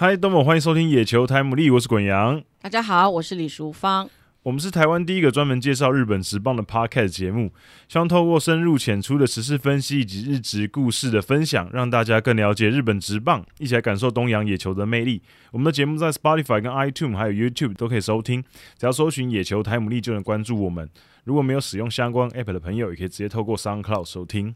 [0.00, 2.42] 嗨，东某，欢迎收听《野球台姆力》，我是滚羊。
[2.60, 4.08] 大家好，我是李淑芳。
[4.44, 7.52] 我们是台湾第一个专门介绍日本职棒的 Podcast 节目，
[7.88, 15.20] 希望透过深入浅出的时事分析以及日职故事的分享，让大家更了解日本职棒，一起来感受东洋野球的魅力。
[15.50, 18.42] 我们的节目在 Spotify、跟 iTunes 还有 YouTube 都可以收听，
[18.78, 20.88] 只要搜寻“野球台姆利”就能关注我们。
[21.24, 24.54] 如果没有使用相关 App 的朋友，也可以直接透过 SoundCloud 收听。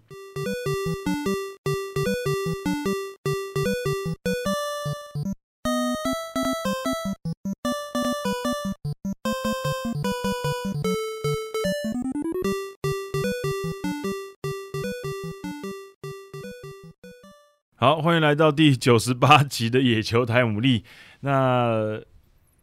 [17.83, 20.85] 好，欢迎来到第九十八集的野球台姆利。
[21.23, 22.01] 那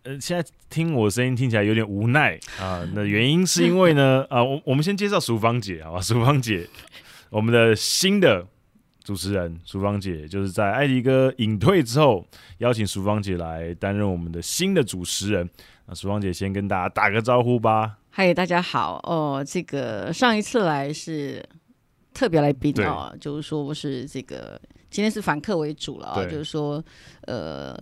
[0.03, 2.87] 呃，现在听我声音听起来有点无奈啊。
[2.93, 5.99] 那原因是因为呢， 啊，我我们先介绍淑芳姐，好吧？
[5.99, 6.65] 淑芳姐，
[7.31, 8.47] 我们的新的
[9.03, 12.25] 主持人，淑芳姐，就是在艾迪哥隐退之后，
[12.59, 15.49] 邀请淑芳姐来担任我们的新的主持人。
[15.87, 17.97] 那淑芳姐先跟大家打个招呼吧。
[18.09, 19.43] 嗨，大家好哦。
[19.45, 21.45] 这个上一次来是
[22.13, 24.57] 特别来宾啊，就是说我是这个。
[24.89, 26.83] 今天是反客为主了啊，就是说，
[27.21, 27.79] 呃，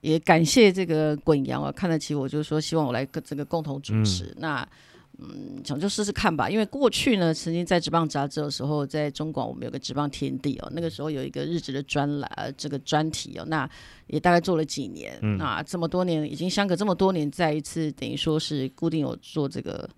[0.00, 4.24] 也感谢这个滚羊啊，看得起我，就是说希望我来跟这个共同主持。
[4.24, 4.68] 嗯那
[5.18, 13.68] 嗯，想就试试看吧，因为过去呢，曾经在职棒杂志的时候，在中广我们有个职棒天地哦，那个时候有一个日职的专栏，这个专题哦，那
[14.06, 19.88] 也大概做了几年，嗯、那这么多年已经相隔这么多年，再一次等于说是固定有做这个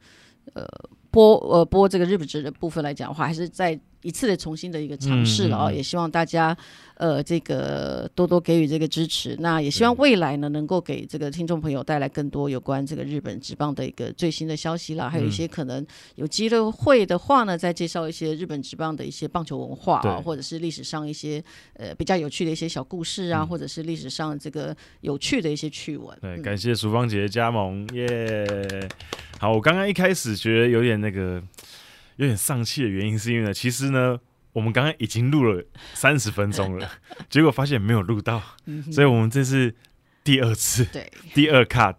[0.53, 0.67] 呃
[1.13, 3.81] 播呃播这个日职的部分来讲的话，还是在。
[4.05, 6.57] 一次的重新的一个尝试了啊，也希望大家
[6.97, 9.35] 呃这个多多给予这个支持。
[9.41, 15.85] 那也希望未来呢，能够给这个听众朋友带来更多有关这个日本职棒的一个最新的消息啦，还有一些可能
[16.17, 26.17] 有机会的话呢，再介绍一些日本职棒的一些棒球文化啊，或者是历史上一些呃比较有趣的一些小故事啊，或者是历史上这个有趣的一些趣闻。
[26.21, 28.91] 对，感谢淑芳姐的加盟，耶、yeah！
[29.39, 31.43] 好，我刚刚一开始觉得有点那个。
[32.17, 34.19] 有点丧气的原因是因为呢，其实呢，
[34.53, 35.65] 我们刚刚已经录了
[35.95, 36.89] 三十分钟了，
[37.29, 38.41] 结果发现没有录到，
[38.93, 39.75] 所以我们这是
[40.23, 41.97] 第二次，对，第二 cut，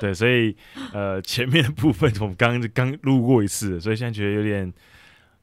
[0.00, 0.56] 对，所以
[0.92, 4.72] 呃，前面的部分我们刚刚刚录过一次，所以现在觉得有点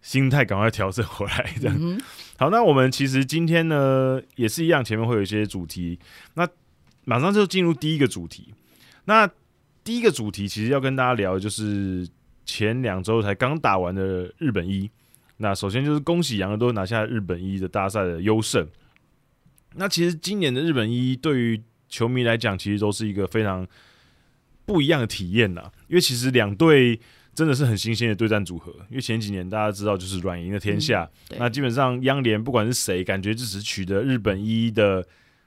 [0.02, 2.02] 心态赶快调整回来，这样。
[2.38, 6.00] 好，那我们其实今天呢也是一样，前面会有一些主题，
[6.34, 6.48] 那
[7.06, 8.54] 马上就进入第一个主题。
[9.06, 9.30] 那
[9.84, 12.08] 第一个主题其实要跟大家聊的就是。
[12.48, 14.90] 前两周才刚打完的日本一，
[15.36, 18.66] 那首先就是恭喜杨乐多拿下日本一的大赛的优胜。
[19.76, 23.68] 那其实今年的日本一对于球迷来讲，其实都是一个非常
[24.66, 25.70] 不一样的体验呐。
[25.88, 27.00] 因为其实两队
[27.36, 28.74] 真的是很新鲜的对战组合。
[28.90, 35.06] 因为前几年大家知道就是软银的天下，嗯、那基本上央联不管是谁，感觉只是取得日本一的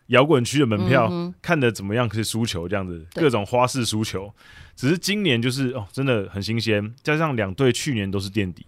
[0.08, 4.32] 摇滚区的门票，嗯、看得怎么样可以输球这样子，各种花式输球。
[4.80, 8.64] 只是今年就是哦，真的很新鲜，加上两队去年都是垫底，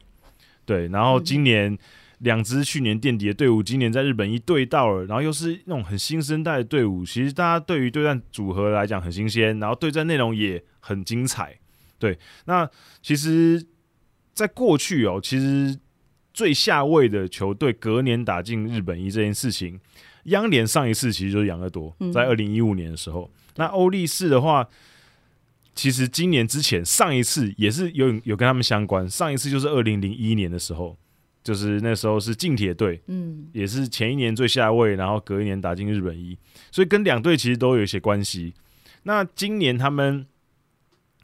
[0.67, 1.79] 对，然后今年
[2.19, 11.59] 两支去年垫底的队伍，今年在日本一对到了，然后又是那种很新生代的队伍，其实大家对于对战组合来讲很新鲜，然后对战内容也很精彩，
[11.99, 12.19] 对。
[12.45, 12.69] 那
[13.01, 13.65] 其实，
[14.35, 15.75] 在过去哦，其实
[16.35, 19.81] 最下位的球队隔年打进日本一这件事情，
[20.25, 24.69] 央联上一次其实就是养乐多，在二零一五年的时候，那欧力士的话。
[25.75, 30.97] 其实今年之前上一次也是有有跟他们相关，上一次就是二零零一年的时候，
[31.43, 36.37] 就是那时候是近铁队，嗯，也是前一年最下位，然后隔一年打进日本一，
[36.71, 38.53] 所以跟两队其实都有一些关系。
[39.05, 40.27] 那今年他们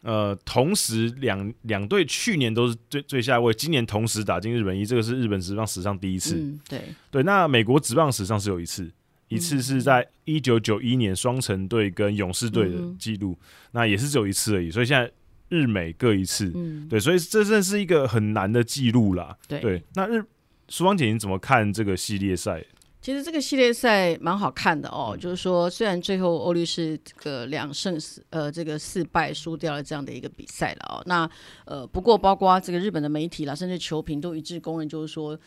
[0.03, 7.23] 呃同时两两队去年都是最最下位，今年同时打进日本一，这个是日本职棒史上第一次，嗯、对对。
[7.23, 8.91] 那美国职棒史上是有一次。
[9.29, 14.71] 一次是在一九九一年双城队跟勇士队的记录，嗯，那也是只有一次而已。
[14.71, 15.11] 所以现在
[15.51, 19.37] 日美各一次，嗯，对，所以这真是一个很难的记录啦。
[19.47, 20.25] 对，对，那日
[20.69, 22.65] 淑芳姐你怎么看这个系列赛？
[23.01, 31.31] 其实这个系列赛蛮好看的哦，嗯，就是说虽然最后欧律师这个两胜四呃这个四败输掉了这样的一个比赛了哦，那
[31.65, 35.39] 呃不过包括这个日本的媒体啦，甚至球评都一致公认，就是说。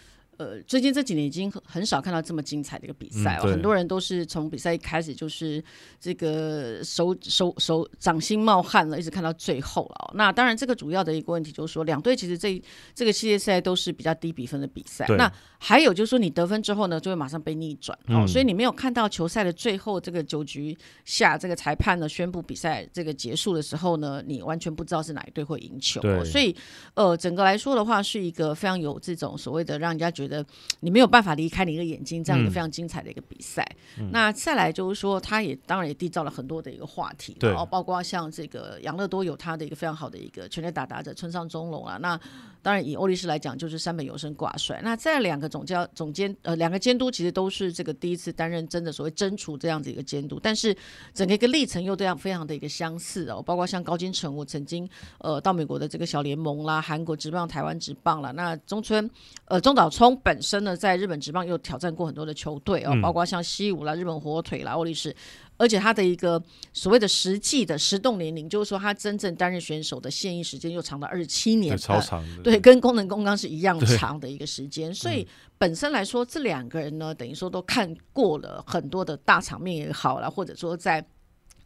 [0.41, 5.63] 呃，最近这几年已经很少看到这么精彩的一个比赛哦，嗯、很多人都是从比赛一开始就是
[5.99, 10.11] 这个手手手掌心冒汗了，一直看到最后了、哦。
[10.15, 12.59] 那当然，这个主要的一个问题就是说，两队其实这
[12.95, 15.05] 这个系列赛都是比较低比分的比赛。
[15.15, 26.25] 那还有就是说，你得分之后呢，就会马上被逆转、嗯、哦，所以你没有看到球赛的最后这个九局下，这个裁判呢宣布比赛这个结束的时候呢，你完全不知道是哪一队会赢球、哦。
[26.25, 26.55] 所以
[26.95, 30.30] 呃，整个来说的话，是一个非常有这种所谓的让人家觉得。
[30.31, 30.43] 的
[30.79, 33.63] 你没有办法离开你的眼睛，这样一个非常精彩的一个比赛。
[33.99, 41.97] 嗯、那再来就是说，他也当然也缔造了很多的一个话题，然后包括像这个养乐多有他的一个非常好的一个全垒打打者村上中隆啊。
[42.01, 42.19] 那
[42.61, 44.79] 当然以欧力士来讲，就是山本由生挂帅。
[44.83, 50.75] 那再两个总教总监呃两个监督其实都是这个第一次担任真的所谓真厨这样子一个监督，但是
[51.13, 53.41] 整个一个历程又这样非常的一个相似哦。
[53.41, 54.87] 包括像高金城，我曾经
[55.17, 58.31] 呃到美国的这个小联盟啦，韩国职棒、台湾职棒啦。
[58.31, 59.09] 那中村
[59.45, 60.11] 呃中岛聪。
[60.23, 65.15] 本身呢，在日本职棒又挑战过很多的球队哦，包括像西武啦、日本火腿啦、欧力士，
[65.61, 66.41] 而且他的一个
[66.73, 74.93] 所谓的实际的实动年龄，就是说他真正担任选手的现役时间又长达二十七年，超长的，对，跟功能工纲是一样长的一个时间。
[74.93, 75.27] 所以
[75.57, 81.05] 本身来说，这两个人呢，等于说都看过了很多的大场面也好了，或者说在。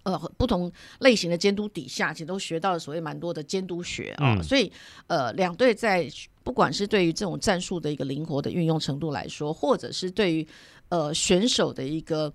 [0.04, 4.72] 呃，不同类型的监督底下，其实都学到了所谓蛮多的监督学啊，嗯、所以
[5.08, 6.08] 呃，两队在
[6.44, 10.48] 不管是对于这种战术的一个灵活的运用程度来说，或者是对于
[10.90, 12.32] 呃选手的一个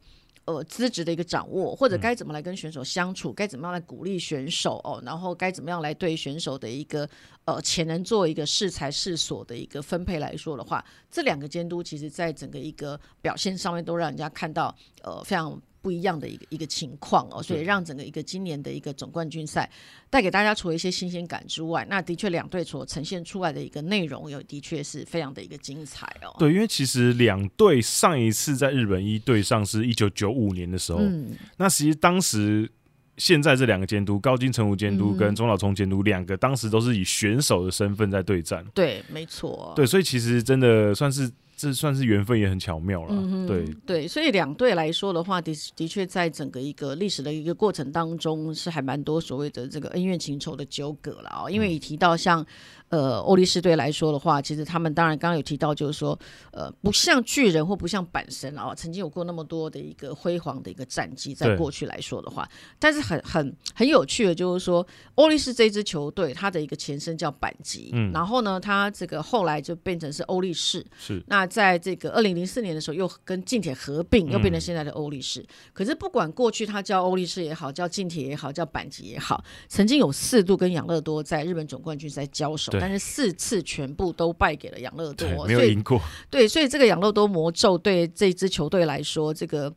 [0.52, 7.08] 呃资质的一个掌握，或者该怎么来跟选手相处，该、嗯、怎么样来鼓励选手哦，然后该怎么样来对选手的一个
[7.44, 15.60] 呃潜能做一个适才适所的一个分配来说的话，这两个监督其实在整个一个表现上面都让人家看到呃非常。
[15.82, 19.68] 不一样的一个一个情况哦，所以让整个一个今年的一个总冠军赛
[20.10, 26.36] 带给大家除了一些新鲜感之外，那的确两队所呈现出来的一个内容，有的确是非常的一个精彩哦。
[26.38, 32.70] 对，因为其实两队上一次在日本一队上是一九九五年的时候，嗯，那其实当时
[33.16, 41.30] 现在这两个监督高金成武监督跟中岛聪监督两个当时都是以选手的身份在对战，对，没错，对，所以其实真的算是。
[41.60, 43.66] 这算是缘分也很巧妙了，嗯、对。
[43.84, 51.50] 对，所以两队来说的话，的的确在整个一个历史的一个过程当中，是还蛮多所谓的这个恩怨情仇的纠葛了啊、哦。
[51.50, 52.44] 因为你提到像
[52.90, 56.18] 呃欧力士队来说的话，其实他们当然刚刚有提到，就是说
[56.52, 62.48] 呃不像巨人或不像阪神啊、哦，曾经有过那么多的一个辉煌的一个战绩，在过去来说的话，
[62.78, 71.46] 但是很很很有趣的，就是说欧力士这支球队，它的一个前身叫阪急，嗯，然后呢，它这个后来就变成是欧力士，是那。
[71.50, 75.40] 在这个二零零四年的时候，又跟近铁合并，又变成现在的欧力士。
[75.40, 86.00] 嗯、可是不管过去他叫欧力士也好，叫近铁也好，叫阪急也好，曾经有四度跟养乐多在日本总冠军赛交手，但是四次全部都败给了养乐多，没有赢过。
[86.30, 89.72] 对，所以这个养乐多魔咒对这支球队来说，这个。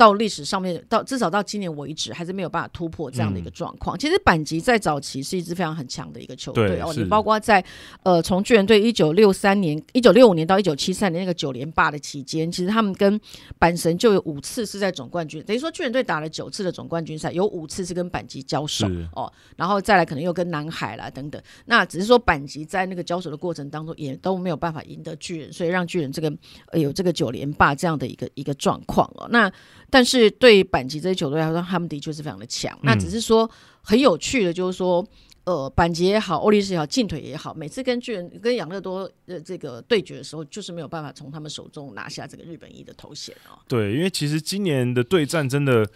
[0.00, 3.94] 到历史上面，到至少到今年为止，还是没有办法突破这样的一个状况。
[3.94, 7.62] 嗯、其实板急在早期是一支非常很强的一个球队哦，你包括在
[8.02, 13.20] 呃从巨人队一九六三年、一九六五年到一九七三年那个九连霸的期间，其实他们跟
[13.58, 21.38] 阪神就有五次是在总冠军，等于说巨人队打了九次的总冠军赛，有五次是跟板急交手哦，然后再来可能又跟南海啦等等。
[21.66, 26.32] 那只是说板急在那个交手的过程当中，也都没有办法赢得巨人，所以让巨人这个
[26.72, 29.28] 呃有这个九连霸这样的一个一个状况哦。
[29.30, 29.52] 那
[29.90, 32.72] 但是对阪急这些球队来说，他们的确是非常的强。
[32.76, 33.50] 嗯、那只是说
[33.82, 35.04] 很有趣的，就是说，
[35.44, 43.58] 呃，阪急也好，欧力士也好，近腿也好，每次跟巨人、跟养乐多的这个对决的时候，就是没有办法从他们手中拿下这个日本一的头衔哦。
[43.66, 45.88] 对，因为其实今年的对战真的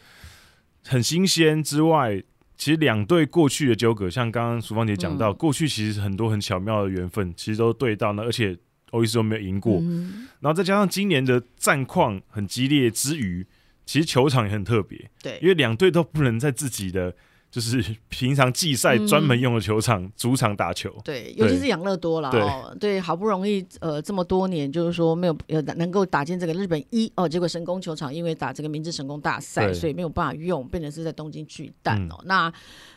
[0.84, 2.20] 很新鲜之外，
[2.56, 8.56] 其实两队过去的纠葛，像刚刚淑芳姐讲到，嗯、过去其实很多很巧妙的缘分，其实都对到那，而且
[8.90, 9.78] 欧力士都没有赢过。
[9.80, 13.46] 嗯、然后再加上今年的战况很激烈之余。
[13.86, 17.14] 其实球场也很特别，对，因为两队都不能在自己的
[17.54, 32.16] 就是平常季赛专门用的球场、嗯、主场打球，对，尤其是养乐多了哦，对，好不容易呃这么多年就是说没有呃能够打进这个日本一哦，结果神宫球场因为打这个明治神宫大赛，所以没有办法用，变成是在东京巨蛋哦。
[32.22, 32.52] 嗯、那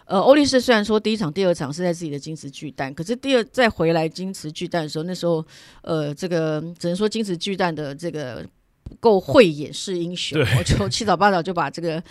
[0.06, 5.46] 呃欧力士虽然说第一场、第二场是在自己的金池巨蛋，可是第二再回来金池巨蛋的时候，那时候
[5.84, 8.44] 呃这个只能说金池巨蛋的这个。
[9.00, 12.02] 够慧眼识英雄，我就七早八早就把这个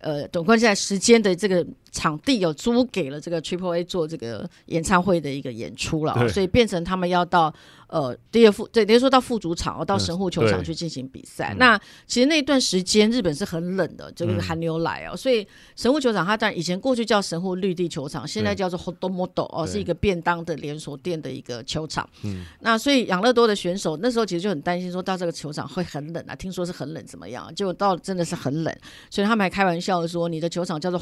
[0.00, 7.54] 呃总共现在时间的这个场地有租给了这个 Triple A 做这个演唱会的一个演出了，所以变成他们要到。
[7.88, 11.54] 呃，第二副对，等于说到副主场哦，到神户球场去进行比赛。
[11.54, 22.06] 嗯、那其实那段时间日本是很冷的，就是寒流来哦，嗯、所以神户球场它当然以前过去叫神户绿地球场，现在叫做 Hotomoto 哦，是一个便当的连锁店的一个球场。
[22.24, 27.50] 嗯，那所以养乐多的选手那时候其实就很担心，说到这个球场会很冷啊，听说是很冷怎么样？
[27.54, 28.78] 结果到真的是很冷，
[29.08, 30.98] 所以他们还开玩笑说，你的球场叫做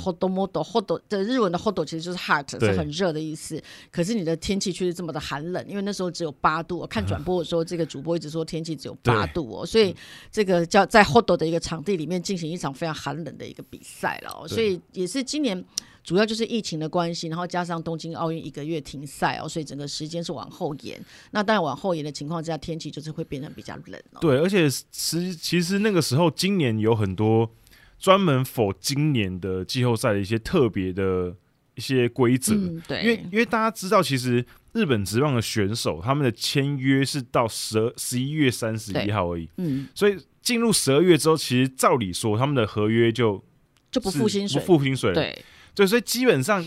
[0.76, 3.62] Hotomoto，Hot 的日文的 Hot 其实就是 hot，是很热的意思。
[3.90, 6.78] 可是你的天气却是这么的寒冷，因为那时候只有八度。
[6.78, 9.95] 我看转播的时候，这个主播一直说天气只有八度哦，所以
[10.30, 15.64] 这个叫在 Hot 的一个场地里面进行一场非常寒冷的一个比赛了哦，所以也是今年
[16.04, 21.02] 主要就是疫情的关系，然后加上东京奥运一个月停赛哦，所以整个时间是往后延。
[21.33, 24.18] 那当然往后延的情况之下，天气就是会变得比较冷哦。
[24.21, 27.50] 对，而且其其实那个时候今年有很多
[27.98, 31.34] 专门 for 今年的季后赛的一些特别的
[31.74, 34.44] 一些规则，嗯，对，因为因为大家知道其实。
[34.72, 39.48] 日本职棒的选手，他们的签约是到十十一月三十一号而已。
[39.56, 43.42] 嗯，所以进入十二月之后，其实照理说，他们的合约就
[43.90, 45.14] 就不付薪水，不付薪水。
[45.14, 45.42] 对，
[45.74, 46.62] 对，所以基本上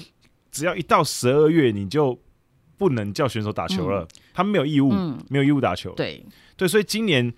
[0.49, 2.19] 只要一到十二月，你就
[2.79, 4.01] 不能叫选手打球了。
[4.01, 5.93] 嗯、他们没有义务，嗯、没有义务打球。
[5.93, 6.25] 对，
[6.57, 7.31] 对，所以今年。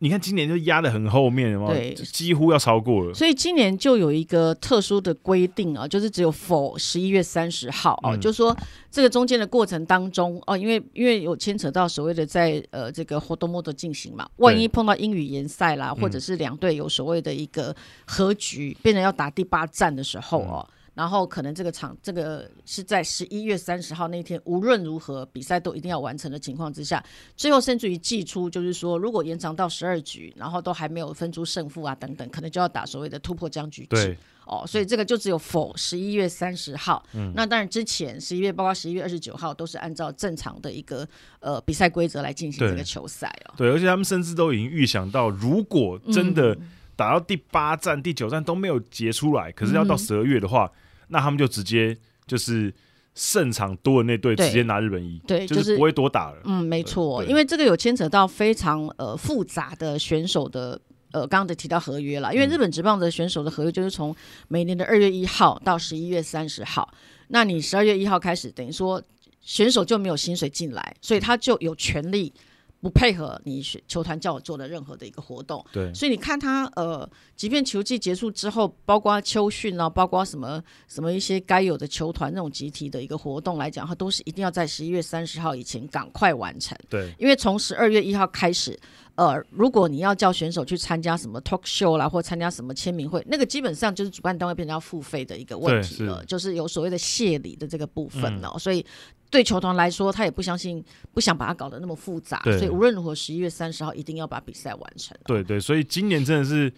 [0.00, 3.14] 你看今年就压得很后面，对，几乎要超过了。
[3.14, 8.54] 所以今年就有一个特殊的规定啊，就是只有 for 十一月三十号啊，嗯、就是说
[8.90, 17.74] 这个中间的过程当中哦、啊，因为因为有牵扯到所谓的在呃这个活动 mode 进行嘛，万一碰到英语联赛啦，或者是两队有所谓的一个
[18.04, 20.68] 和局，嗯、变成要打第八战的时候哦。
[20.68, 27.04] 嗯然后可能这个场这个是在十一月三十号那天，无论如何比赛都一定要完成的情况之下，
[27.36, 33.88] 最后甚至于祭出，就是说如果延长到十二局，然后都还没有分出胜负啊等等，可能就要打所谓的突破僵局制。
[33.90, 37.04] 对哦，所以这个就只有 for 十一月三十号。
[37.12, 41.06] 嗯，那当然之前十一月，包括十一月二十九号，都是按照正常的一个
[41.40, 43.54] 呃比赛规则来进行这个球赛哦。
[43.58, 46.56] 对，而且他们甚至都已经预想到，如果真的
[46.94, 50.64] 打到第八战、第九站都没有结出来，可是要到十二月的话。
[50.64, 51.96] 嗯那他们就直接
[52.26, 52.72] 就是
[53.14, 56.40] 胜场多的那队直接拿日本一，对，就是不会多打了。
[56.44, 60.80] 嗯，没错，因为这个有牵扯到非常呃复杂的选手的
[61.12, 64.14] 呃，刚刚的提到合约了，因为日本职棒的选手的合约就是从
[64.48, 66.92] 每年的二月一号到十一月三十号，
[67.28, 69.02] 那你十二月一号开始，等于说
[69.40, 72.32] 选手就没有薪水进来，所以他就有权利。
[72.80, 88.78] 不配合你球团叫我做的任何的一个活动，对，所以你看他呃，即便球季结束之后，包括秋训啊，包括什么什么一些该有的球团那种集体的一个活动来讲，他都是一定要在十一月三十号以前赶快完成，对，因为从十二月一号开始，
[89.16, 96.26] 呃，如果你要叫选手去参加什么 talk show 啦，或参加什么签名会，那个基本上就是主办单位变成要付费的一个问题了，是。
[96.26, 98.84] 就是有所谓的谢礼的这个部分了，嗯、所以。
[99.28, 105.16] 对球团来说，他也不相信，不想把它搞得那么复杂，所以无论如何，十一月三十号一定要把比赛完成。
[105.24, 106.72] 对对，所以今年真的是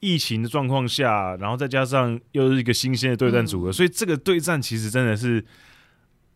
[0.00, 5.42] 疫情的状况下，然后再加上又是一个新鲜的对战组合，嗯、所以这个对战其实真的是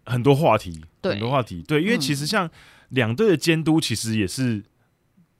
[0.06, 1.62] 很多话题，对很多话题。
[1.68, 2.50] 对，因为其实像
[2.88, 4.64] 两队的监督，其实也是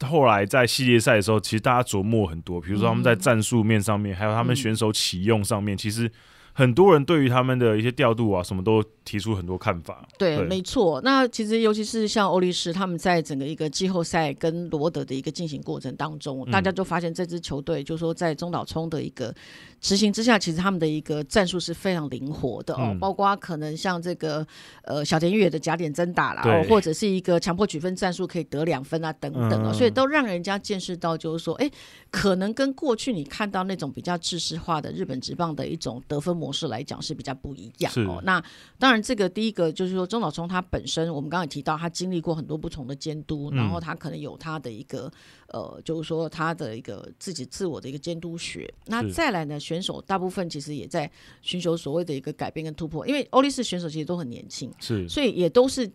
[0.07, 6.11] 后来在系列赛的时候，其实大家琢磨很多，比如说他们在战术面上面，嗯、还有他们选手启用上面，其实。
[6.55, 10.07] 很多人对于他们的一些调度啊，什么都提出很多看法。
[10.19, 11.01] 对，对没错。
[11.01, 19.35] 那其实尤其是像欧力士他们在整个一个季后赛跟罗德的一个进行过程当中，嗯、大家就发现这支球队，就是说在中岛聪的一个
[19.81, 22.81] 执行之下，其实他们的一个战术是非常灵活的哦。
[22.83, 24.45] 嗯、包括可能像这个
[24.83, 31.71] 呃小田野的假点真打啦，对或者是一个强迫取分战术可以得两分啊等等啊，嗯、所以都让人家见识到，就是说，哎，
[32.11, 36.49] 可能跟过去你看到那种比较制式化的日本职棒的一种得分模式。
[36.49, 38.23] 模式来讲是比较不一样哦。
[38.25, 38.43] 那
[38.79, 45.11] 当然，这个第一个就是说，中岛聪他本身，我们刚才提到，他经历过很多不同的监督，然后他可能有他的一个
[45.49, 48.73] 呃，就是说他的一个自己自我的一个监督学。
[48.87, 51.11] 那再来呢，选手大部分其实也在
[51.43, 55.91] 寻求所谓的一个改变跟突破，因为欧力士选手其实都很年轻，是，所以也都是。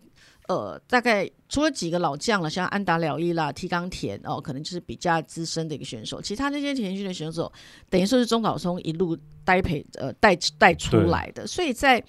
[0.46, 6.20] 呃，大概除了几个老将了，像安达了伊啦、提冈田哦，可能就是比较资深的一个选手。
[6.20, 7.50] 其他那些田径的选手，
[7.88, 12.04] 等于说是中岛聪一路带培呃带带出来的，所以在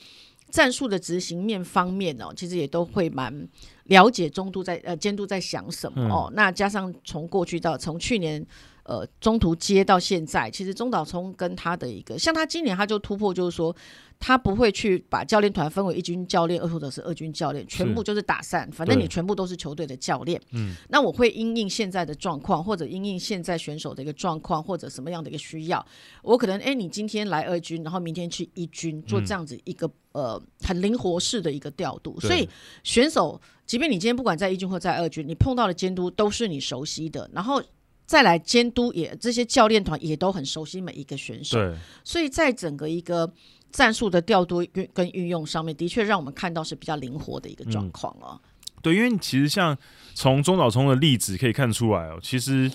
[0.55, 3.45] 战术的执行面方面哦，其实也都会蛮
[3.83, 6.29] 了解中都在呃监督在想什么哦。
[6.29, 8.41] 嗯、那加上从过去到从去年
[8.85, 13.75] 呃中途接到现在，其实中岛聪跟他的一个，像他今年他就突破，就是说。
[14.17, 20.41] 他不会去把教练团分为一军教练，或者是二军教练，全部就是打散，反正你全部都是球队的教练。
[20.53, 25.85] 嗯，那我会因应现在的状况，或者因应现在选手的一个状况，或者什么样的一个需要，
[26.23, 32.17] 我可能哎，你今天来二军，然后明天去一军，做这样子一个、嗯、呃很灵活式的一个调度。
[32.21, 32.47] 所以
[32.85, 37.61] 选手，即便你今天不管在一军或在二军，你碰到的监督都是你熟悉的，然后
[38.05, 41.57] 再来监督也这些教练团也都很熟悉每一个选手。
[41.57, 43.31] 对，所以在整个一个。
[43.71, 48.39] 战术的调度跟运用上面，的确让我们看到是比较灵活的一个状况哦。
[48.81, 49.77] 对，因为其实像
[50.13, 52.71] 从中岛聪的例子可以看出来哦，其实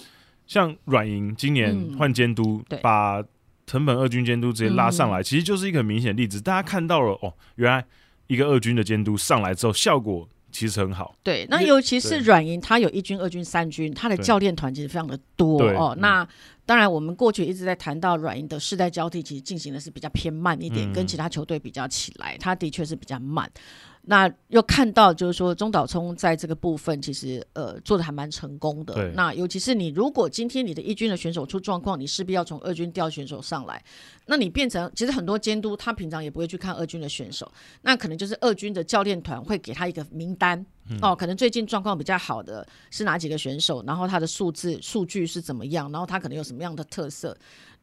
[0.46, 3.24] 像软银今年换监督，嗯、把
[3.64, 6.38] 藤本二军监督直接拉上来，其实就是一个很明显的例子。
[6.38, 7.82] 大家看到了哦，原来
[8.26, 11.14] 一个二军的监督上来之后，效果其实很好。
[11.22, 15.96] 对，那尤其是软银，他有一军、二军、三军，他的教练团其实非常的多哦。
[15.98, 16.26] 那
[16.66, 23.50] 当然，我们过去一直在谈到软银的世代交替，其实进行的是比较偏慢一点，嗯、跟其他球队比较起来，他的确是比较慢。
[24.02, 28.94] 那又看到就是说，中岛聪在这个部分其实呃做的还蛮成功的。
[28.94, 29.12] 对。
[29.14, 33.82] 那尤其是你如果今天你的一军的选手出状况，你势必要从二军调选手上来，
[34.26, 37.50] 那你变成其实很多监督他平常也不会去看二军的选手，
[37.82, 47.36] 那可能就是二军的教练团会给他一个名单、嗯、哦，可能最近状况比较好的是哪几个选手，然后他的数字数据是怎么样，然后他可能有什么样的特色。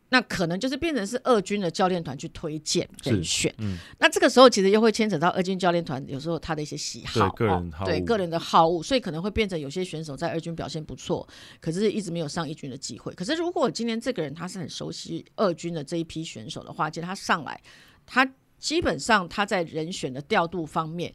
[0.10, 11.28] 那可能就是变成是二军的教练团去推荐人选，嗯，那这个时候其实又会牵扯到二军教练团有时候他的一些喜好，对个人好、哦，对个人的好恶，所以可能会变成有些选手在二军表现不错，
[11.60, 13.14] 可是一直没有上一军的机会。
[13.16, 17.62] 可是如果今天这个人他是很熟悉二军的这一批选手的话，其实他上来，
[18.06, 18.26] 他
[18.58, 21.14] 基本上他在人选的调度方面，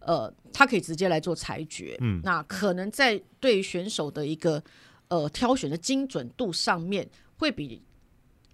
[0.00, 4.62] 呃，他可以直接来做裁决，嗯，那可能在对选手的一个
[5.08, 7.08] 呃挑选的精准度上面
[7.38, 7.82] 会比。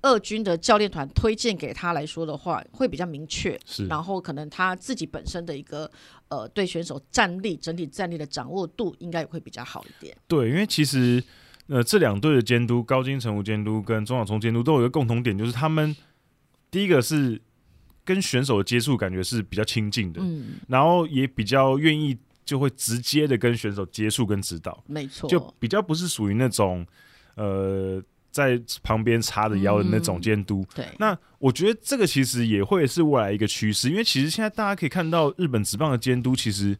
[0.02, 5.90] 二军的教练团推荐给他来说的话，会比较明确，是然后可能他自己本身的一个
[6.28, 10.16] 呃对选手战力整体战力的掌握度应该也会比较好一点。
[10.26, 11.23] 对，因为其实
[11.66, 15.95] 呃这两队的监督高金成武监督跟中晓聪监督都有一个共同点，就是他们
[16.71, 17.38] 第一个是
[18.02, 22.16] 跟选手的接触感觉是比较亲近的，嗯，然后也比较愿意
[22.47, 26.87] 就会直接的跟选手接触跟指导，没错，就比较不是属于那种
[27.35, 28.02] 呃。
[28.30, 36.76] 在旁边插着腰的那种监督，嗯、对，那我觉得这个其实也会是未来一个趋势，因为其实现在大家可以看到日本职棒的监督，其实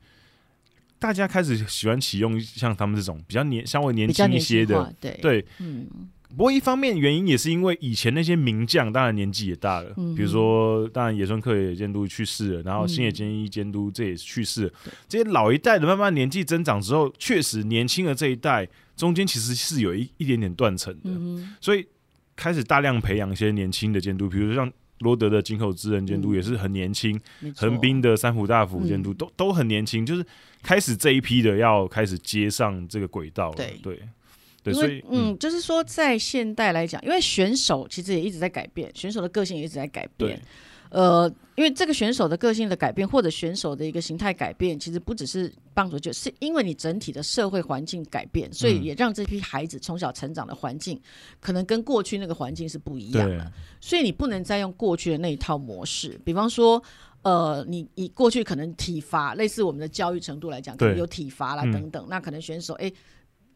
[0.99, 5.19] 大家开始喜欢启用像他们这种比较年稍微年轻一些的，对。
[5.21, 5.89] 对，嗯。
[6.37, 18.69] 不过一方面原因也是因为以前那些名将当然年纪也大了，嗯、比如说当然野村克也监督去世了，然后新野监一监督这也去世了，嗯、这些老一代的慢慢年纪增长之后，确实年轻的这一代
[19.01, 21.85] 中间其实是有一一点点断层的，嗯、所以
[22.37, 27.19] 开始大量培养一些年轻的监督，比如像罗德的井口之人监督也是很年轻，
[27.57, 30.25] 横滨、嗯、的三浦大辅监督都都很年轻，就是
[30.63, 33.79] 开始这一批的要开始接上这个轨道了，对。
[33.83, 33.99] 对。
[34.63, 40.39] 对，因为嗯，就是说在现代来讲，因为选手其实也一直在改变，选手的个性也一直在改变。
[40.91, 51.03] 对呃，因为这个选手的个性的改变，或者选手的一个形态改变，其实不只是棒球，就是因为你整体的社会环境改变，所以也让这批孩子从小成长的环境，嗯、
[51.41, 53.53] 可能跟过去那个环境是不一样的。
[53.81, 56.83] 所以你不能再用过去的那一套模式，比方说，
[57.23, 62.85] 呃，你你过去可能体罚，类似我们的教育程度来讲，可能有体罚啦等等，嗯、那可能选手哎。
[62.85, 62.95] 诶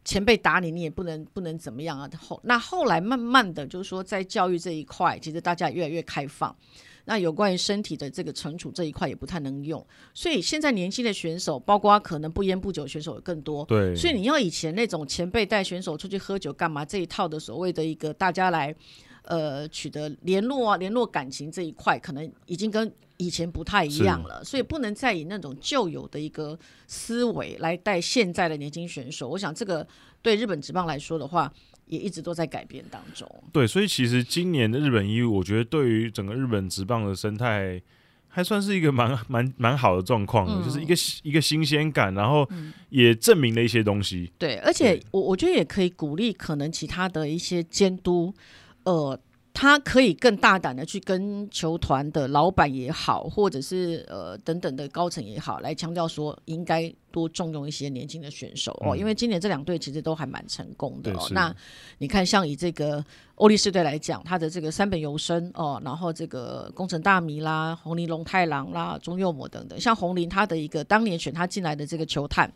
[0.05, 2.07] 前辈打你，你也不能不能怎么样啊？
[2.15, 6.55] 后那后来慢慢的就是说，在教育这一块，其实大家越来越开放。
[7.05, 13.63] 那有关于身体的这个存储这一块也不太能用，所以现在年轻的选手，包括可能不烟不酒选手有更多。
[13.65, 18.75] 对，所以你要以前那种前辈带选手出去喝酒干嘛这一套的所谓的一个大家来
[19.23, 22.91] 呃取得联络啊、联络感情这一块，可能已经跟。
[23.17, 29.29] 以前不太一样了，所以不能再以那种旧有的一个思维来带现在的年轻选手。
[29.29, 29.87] 我想这个
[30.21, 31.49] 对日本职棒来说的话，
[31.87, 33.29] 也一直都在改变当中。
[33.51, 37.81] 对，所以其实今年的日本一，我觉得对于整个日本职棒的生态，
[38.27, 42.47] 还算是一个蛮 蛮蛮好的状况，嗯、就是一个一个新鲜感，然后
[42.89, 44.31] 也证明了一些东西。
[44.37, 48.33] 对，而且我我觉得也可以鼓励可能其他的一些监督，
[48.83, 49.19] 呃。
[49.55, 61.25] 他可以更大胆的去跟球团的老板也好，或者是呃等等的高层也好，来强调说应该多重用一些年轻的选手哦，嗯、因为今年这两队其实都还蛮成功的哦。
[61.31, 61.55] 那
[61.99, 63.03] 你看，像以这个
[63.35, 72.51] 欧力士队来讲，他的这个三本由生哦，然后这个宫城大弥啦、红林龙太郎啦、中右磨等等，像红林他的一个当年选他进来的这个球探。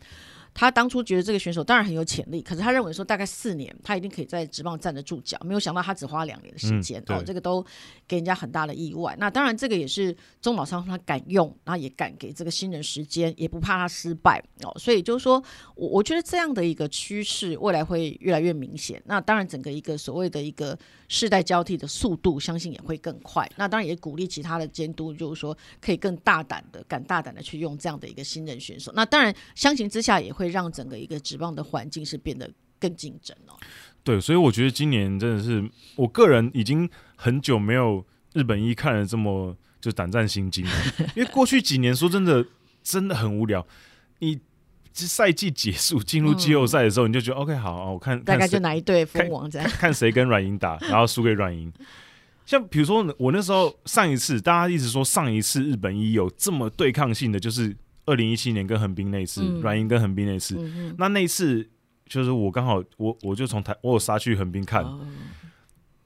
[0.52, 7.64] 他当初觉得这个选手当然很有潜力，可是他认为说大概四年他一定可以在职棒站得住脚，没有想到他只花两年的时间、哦，这个都
[8.06, 9.16] 给人家很大的意外。
[9.18, 14.76] 那当然这个也是中岛昌他敢用，然后也敢给这个新人时间，也不怕他失败哦。
[14.78, 15.42] 所以就是说
[15.76, 19.00] 我我觉得这样的一个趋势未来会越来越明显。
[19.06, 20.76] 那当然整个一个所谓的一个
[21.08, 23.48] 世代交替的速度，相信也会更快。
[23.56, 28.92] 那当然也鼓励其他的监督，就是说可以更大胆的敢大胆的去用这样的一个新人选手。
[28.94, 30.39] 那当然相形之下也会。
[30.40, 33.52] 会让整个一个职棒的环境是变得更竞争哦。
[34.02, 35.62] 对，所以我觉得今年真的是，
[35.96, 40.72] 我个人已经很久没有日本一看了这么就胆战心惊了。
[41.14, 42.42] 因为过去几年说真的
[42.82, 43.66] 真的很无聊。
[44.20, 44.40] 你
[44.94, 51.70] 赛季结束进入季后赛的时候，你就觉得、嗯、OK 好，我看大概就哪一队封王这样，看谁跟软银打，然后输给软银。
[52.46, 57.76] 像比如说我那时候上一次大家一直说上一次日本一有这么对抗性的就是。
[58.06, 60.56] 二零一七年跟横滨那次，软银、嗯、跟横滨那次，
[60.98, 61.68] 那那次
[62.06, 65.06] 就是我刚好我我就从台我有杀去横滨看，哦、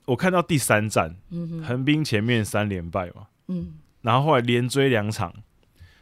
[0.05, 1.17] 我看到第三站，
[1.67, 5.33] 横滨、前面三连败嘛，嗯、然后后来连追两场，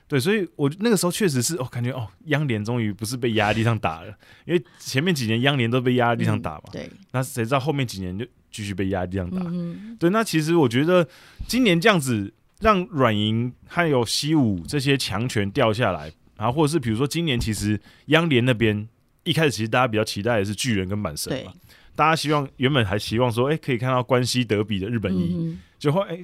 [0.09, 4.13] 对，所以我那个时候确实是哦，感觉哦，央联终于不是被压在地上打了，
[4.45, 11.07] 因为前面几年央联都被压在地上打嘛，嗯、对，那谁知道后面几年就继续被压在地上打，嗯、对，那其实我觉得
[11.47, 12.33] 今年这样子。
[12.63, 18.89] 让软银还有西武这些强权掉下来，然后或者是比如说今年其实央联那边
[19.25, 21.53] 一开始其实大家比较期待的是巨人跟阪神嘛，
[21.97, 26.23] 大家希望原本还希望说，哎，可以看到关西德比的日本一，嗯、哼就会哎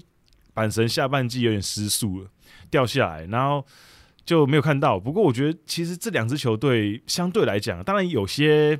[0.54, 2.30] 阪神下半季有点失速了，
[2.70, 3.66] 掉下来，然后
[4.24, 4.96] 就没有看到。
[4.96, 8.78] 不过我觉得其实这两支球队相对来讲，当然有些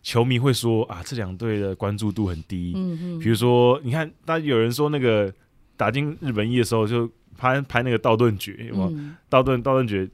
[0.00, 5.34] 球迷会说啊，这两队的关注度很低，嗯嗯比如说你看，大家有人说那个。
[5.80, 8.92] 打进日本一的时候，就拍拍那个道顿堀，有没有？
[9.30, 10.10] 道顿道顿局，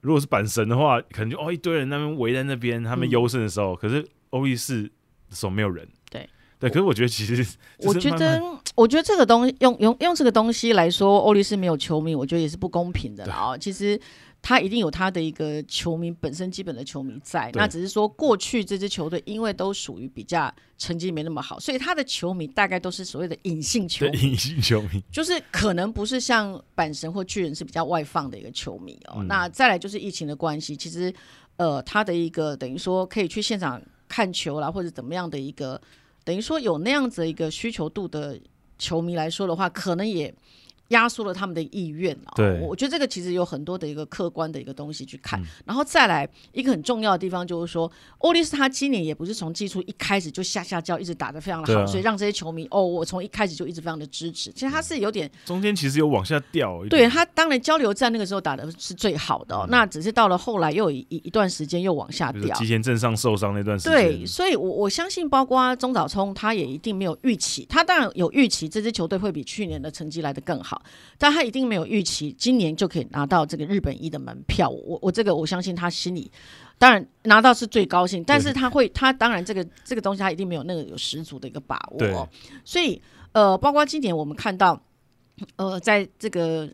[0.00, 4.84] 如果是阪神的话，可能就哦一堆人那边围在那边，他们优胜的时候，嗯、可是欧力士
[5.28, 5.84] 的时候没有人。
[6.08, 6.28] 对
[6.60, 7.44] 对，可是我觉得其实
[7.78, 8.40] 我觉得
[8.76, 13.50] 我觉得这个东西用用用这个东西来说，欧力士没有球迷，我觉得也是不公平的啊。
[13.50, 14.00] 哦其实。
[14.48, 29.14] 他一定有他的一个球迷本身基本的球迷在，那只是说过去这支球队因为都属于比较成绩没那么好，所以他的球迷大概都是所谓的隐性球迷，隐性球迷就是可能不是像阪神或巨人是比较外放的一个球迷哦。
[29.16, 31.12] 嗯、那再来就是疫情的关系，其实
[31.56, 35.80] 呃他的一个等于说可以去现场看球啦，或者怎么样的一个
[36.22, 38.38] 等于说有那样子的一个需求度的
[38.78, 40.32] 球迷来说的话，可能也。
[40.88, 42.32] 压缩了他们的意愿啊！
[42.36, 54.52] 对，我觉得这个其实有很多的一个客观的一个东西去看，嗯、然后再来一个很重要的地方就是说，欧力士他今年也不是从季初一开始就下下叫，一直打得非常的好，啊、所以让这些球迷哦，我从一开始就一直非常的支持。
[54.52, 62.56] 其实他是有点中间其实有往下掉，对他当然交流战那个时候打的是最好的，哦，嗯、那只是到了后来又有一一段时间又往下掉。
[62.56, 70.75] 提前镇上受伤那段时间，对，所以我我相信，包括中岛聪，他也一定没有预期，他当然有预期这支球队会比去年的成绩来得更好，
[71.18, 71.56] 但他一。
[71.56, 76.30] 定没有预期今年就可以拿到这个日本一的门票，我我这个我相信他心里
[76.76, 82.14] 当然拿到是最高兴，但是他会他当然这个这个东西他一定没有那个有十足的一个把握，对
[82.62, 83.00] 所以
[83.32, 84.78] 呃，包括今年我们看到
[85.56, 86.70] 呃，在这个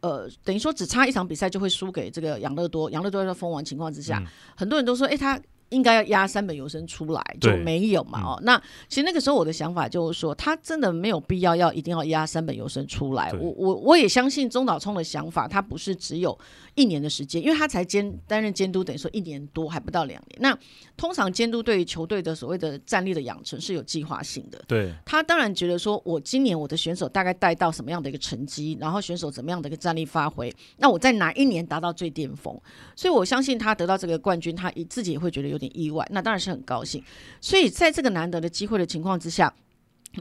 [0.00, 4.26] 呃等于说只差一场比赛就会输给这个养乐多，养乐多在封王情况之下，嗯、
[4.56, 5.40] 很多人都说，哎，他。
[5.70, 8.22] 应该要压三本优生出来，就没有嘛？
[8.22, 13.30] 哦，嗯、那其实那个时候我的想法就是说，他真的没有必要要一定要压三本优生出来。
[13.34, 16.36] 我我我也相信中岛聪的想法，他不是只有
[16.74, 20.38] 一年的时间，因为他才监担任监督，等于说一年多还不到两年。
[20.40, 20.58] 那
[20.96, 24.58] 通常监督对于球队的所谓的战力的养成是有计划性的。
[24.66, 32.58] 对，他当然觉得说，我今年我的选手大概带到什么样的一个成绩，然后选手怎么样的一个战力发挥，那我在哪一年达到最巅峰？
[32.96, 35.57] 所以我相信他得到这个冠军，他自己也会觉得有。
[35.58, 37.02] 有点意外，那当然是很高兴。
[37.40, 39.52] 所以在这个难得的机会的情况之下，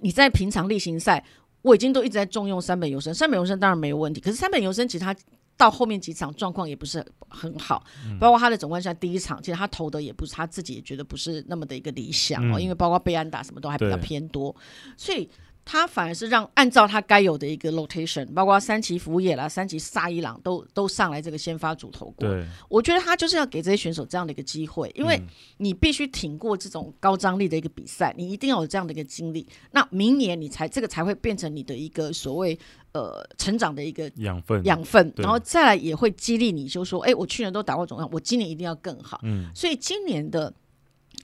[0.01, 1.23] 你在平常例行赛，
[1.61, 5.15] 我已经都一直在重用三本由生，三本由生当然没有问题，可是三本由生其实他
[5.55, 14.55] 到后面几场状况也不是很好，嗯、包括他的总冠军第一场，其实他投的也不是他自己也觉得不是那么的一个理想哦，嗯、因为包括贝安打什么都还比较偏多，
[14.97, 15.29] 所以。
[15.69, 22.27] 他反而是让按照他该有的一个 rotation，包括三崎福也啦、三旗沙一郎都都上来这个先发主投过。
[22.27, 25.21] 对，我觉得他就是要给这些选手这样的一个机会，因为
[25.57, 29.45] 你必须挺过这种高张力的一个比赛，你一定要有这样的一个经历。
[29.71, 32.57] 那明年你才这个才会变成你的一个所谓。
[32.93, 39.19] 呃成长的一个养分，养分，然后再来也会激励你，就说，哎，我去年都打过总冠军，我今年一定要更好。
[39.21, 40.51] 嗯，所以今年的。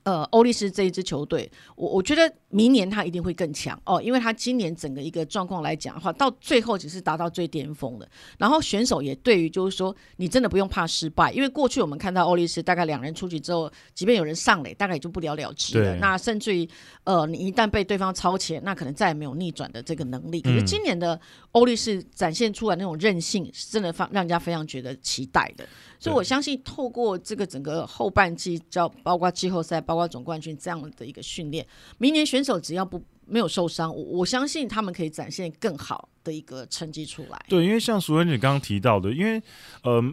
[0.04, 8.08] 呃，欧力士这一支球队，我我觉得明年他一定会更强哦，因为他今年整个一个状况来讲的话，到最后只是达到最巅峰的。
[8.38, 15.96] 然后选手也对于就是说，你真的不用怕失败，因为过去我们看到欧力士大概两人出局之后，即便有人上垒，大概也就不了了之了。
[15.96, 16.68] 那甚至于，
[17.06, 20.42] 呃，你一旦被对方超前，那可能再也没有逆转的这个能力。
[20.42, 21.18] 可是今年的
[21.54, 25.66] 欧力士展现出来那种韧性，是真的让让人家非常觉得期待的。
[26.04, 31.66] 所以我相信，透过这个整个后半季，叫包括季后赛，包括总冠军这样的一个训练，
[31.98, 37.46] 明年选手只要不没有受伤，我我相信他们可以展现更好的一个成绩出来。
[37.48, 39.42] 对，因为像淑芬姐刚刚提到的，因为
[39.84, 40.04] 呃，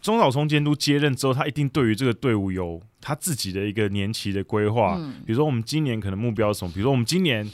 [0.00, 4.96] 中岛聪监督接任之后，他一定对于这个队伍有他自己的一个年期的规划。
[5.00, 6.70] 嗯，比如说我们今年可能目标是什么？
[6.72, 7.50] 比如说我们今年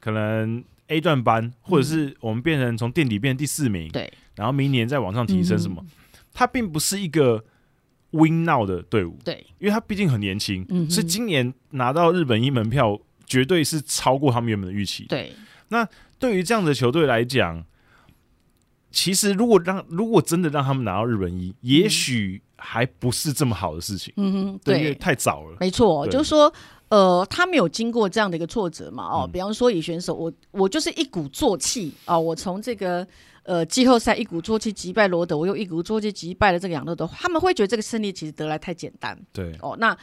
[0.00, 5.80] 可能 A 段班，或者是我们变成从垫底变成第四名，对，然后明年再往上提升什么？
[5.80, 5.88] 嗯
[6.32, 7.44] 他并不是一个
[8.10, 15.04] win now 的队伍，对，因为他毕竟很年轻，所以今年拿到日本一门票，绝对是超过他们原本的预期。
[15.06, 15.32] 对，
[15.68, 15.86] 那
[16.18, 17.64] 对于这样的球队来讲，
[18.90, 24.12] 其实如果让如果真的让他们拿到日本一，嗯、也许还不是这么好的事情。
[24.16, 25.56] 嗯哼，对，对因为太早了。
[25.60, 26.52] 没错，就是说，
[26.88, 33.06] 呃，他没有经过这样的一个挫折嘛，哦，嗯、比方说以选手，我我就是一鼓作气啊、哦，我从这个。
[33.44, 39.18] 呃，季后赛一鼓作气击败罗德，我又一鼓作气击败了这个养乐多，他们会觉得这个胜利其实得来太简单。
[39.32, 39.96] 对哦，那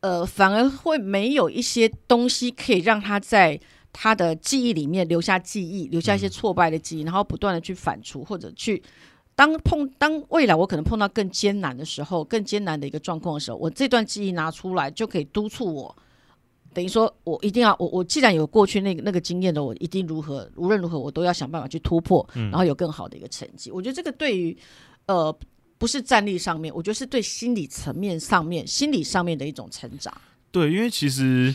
[0.00, 3.58] 呃，反而会没有一些东西可以让他在
[3.92, 8.82] 他的记忆里面留下记忆，留下一些挫败的记忆，嗯、然后不断的去反刍，或者去
[9.34, 15.96] 当碰当未来我可能碰到更艰难的时候，更艰难的一个状况的时候，我这段记忆拿出来就可以督促我。
[16.72, 23.70] 等于说，我一定要我我既然有过去那个那个经验的，我一定如何无论如何我都要想办法去突破，嗯、然后有更好的一个成绩。
[23.70, 24.56] 我觉得这个对于
[25.06, 25.36] 呃
[25.78, 30.12] 不是战力上面，我觉得是对心理层面上面心理上面的一种成长。
[30.50, 31.54] 对，因为其实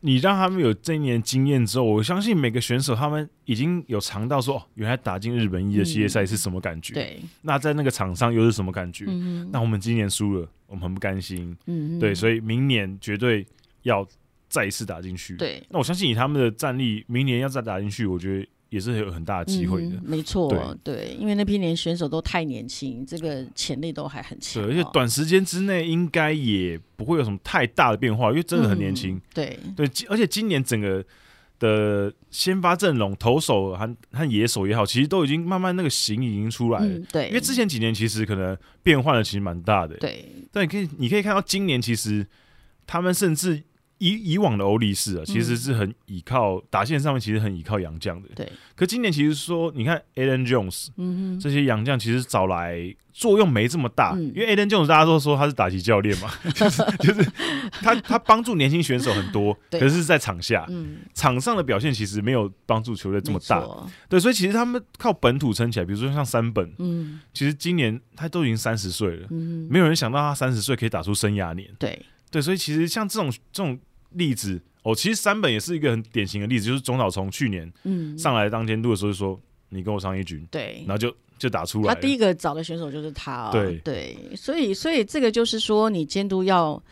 [0.00, 6.92] 你让他们有这一年经验之后，我相信每个选手他们已经有尝到说，哦，原来打进日本一的系列赛是什么感觉。
[6.92, 9.04] 嗯、对，那在那个场上又是什么感觉？
[9.08, 11.56] 嗯、那我们今年输了，我们很不甘心。
[11.66, 13.46] 嗯，对，所以明年绝对
[13.82, 14.06] 要。
[14.48, 19.96] 再一次打进去，对，那我相信以他们的战力，明年要再打进去，我觉得也是有很大的机会的。
[19.96, 20.48] 嗯、没错，
[20.84, 24.62] 对，对，因为那批年选手都太年轻，这个潜力都还很强。
[24.62, 29.22] 对，而且短时间之内应该也不会有什么太大的变化，因为真的很年轻、嗯。
[29.34, 31.04] 对，对，而且今年整个
[31.58, 36.86] 的先发阵容，投手和和野手也好，其实都已经慢慢那个型已经出来了。
[36.86, 39.96] 嗯、对，因为之前几年其实可能变换的其实蛮大的。
[39.96, 42.24] 对，但你可以你可以看到今年其实
[42.86, 43.64] 他们甚至。
[43.98, 48.28] 以以往的欧力士啊，其实是很倚靠、嗯、打线上面，其实很倚靠洋将的。
[48.34, 48.50] 对。
[48.74, 50.88] 可今年其实说，你看 Adam Jones，
[51.40, 57.30] 这些洋将其实找来作用没这么大，嗯、因为 Adam Jones 大家都说他是打击教练嘛， 就是就是
[57.70, 63.64] 他他帮助年轻选手很多， 可是，是在场下，嗯、场上的表现其实没有帮助球队这么大。
[64.08, 69.28] 对，所以其实他们靠本土撑起来，比如说像三本，嗯，其实今年他都已经三十岁了，
[69.70, 71.70] 没有人想到他三十岁可以打出生涯年。
[71.78, 72.04] 对。
[72.34, 73.78] 对，所以其实像这种这种
[74.10, 77.72] 例子哦，其实三本也是一个很典型的例子，就是中岛从去年
[78.18, 81.94] 上来当监督的时候就说：“嗯、你跟我上一局。”对，然后就就打出来。
[81.94, 83.50] 他第一个找的选手就是他、哦。
[83.52, 86.82] 对对，所以所以这个就是说，你监督要，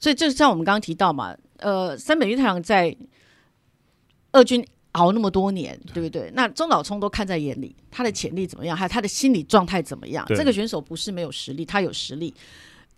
[0.00, 2.96] 所以就像我们刚刚提到嘛，呃，三本裕太郎在
[4.32, 6.32] 二军熬那么多年，对不对？
[6.34, 10.24] 那中岛聪都看在眼里，他的潜力怎么样，还有他的心理状态怎么样？
[10.26, 12.34] 对这个选手不是没有实力，他有实力。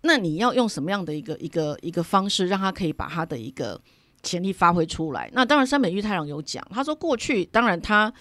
[0.01, 3.79] 那你要用什么样的一个一个一个方式，让他可以把他的一个
[4.23, 5.29] 潜力发挥出来？
[5.33, 8.13] 那当然，山本裕太郎有讲，他说过去当然他。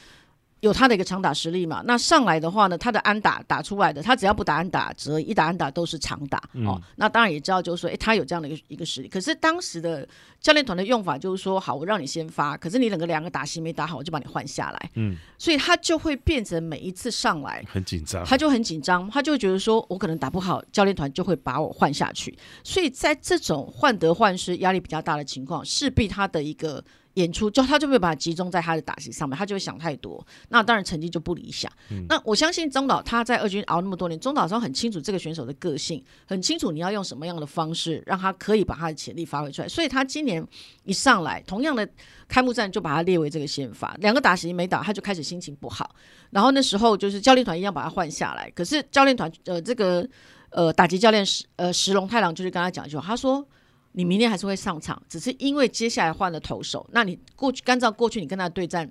[0.61, 1.83] 有他的一个长打实力嘛？
[1.87, 6.81] 那上来的话呢，他的安打打出来的，他只要不打安打，只要一打安打都是长打、嗯、哦。
[6.96, 9.09] 那当然也知道，就是说，哎，他有这样的一个一个实力。
[9.09, 10.07] 可是当时的
[10.38, 14.90] 教练团的用法就是说，好，我让你先发，可是你两个两个打席没打好，我就把你换下来。
[14.96, 22.37] 嗯，所以他就会变成每一次上来很紧张，他就很紧张，他就会觉得说我可能打不好，教练团就会把我换下去。
[22.62, 26.85] 所以在这种患得患失、压力比较大的情况，势必他的一个。
[27.14, 31.70] 演出就他就没有把它集中在他的打击上面，他就会想太多，那当然成绩就不理想。
[31.90, 39.68] 嗯、那我相信中岛他在二军熬那么多年，中岛上很清楚这个选手的个性，很清楚你要用什么样的方式让他可以把他的潜力发挥出来。
[39.68, 40.46] 所以他今年
[40.85, 41.88] 一上来，同样的
[42.29, 45.94] 开幕战就把他列为这个先发，两个打席没打，他就开始心情不好。
[46.31, 50.09] 然后那时候就是教练团一样把他换下来，可是教练团呃这个
[50.51, 53.44] 呃打击教练石呃石龙太郎就是跟他讲一句话，他说。
[53.92, 58.90] 你明天还是会上场，只是因为接下来换了投手，那你过去按照过去你跟他对战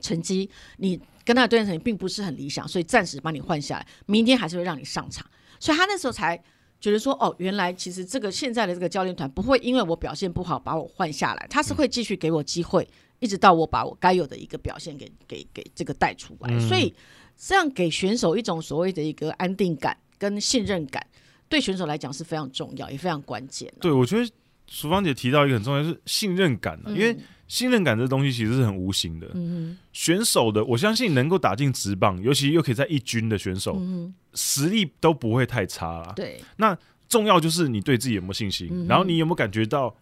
[0.00, 1.00] 成绩，你。
[1.22, 5.24] 跟他的对战成绩并不是很理想，所以暂时把你换下来，明天还是会让你上场。
[5.60, 6.34] 所以他那时候才
[6.80, 12.88] 觉得说，哦，原来其实这个现在的这个教练团不会因为我表现不好把我换下来，他是会继续给我机会，
[13.20, 16.58] 一直到我把我该有的一个表现给给给这个带出来。
[16.58, 16.92] 所以
[17.36, 21.06] 这样给选手一种所谓的一个安定感跟信任感，
[21.50, 23.70] 对选手来讲是非常重要也非常关键。
[23.78, 24.26] 对，我觉得
[24.68, 27.14] 淑芳姐提到一个很重要，就是信任感，因为。
[27.50, 29.28] 信任感这东西其实是很无形的。
[29.34, 36.12] 嗯、选手的，我相信能够打进职棒，尤其又可以在一军的选手，嗯、实力都不会太差啦。
[36.14, 39.92] 对，那重要就是你对自己有没有信心，嗯、然后你有没有感觉到，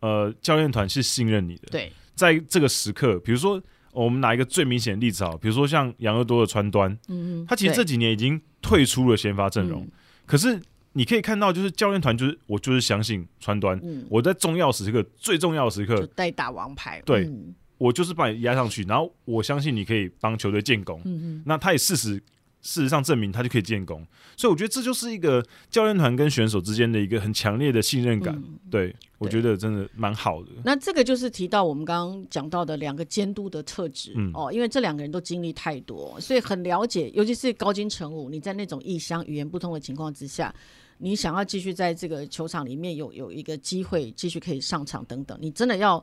[0.00, 1.68] 呃，教练团是信任你的。
[1.70, 9.86] 对，在这个时刻，比如说我们拿一个最明显的例子啊，比如说像养乐多的川端，嗯、他其实这几年已经退出了先发阵容，
[10.26, 10.60] 可是。
[10.98, 21.00] 你可以看到，就是教练团，就是我就是相信川端，嗯、我在重要时刻、最重要的时刻，带打王牌，对、嗯、我就是把你压上去，然后我相信你可以帮球队建功。
[21.04, 22.16] 嗯嗯，那他也事实
[22.60, 24.04] 事实上证明他就可以建功，
[24.36, 28.34] 所以我觉得这就是一个教练团跟选手之间的一个很强烈的信任感。
[28.34, 30.48] 嗯、对，我觉得真的蛮好的。
[30.64, 40.52] 那这个就是提到我们刚刚讲到的两个监督的特质、嗯、哦，因为这两个人都经历太多，所以很了解，尤其是高金成武，你在那种异乡语言不通的情况之下。
[40.98, 46.02] 你想要继续在这个球场里面有有一个机会继续可以上场等等，你真的要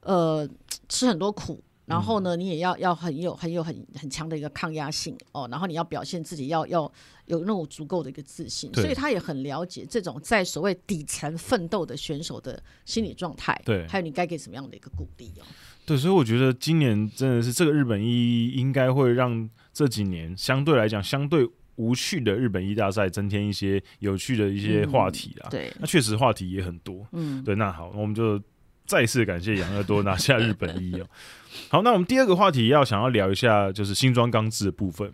[0.00, 0.48] 呃
[0.88, 6.90] 吃很多苦，然后呢，你也要要很有很有很很强的一个抗压性哦，然后你要表现自己要要
[7.26, 15.42] 有那种足够的一个自信，所以他也很了解这种在所谓底层奋斗的选手的心理状态，对，还有你该给什么样的一个鼓励哦。
[15.84, 21.50] 对，所以我觉得今年真的是这个日本一应该会让这几年相对来讲相对。
[21.76, 25.48] 无趣的日本一大赛，增添一些有趣的一些话题啦。
[25.48, 27.06] 嗯、对，那确实话题也很多。
[27.12, 28.40] 嗯，对，那好，我们就
[28.86, 31.06] 再次感谢杨乐多拿下日本一哦。
[31.68, 35.08] 好，那我们第二个话题要想要聊一下，就是新庄刚志的部分。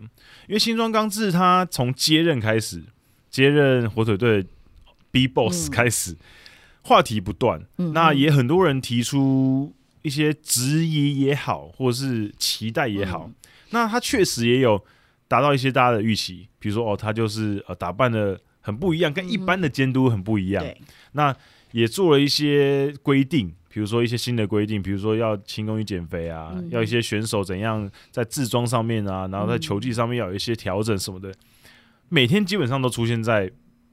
[0.47, 2.83] 因为新庄刚志他从接任开始，
[3.29, 4.45] 接任火腿队
[5.09, 6.15] B Boss 开始，
[6.83, 7.63] 话、嗯、题不断。
[7.77, 13.25] 嗯、那也很多人提出一些质疑也好，或是期待也好。
[13.27, 13.35] 嗯、
[13.71, 14.83] 那他确实也有。
[15.31, 20.61] 达到一些大家的预期，比如说哦，他就是呃打扮的很不一样，跟一般的监督很不一样。
[20.61, 20.75] 嗯、
[21.13, 21.33] 那
[21.71, 31.29] 也做了一些规定，比如说一些新的规定，比如说要轻功与减肥啊，嗯、要一些选手怎样在制装上面啊，然后在球技上面要有一些调整什么的。
[31.29, 31.35] 嗯、
[32.09, 33.49] 每天基本上都出现在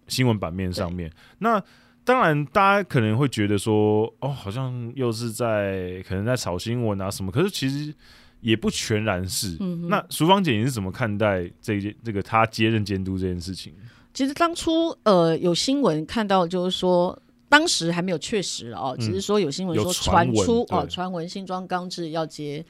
[0.08, 1.08] 新闻版面上面。
[1.38, 1.62] 那
[2.02, 7.30] 当然，大家可能会觉得说，哦，好像又是在可能在炒新闻啊什么。
[7.30, 7.94] 可是其实。
[8.40, 9.56] 也不全然是。
[9.60, 13.72] 嗯、那淑芳姐，你是怎么看待这件这个他接任监督这件事情？
[14.14, 17.16] 其实当初呃有新闻看到，就是说
[17.48, 22.64] 当时还没有确实哦，只是说有新闻说传出哦传闻新庄刚志要接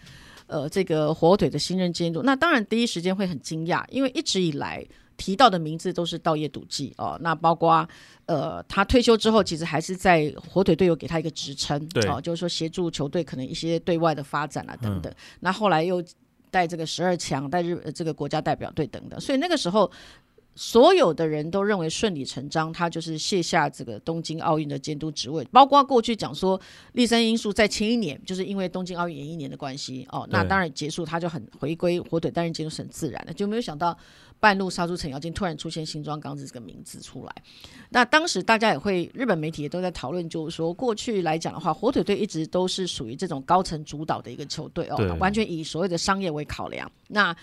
[0.46, 2.22] 呃这个火腿的新任监督。
[2.22, 4.87] 那当然第一时间会很惊讶，因为一直以来。
[5.18, 7.87] 提到的名字都是稻叶笃纪哦，那包括
[8.26, 15.12] 呃，他退休之后，其实还是在火腿队有给他一个职称，对哦，就是说协助球队可能一些对外的发展啊等等。
[15.12, 16.02] 嗯、那后来又
[16.50, 19.90] 带这个十二强，带日这个国家代表队等等，所以那个时候
[20.54, 25.44] 所有的人都认为顺理成章，他就是卸下这个东京奥运的监督职位。
[25.46, 26.61] 包括过去讲说
[26.92, 33.98] 立山因素在前一年，就是因为东京奥运延一年的关系哦，那当然结束他就很回归火腿担任监督是很自然的，就没有想到。
[34.40, 37.33] 半路杀出程咬金，突然出现新庄刚子这个名字出来。
[37.90, 46.90] 那当时大家也会，日本媒体也都在讨论，就是说过去来讲的话，火腿队一直都是属于这种高层主导的一个球队哦，完全以所谓的商业为考量。
[47.09, 47.35] 那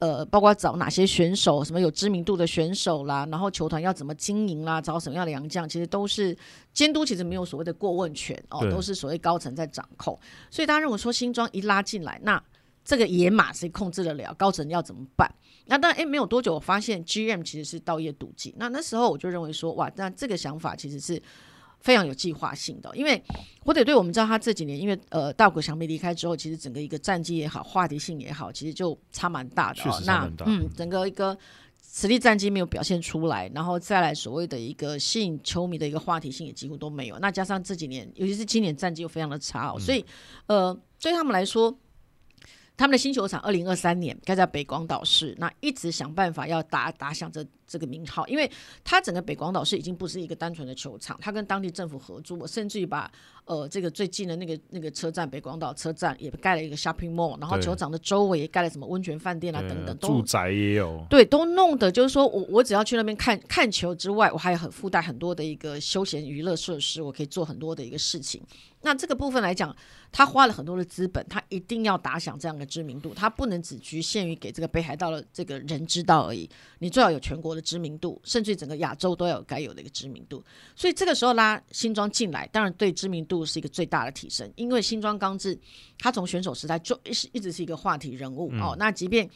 [0.00, 6.36] 呃，包括找哪些选手，什么有知名度的选手啦，然后球团要怎么经营啦，找什么样的洋将，其实都是
[6.72, 10.18] 监督，其实没有所谓的过问权哦，都是所谓高层在掌控。
[10.50, 12.42] 所以大家认为说新庄一拉进来，那
[12.84, 14.34] 这个野马谁控制得了？
[14.34, 15.32] 高层要怎么办？
[15.66, 18.54] 那当然，哎，没有多久，我发现 GM 其实是稻叶笃纪。
[18.58, 21.20] 那那时候我就认为说，哇，那这个想法其实是
[21.80, 22.94] 非常有计划性的。
[22.94, 23.22] 因为
[23.64, 29.82] 火腿队，我们知道他这几年，因为呃大谷翔平离开之后，其实整个一个战绩也好，话题性也好，其实就差蛮大的。
[29.90, 30.02] 哦。
[30.04, 31.36] 那嗯，整个一个
[31.82, 37.18] 实力战绩没有表现出来，然后再来所谓的一个吸引球迷的一个话题性也几乎都没有。
[37.20, 40.04] 那加上这几年，尤其是今年战绩又非常的差哦，所以
[40.46, 41.74] 呃，对他们来说。
[42.76, 48.48] 他们的新球场二零二三年盖在北广岛市，那一直想办法要打打响这这个名号，因为
[48.84, 53.10] 它整个北广岛市已经不是一个单纯的球场，它跟当地政府合作，甚至于把
[53.46, 68.40] 呃这个最近的那个那个车站北广岛车站也盖了一个 shopping mall，然后球场的周围也盖了什么温泉饭店啊等等，住宅也有，对，都弄得就是说我我只要去那边看看球之外，我还有很附带很多的一个休闲娱乐设施，我可以做很多的一个事情。
[68.82, 69.74] 那这个部分来讲，
[70.12, 76.46] 他花了很多的资本，他一定要打响这样的知名度，他不能只局限于给这个北海道的这个人知道而已，
[76.80, 80.40] 你最好有全国的知名度，甚至整个亚洲都要有该有的一个知名度。
[80.76, 85.58] 所以这个时候拉新庄进来，当然对知名度是一个最大的提升，因为新庄刚志
[85.98, 89.28] 他从选手时代就一一直是一个话题人物、嗯、哦，那即便。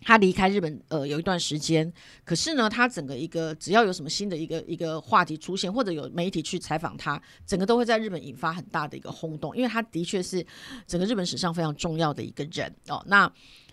[0.00, 1.92] 他离开日本呃有一段时间，
[2.24, 10.46] 可是呢，他整个一个只要有什么新的一个一个话题出现，或者有媒体去采访他，整个都会在日本引发很大的一个轰动，因为他的确是
[10.86, 13.04] 整个日本史上非常重要的一个人哦。
[13.08, 13.28] 那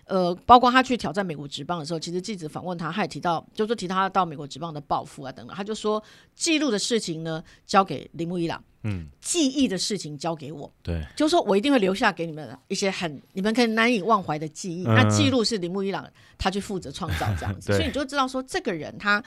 [0.06, 6.02] 呃，包括他去挑战美国职棒的时候，其实记者访问他，他也提到，就是说提到他到美国职棒的抱负啊等等，他就说
[6.34, 8.62] 记录的事情呢交给铃木一朗。
[8.88, 14.84] 嗯，记忆的事情交给我，对，就是说我一定会留下给你们一些很你们可以难以忘怀的记忆。
[14.86, 16.08] 嗯、那记录是铃木一朗
[16.38, 19.20] 他去负责创造这样 子，所以你就知道说这个人他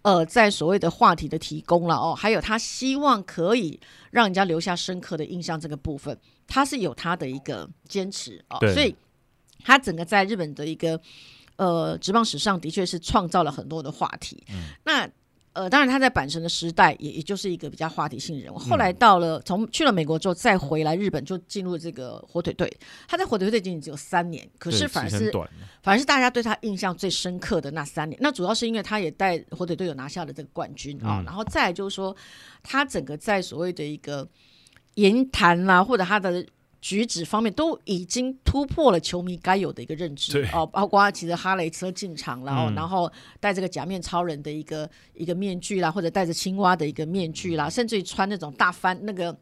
[0.00, 3.78] 呃在所谓的话题的提供了哦，还有他希望可以
[4.10, 8.96] 让人家留下深刻的印象这个部分，他是有他的一个坚持哦，所以
[9.64, 11.00] 他整个在日本的一个
[11.56, 14.42] 呃职棒史上的确是创造了很多的话题。
[14.50, 15.08] 嗯、那。
[15.54, 18.56] 呃，当然他在阪神的时代也也就是一个比较话题性人物。
[18.56, 22.74] 后来到了从去了美国之后再回来日本，就进入这个火腿队。
[23.06, 25.30] 他在火腿队仅仅只有三年，可是反而是
[25.82, 28.18] 反而是大家对他印象最深刻的那三年。
[28.22, 31.22] 那主要是因为他也带火腿队有拿下了这个冠军啊、嗯哦。
[31.26, 32.16] 然后再来就是说，
[32.62, 34.26] 他整个在所谓的一个
[34.94, 36.46] 言谈啦，或者他的。
[36.82, 40.46] 举止方面都已经突破了球迷该有的一个认知。
[40.52, 43.10] 哦，包括骑着哈雷车进场，然后、嗯、然后
[43.40, 49.34] 戴这个假面超人的一个一个面具啦，或者戴着青蛙的一个面具啦，甚至于穿那种大翻那个。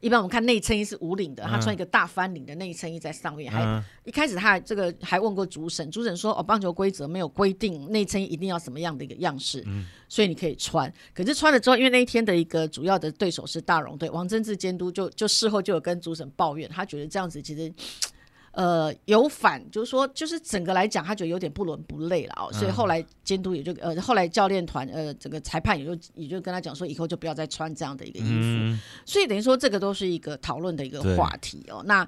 [0.00, 3.50] 一般我们看内衬衣是无领的，他穿一个大翻领的内衬衣在上面。
[3.50, 10.92] 还、嗯、一开始他还这个还问过主审，主审说哦，棒球规则没有规定内衬衣一定要什么样的一个样式，嗯、所以你可以穿。
[11.14, 17.72] 可是穿了之后，因为那一天的一个主要的对手是大荣队，王贞治监督就就事后就有跟主审抱怨，他觉得这样子其实。
[18.52, 28.28] 呃，有反就是说，就是整个来讲，他觉得有点不伦不类了哦，所以后来监督也就呃，后来教练团呃，整个裁判也就也就跟他讲说，以后就不要再穿这样的一个衣服。
[28.30, 31.82] 嗯、所以等于说，这个都是一个讨论的一个话题哦。
[31.86, 32.06] 那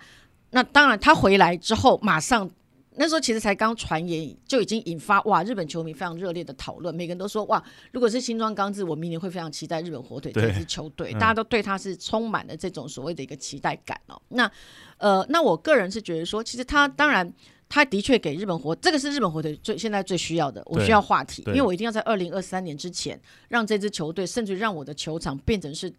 [0.51, 2.51] 那当然，他回来之后，马上
[2.97, 7.63] 那时候其实才刚传言，就已经引发哇，日本球迷非常热烈的讨论，每个人都说哇，
[7.93, 14.21] 如果是新庄刚志，我明年会非常期待日本火腿这支球队，大家都对他是充满了这种所谓的一个期待感哦。
[14.29, 14.51] 那
[14.99, 17.33] 呃，那我个人是觉得说，其实他当然，
[17.69, 20.61] 他的确给日本火，这个是日本火腿最现在最需要的。
[20.67, 23.19] 我需要话题，因为我一定要在二零二三年之前，
[23.49, 25.91] 让这支球队，甚至让我的球场变成是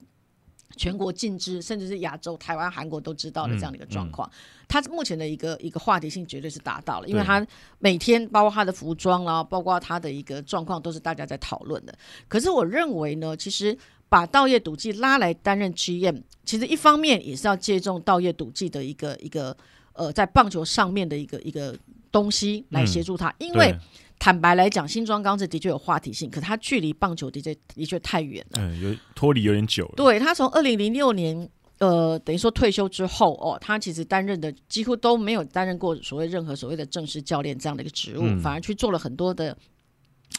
[0.75, 4.29] 全国尽知，甚至是亚洲、台湾、韩国都知道的这样的一个状况。
[4.67, 7.45] 他、嗯嗯、目前的一个一个话题性绝对是达到了，因为他
[7.79, 11.93] 每天包括他的服装啦，包括他的一个状况，都是大家在讨论的。
[12.27, 13.77] 可是我认为呢，其实。
[14.11, 19.55] 把稻叶赌技拉来担任 GM，其实一方面也是要借重稻叶赌技的一个一个
[19.93, 21.73] 呃，在棒球上面的一个一个
[22.11, 23.29] 东西来协助他。
[23.29, 23.75] 嗯、因为
[24.19, 29.93] 坦白来讲，新庄刚子的确有话题性，可他距离棒球的确的确太远了，嗯，有脱离有点久了。
[29.95, 31.49] 对，他从二零零六年
[31.79, 39.57] 呃，等于说退休之后哦，他其实担任的几乎都没有担任过所谓任何所谓的正式教练这样的一个职务，嗯、反而去做了很多的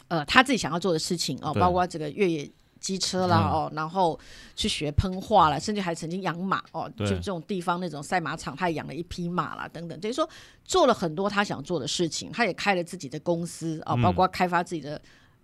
[0.07, 2.49] 呃他自己想要做的事情哦，包括这个越野。
[2.83, 4.19] 机车啦哦，然后
[4.55, 10.29] 去学喷画了，甚至还曾经养马哦，就这种地方那种赛马场，他也养了一匹马啦等等，等于说
[10.65, 15.01] 做了很多他想做的事情，他也开了自己的公司啊，包括开发自己的。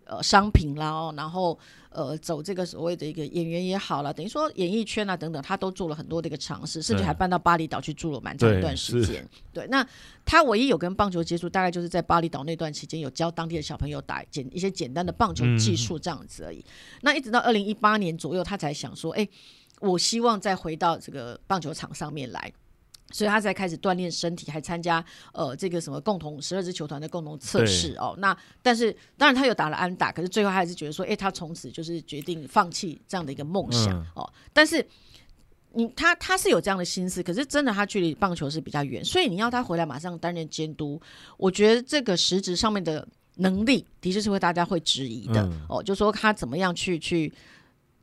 [0.09, 1.57] 呃，商品啦，哦，然后
[1.91, 9.23] 呃，走这个所谓的一个演员也好了，等于说演艺圈啊等等，他都做了很多的一个尝试，甚至还搬到巴厘岛去住了蛮长一段时间。
[9.53, 9.87] 对，对，那
[10.25, 16.57] 他唯一有跟棒球接触，大概就是在巴厘岛那段期间，有教当地的小朋友打简一些简单的棒球技术这样子而已。
[16.57, 19.27] 嗯、那一直到二零一八年左右，他才想说，哎，
[19.79, 22.51] 我希望再回到这个棒球场上面来。
[23.11, 25.03] 所以他才开始锻炼身体，还参加
[25.33, 28.15] 呃这个什么共同十二支球团的共同测试哦。
[28.19, 34.33] 那但是当然他有打了安打，可是最后他还是觉得说，哎，他从此就是决定放弃这样的一个梦想、嗯、哦。
[34.53, 34.85] 但是
[35.73, 41.01] 你他他是有这样的心思，可是真的他距离棒球是比较远，所以你要他回来马上担任监督，
[41.37, 45.81] 我觉得这个实质上面的能力的确是会大家会质疑的、嗯、哦。
[45.81, 47.33] 就说他怎么样去去。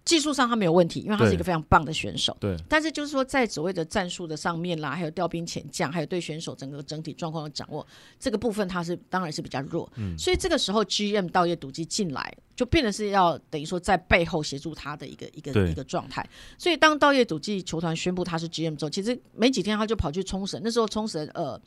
[0.07, 2.35] 技术上他没有问题，因为他是一个非常棒的选手。
[2.41, 7.85] 对，但是就是说，在所谓的战术的上面啦，还有调兵遣将，还有对选手整个整体状况的掌握，
[8.21, 9.93] 这个部分他是当然是比较弱。
[9.97, 16.25] 嗯，所以这个时候 GM 稻叶笃纪进来，就变得是要等于说在背后协助他的一个一个一个状态。
[16.57, 20.61] 所以当稻叶笃纪球团宣布他是 GM 之后，其实没几天他就跑去冲绳。
[20.63, 21.61] 那时候冲绳呃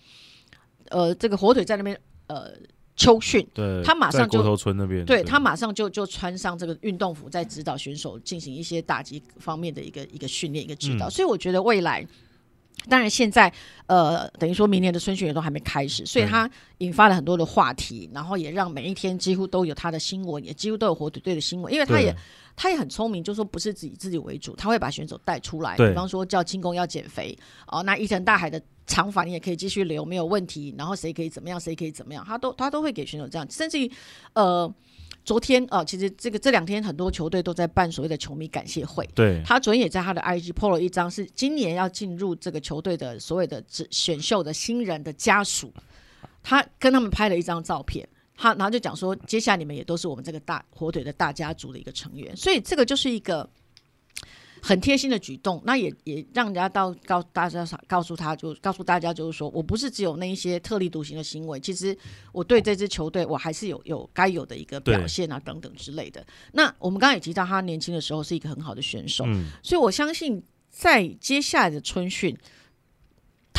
[0.92, 2.54] 呃这个火腿在那边呃。
[3.00, 11.08] 秋训，对，他马上就国头村那边，对，对他马上就就穿上这个运动服，在指导选手进行一些打击方面的一个一个训练，一个指导。
[11.08, 12.06] 嗯、所以我觉得未来，
[12.88, 13.52] 当然现在
[13.88, 22.16] 呃，等于说明年的春训也都还没开始，所以他引发了很多的话题，然后也让每一天几乎都有他的新闻，也几乎都有火腿队的新闻，因为他也
[22.56, 28.62] 他也很聪明，就是说不是自己自己为主，他会把选手带出来，比方说叫清宫要减肥哦，那伊藤大海的。
[28.90, 30.74] 长发你也可以继续留，没有问题。
[30.76, 33.48] 然后谁可以怎么样，谁可以怎么样，他都他都会给选手这样。
[33.48, 33.92] 甚至于，
[34.34, 34.68] 呃，
[35.30, 39.08] 昨天哦、呃，其实这个这两天很多球队都在办所谓的球迷感谢会。
[39.14, 45.72] 对，他昨天也在他的 IG PO 了一张，是今年要进入这个球队的所谓的选秀的新人的家属，
[46.42, 48.10] 他跟他们拍了一张照片。
[48.36, 52.36] 他然后就讲说，接下来你们也都是我们这个大火腿的大家族的一个成员。
[52.36, 53.48] 所以这个就是一个。
[54.62, 61.98] 很贴心的举动，那也也让人家到告大家告诉他就告诉大家就是说我不是只有那一些特立独行的行为，其实
[62.32, 66.26] 我对这支球队我还是有有该有的一个表现啊等等之类的。
[66.54, 72.38] 那我们刚刚也提到他年轻的时候是一个很好的选手，嗯、所以我相信在接下来的春训。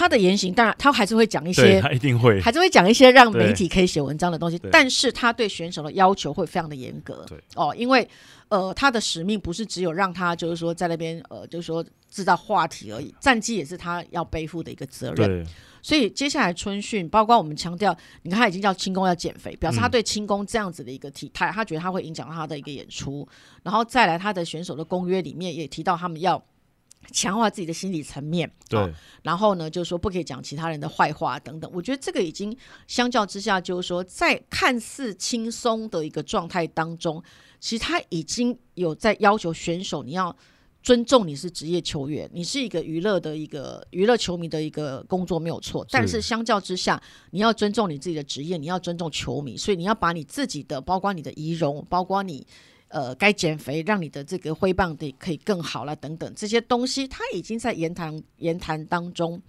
[0.00, 4.58] 他的言行当然，他还是会讲一些，他一定会，还是会讲一些让媒体可以写文章的东西。
[4.72, 8.08] 但是他对选手的要求会非常的严格，对哦，因为
[8.48, 15.46] 呃，他的使命不是只有让他就是说在那边呃，就是说制造话题而已，战绩也是他要背负的一个责任。
[15.82, 23.28] 所以接下来春训，包括我们强调，你看他已经叫轻功要减肥，表示他对轻功这样子的一个体态，嗯、他觉得他会影响到他的一个演出。
[23.62, 26.42] 然后再来，他的选手的公约里面也提到他们要。
[27.12, 28.92] 强化自己的心理层面，对、哦，
[29.22, 31.68] 然后呢，就是说不可以讲其他人的坏话等等。
[31.74, 37.20] 我觉得这个已经相较之下，就是说在看似轻松的一个状态当中，
[37.58, 40.34] 其实他已经有在要求选手，你要
[40.82, 45.84] 尊重你是职业球员，你是一个娱乐的一个娱乐球迷的一个工作没有错。
[45.90, 52.46] 但是相较之下，你要尊重你自己的职业，你要尊重球迷，所以你要把你自己的，包括你的仪容，包括你。
[52.90, 59.40] 呃，该减肥，让你的这个挥棒的可以更好了，等等这些东西，他已经在言谈言谈当中，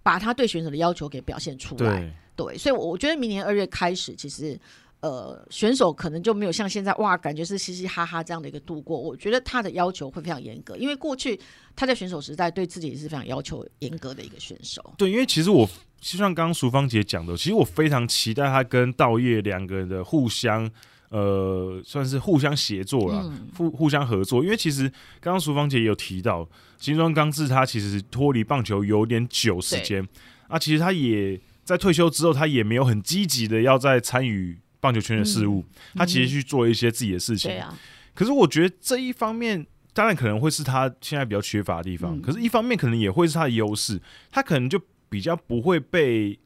[0.00, 2.12] 把他对选手的要求给表现出来。
[2.36, 4.56] 对，对，所以我觉得明年二月开始，其实
[5.00, 8.96] 呃，选手可能就没有像现在哇，感觉是嘻嘻哈哈这样的一个度过。
[8.96, 11.36] 我觉得他的要求会非常严格，因为过去
[11.74, 14.94] 他在选手时代对自己也是非常要求严格的一个选手。
[14.96, 15.68] 对，因为其实我
[16.00, 20.70] 就像刚刚淑芳姐讲的，其实我非常期待他跟道业两个人的互相。
[21.10, 24.44] 呃，算是互相协作了，互、嗯、互相合作。
[24.44, 24.82] 因为其实
[25.20, 26.46] 刚刚淑芳姐也有提到，
[26.78, 30.06] 新庄刚志他其实脱离棒球有点久时间，
[30.48, 37.50] 啊，其实他也在退休之后，他也没有很积极的要再参与棒球圈的事务，嗯、他其实去做一些自己的事情。
[37.52, 37.74] 嗯、
[38.14, 43.98] 可是我觉得这一方面，当然可能会是他现在比较缺乏的地方，嗯、可是一方面可能也会是他的优势，
[44.30, 44.78] 他可能就
[45.08, 46.38] 比较不会被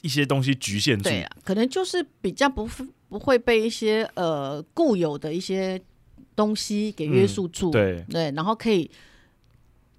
[0.00, 1.04] 一些东西局限住。
[1.04, 2.66] 对啊，可能就是比较不。
[3.08, 5.80] 不会被一些呃固有的一些
[6.36, 8.04] 东西给约束住，嗯、对。
[8.10, 8.90] 对，然后可以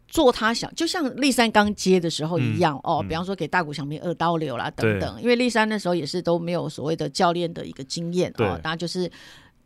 [0.08, 9.12] 做他想，就像立山刚接的时候一样、嗯、哦，比方说给大谷翔平二刀流啦等等，因为立山那时候也是都没有所谓的教练的一个经验啊，大家、哦、就是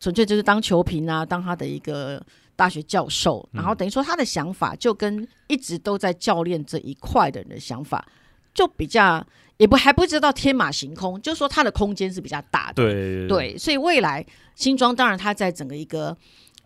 [0.00, 2.24] 纯粹就是当球评啊，当他的一个
[2.56, 8.06] 大学教授，然后等于说他的想法就跟一直都在教练这一块的人的想法
[8.54, 9.24] 就比较。
[9.56, 12.82] 也不还不知道天马行空，就是说它的空间是比较大的，
[13.28, 14.24] 对所以未来
[14.56, 16.16] 新庄当然它在整个一个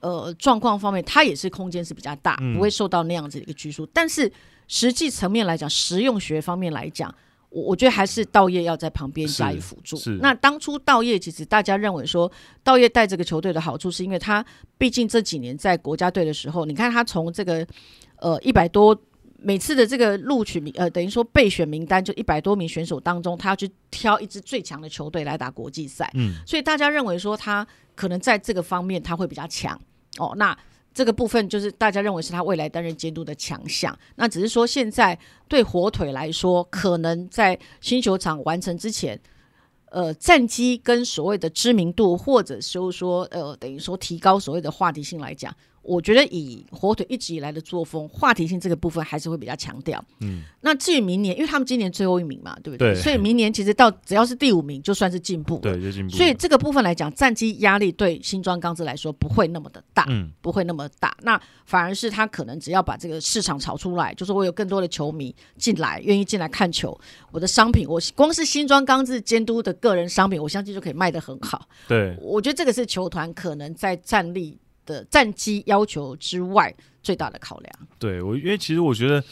[0.01, 3.85] 呃状况方面，它也是空间是比较大，嗯、不会受到那样子的一个拘束。
[3.93, 4.33] 但是
[4.69, 7.15] 实际层面来讲，实用学方面来讲，
[7.51, 9.99] 我我觉得还是道业要在旁边加以辅助。
[10.23, 12.31] 那当初道业其实大家认为说，
[12.65, 14.43] 道业带这个球队的好处，是因为他
[14.79, 17.67] 毕竟这几年在国家队的时候，你看他从这个
[18.17, 18.99] 呃一百多。
[19.41, 26.11] 每次的这个录取名，呃，等于说备选名单就一百多名选手当中，他要去挑一支最强的球队来打国际赛。
[26.15, 27.65] 嗯，所以大家认为说他
[27.95, 29.81] 可能在这个方面他会比较强。
[30.19, 30.59] 哦，那
[30.93, 33.97] 这个部分就是大家认为是他未来担任监督的强项。
[34.17, 35.17] 那只是说现在
[35.47, 39.21] 对火腿来说，可能在新球场完成之前，
[39.93, 45.55] 呃，战绩跟所谓的知名度，或者就是说，呃，等于说提高所谓的话题性来讲。
[45.89, 50.05] 我觉得以火腿一直以来的作风，话题性这个部分还是会比较强调。
[50.21, 52.93] 嗯，那至于明年，因为他们今年最后一名嘛，对不对？
[52.93, 53.03] 对。
[53.03, 55.57] 所以明年其实到只要是第五名，就算是进步。
[55.61, 56.15] 对，就进步。
[56.15, 61.17] 所以这个部分来讲，战绩压力对新庄刚志来说不会那么的大，嗯，不会那么大。
[61.23, 66.99] 那反而是他可能只要把这个市场炒出来，就是我有更多的球迷进来，愿意进来看球，
[67.31, 71.67] 我的商品，我光是新庄刚志监督的个人商品，我相信就可以卖得很好。
[71.89, 74.59] 对，我觉得这个是球团可能在战力。
[74.89, 77.73] 的战机要求之外，最大的考量。
[77.99, 79.23] 对我，因为其实我觉得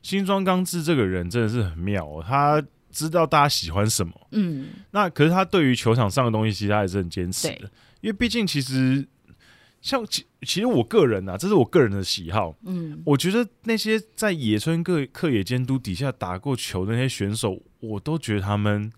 [0.00, 2.24] 新庄刚志这个人真的是很妙哦。
[2.26, 2.60] 他
[2.90, 4.12] 知道大家喜欢什么。
[4.30, 9.06] 嗯，那可是他对于球场上的东西，其实他也是很坚持的，因为毕竟其实
[9.82, 12.56] 像其其实我个人啊，这是我个人的喜好。
[12.64, 18.90] 嗯，我觉得那些在野村各克野监督底下打过球的那些选手，我都觉得他们。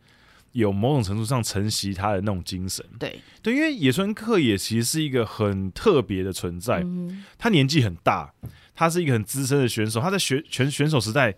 [0.54, 3.20] 有某种程度上承袭他的那种精神，对。
[3.42, 8.32] 对，因为野村克也其实是一个很特别的存在，嗯、他年纪很大，
[8.72, 11.34] 他是一个很资深的选手，他在选全选手时代，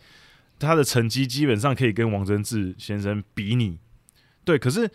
[0.59, 3.79] 他的成绩基本上可以跟王贞治先生比拟，
[4.45, 4.91] 对，可是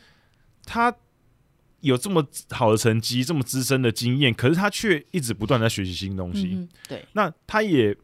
[0.65, 0.95] 他
[1.79, 7.97] 有这么好的成绩，这么资深的经验，可是他却一直不断在学习新东西，嗯、对，那他也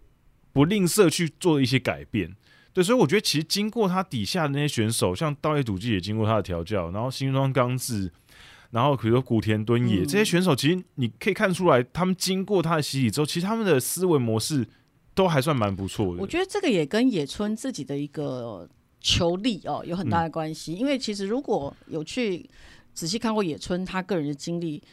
[0.51, 2.35] 不吝啬去做一些改变。
[2.77, 8.11] 对，所以我觉得其实经过他底下的那些选手，像道叶笃纪也经过他的调教，然后新庄刚志，
[8.69, 14.63] 然后比如说古田敦也、嗯、这些选手，其实你可以看出来，他们经过他的洗礼之后，其实他们的思维模式
[15.15, 16.21] 都还算蛮不错的。
[16.21, 18.69] 我觉得这个也跟野村自己的一个
[19.01, 22.47] 球力哦有很大的关系，嗯、因为其实如果有去
[22.93, 24.83] 仔细看过野村他个人的经历。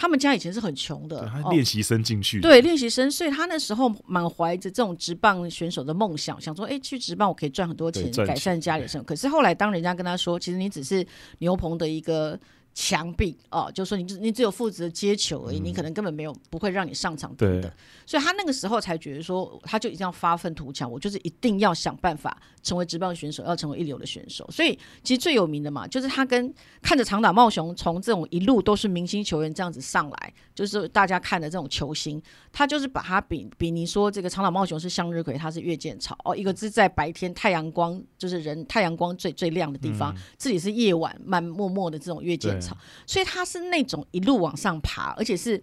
[0.00, 9.04] 他们家以前是很穷的，他练习生进去、哦，对练习生，所以他那时候满怀着这种职棒选手的梦想，想说，哎，去职棒我可以赚很多钱，改善家里生活。
[9.04, 11.04] 可是后来，当人家跟他说，其实你只是
[11.38, 12.38] 牛棚的一个。
[12.74, 17.70] 墙壁哦，就是说你你只有负责接球而已，嗯、你可能根本没有不会让你上场等等，
[18.06, 24.48] 所以他那个时候才觉得说，他就一定要发愤图强，我就是一定要想办法成为职棒选手，要成为一流的选手。
[24.50, 42.67] 所以其实最有名的嘛，就是他跟看着长岛茂雄从这种一路都是明星球员这样子上来，就是大家看的这种球星，他就是把他比比你说这个长岛茂雄是向日葵，他是月见草哦，一个是在白天太阳光就是人太阳光最最亮的地方，自己、嗯、是夜晚慢默默的这种月见草。
[43.06, 45.62] 所以他是那种一路往上爬，而且是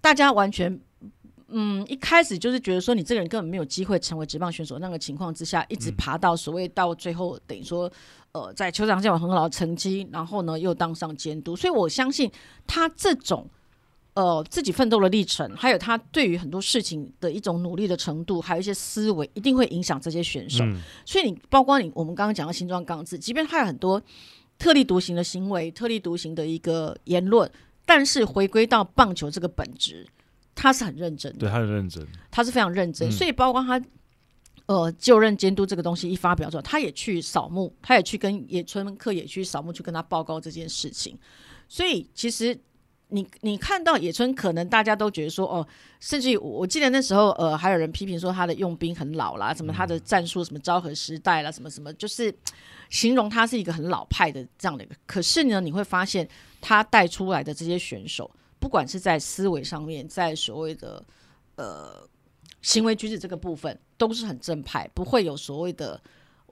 [0.00, 0.80] 大家完全
[1.48, 7.90] 嗯一开始就是觉得说你这个人根本没有机会成为职棒选手那个情况之下，一直爬到所谓到最后等于说
[8.32, 11.54] 呃在球场上有很好的成绩，然后呢又当上监督。
[11.54, 12.30] 所以我相信
[12.66, 13.48] 他这种
[14.14, 20.64] 呃自己奋斗的历程，还有他对于很多事情的一种努力的程度，还有一些思维，一定会影响这些选手。
[20.64, 24.02] 嗯、所以你包括你我们刚刚讲到新庄刚志，即便他有很多。
[24.64, 27.50] 特立独行的行为，特立独行的一个言论，
[27.84, 30.06] 但是回归到棒球这个本质，
[30.54, 31.40] 他是很认真的。
[31.40, 33.06] 对，他很认真，他是非常认真。
[33.10, 33.78] 嗯、所以，包括他
[34.64, 41.18] 呃就任监督这个东西一发表之后，他也去扫墓，他也去跟野村克也去扫墓，去跟他报告这件事情。
[41.68, 42.58] 所以，其实。
[43.08, 45.64] 你你看到野村，可能大家都觉得说哦，
[46.00, 52.34] 甚至于我记得那时候呃，还有人批评说他的用兵很老啦，什么他的战术什么昭和时代啦，什么什么，就是
[52.90, 54.94] 形容他是一个很老派的这样的一个。
[55.06, 56.28] 可是呢，你会发现
[56.60, 61.04] 他带出来的这些选手，不管是在思维上面，在所谓的
[61.56, 62.08] 呃
[62.62, 66.00] 行为举止这个部分，都是很正派，不会有所谓的。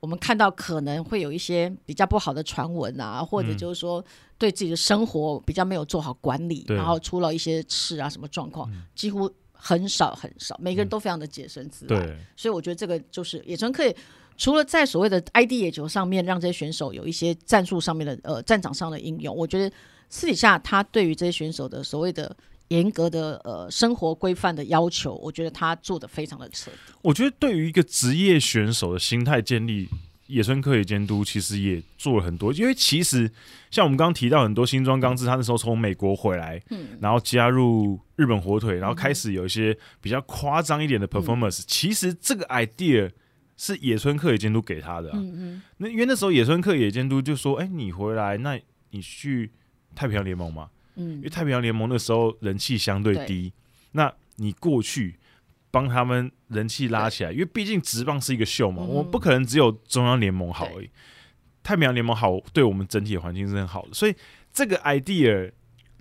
[0.01, 4.05] 我们看到可能会有一些比较不好的传闻啊，或者就是说
[4.37, 12.01] 对自己的生活比较没有做好管理，嗯、然后出了一些事啊什么状况，嗯、几乎很少很少，每个人都非常的洁身自爱。
[12.01, 13.95] 嗯、所以我觉得这个就是野村可以
[14.37, 19.74] 除了在所谓的 ID 野球上面让这些选手有一些战术上面的呃战场上的应用，我觉得
[20.09, 22.37] 私底下他对于这些选手的所谓的。
[22.68, 26.76] 严格的呃生活规范的要求，我觉得他做的非常的彻底。
[27.03, 29.87] 我觉得对于一个职业选手的心态建立，
[30.26, 32.51] 野村克也监督其实也做了很多。
[32.55, 33.30] 因为其实
[33.70, 41.61] 像我们刚刚提到很多新庄刚志，他那时候从美国回来，嗯，然后加入日本火腿，然后开始有一些比较夸张一点的 performance。
[41.61, 43.11] 嗯、其实这个 idea
[43.63, 45.13] 是野村克也监督给他的、啊。
[45.15, 45.63] 嗯嗯。
[45.77, 48.61] 那因为那时候野村克也监督就说：“哎、欸，你回来，那
[48.91, 49.53] 你去
[49.95, 53.53] 太平洋联盟嘛。”嗯，因为太平洋联盟那时候人气相对低，对
[53.93, 55.17] 那你过去
[55.71, 60.91] 帮他们人气拉起来，因为毕竟职棒是一个秀嘛，嗯、我不可能只有中央联盟好而已。
[61.63, 64.15] 太平洋联盟好，对我们整体的环境是很好的，所以
[64.53, 65.51] 这个 idea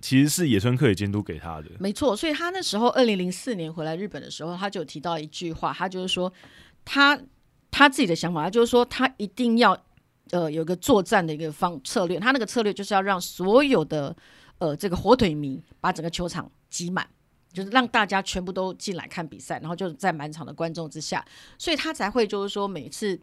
[0.00, 1.70] 其实是野村克也监督给他的。
[1.78, 6.30] 没错，所以他那时候二零零四年回来日本的时候，他就有提到一句话，他就是说
[6.84, 7.16] 他
[7.72, 9.76] 他自己的想法，他就是说他一定要
[10.30, 14.16] 呃有个作战的一个方策略，他那个策略就是要让所有的。
[14.58, 17.04] 呃，这个火腿迷把整个球场挤满，
[17.52, 21.24] 就是让大家全部都进来看比赛，然后就在满场的观众之下，
[21.58, 23.16] 所以他才会就是说每次，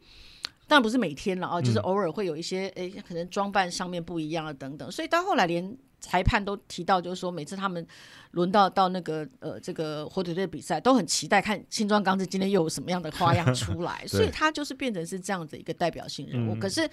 [0.68, 7.86] 当然不是每天了啊，就是偶尔会有一些诶，可能装扮上面不一样啊等等，所以到后来连裁判都提到，就是说每次他们
[8.32, 16.90] 轮到到那个呃这个火腿队比赛，都很期待看新庄刚子今天又有什么样的花样出来， 所以他就是变成是这样子一个代表性人物，嗯、可是。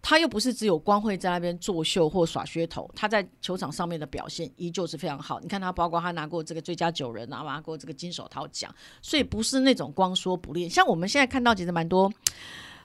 [0.00, 5.40] 他又不是只有光会在那边作秀或耍噱头，他在球场上面的表现依旧是非常好。
[5.40, 8.72] 你看他，包括他拿过这个最佳九人啊，拿过这个金手套奖，
[9.02, 10.70] 所以不是那种光说不练。
[10.70, 12.08] 像我们现在看到，其实蛮多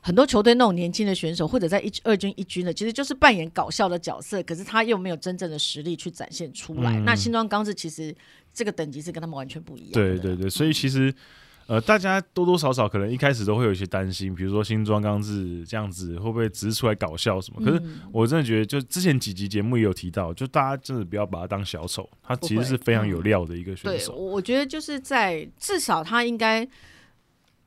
[0.03, 6.99] 很多球队那种年轻的选手，或者在一二军一军的，其实就是扮演搞笑的角色，可是他又没有真正的实力去展现出来。
[6.99, 8.13] 嗯、那新庄刚志其实
[8.53, 9.91] 这个等级是跟他们完全不一样。
[9.93, 11.09] 对对对，所以其实。
[11.09, 11.15] 嗯
[11.65, 17.63] 呃，大家多多少少可能一开始都会有一些担心，比如说新庄刚志这样子会不会只是出来搞笑什么？
[17.63, 17.81] 可是
[18.11, 24.11] 我真的觉得，就之前几集节目也有提到，就大家真的不要把他当小丑，他其实是非常有料的一个选手。
[24.11, 26.67] 对，我觉得就是在至少他应该，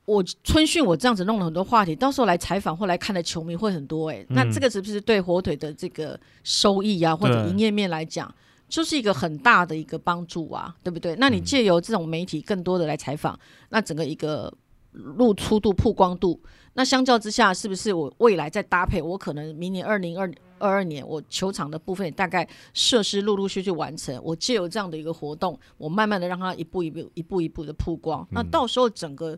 [0.07, 8.33] 我春训我这样子弄了很多话题，到时候来采访或来看的球迷会很多哎、欸，那这个是不是对火腿的这个收益啊或者营业面来讲？
[8.69, 11.13] 就是一个很大的一个帮助啊，对不对？
[11.17, 13.39] 那你借由这种媒体更多的来采访，嗯、
[13.69, 14.53] 那整个一个
[14.91, 16.39] 露出度、曝光度，
[16.73, 19.01] 那相较之下，是不是我未来再搭配？
[19.01, 24.17] 我可能明年二零二二二年，我球场的部分大概设施陆陆续续完成。
[24.23, 28.21] 我借由这样的一个活动，我慢慢的让它一步一步、一步一步的曝光。
[28.23, 29.37] 嗯、那到时候整个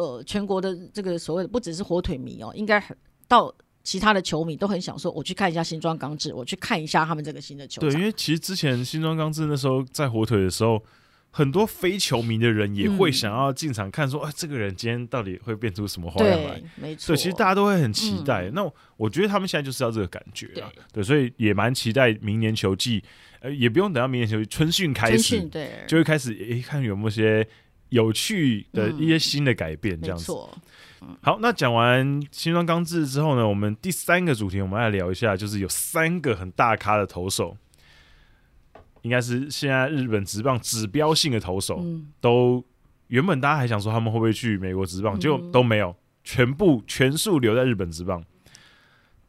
[0.00, 2.96] 呃全国的这个所谓的不只是火腿迷哦，应该很
[3.26, 3.54] 到。
[3.84, 7.88] 其他的球迷都很想说，我去看一下新庄刚志，我去看一下他们这个新的球场。
[7.88, 10.82] 对，因为其实之前新庄刚志那时候在火腿的时候，
[11.30, 16.62] 很多非球迷的人也会想要进场看说，说、嗯、啊，这个人今天到底会变出什么花样来？
[16.76, 18.50] 没错，对，其实大家都会很期待。
[18.50, 23.02] 嗯、那我觉得他们现在就是要这个感觉啊，对，对，所以也蛮期待明年球季，
[23.40, 27.46] 呃，也不用等到明年球季春训开始，对，就会开始诶，看有没有些
[27.90, 30.32] 有趣的一些新的改变，这样子。
[31.00, 37.56] 嗯好，那讲完新庄刚志之后呢，我们第三个主题，我们来聊一下，就是有三个很大咖的投手，
[39.02, 42.64] 应该是现在日本职棒指标性的投手，嗯、都
[43.06, 48.24] 原本大家还想说他们会不会去美国职棒，结果、嗯、都没有，全部全数留在日本职棒，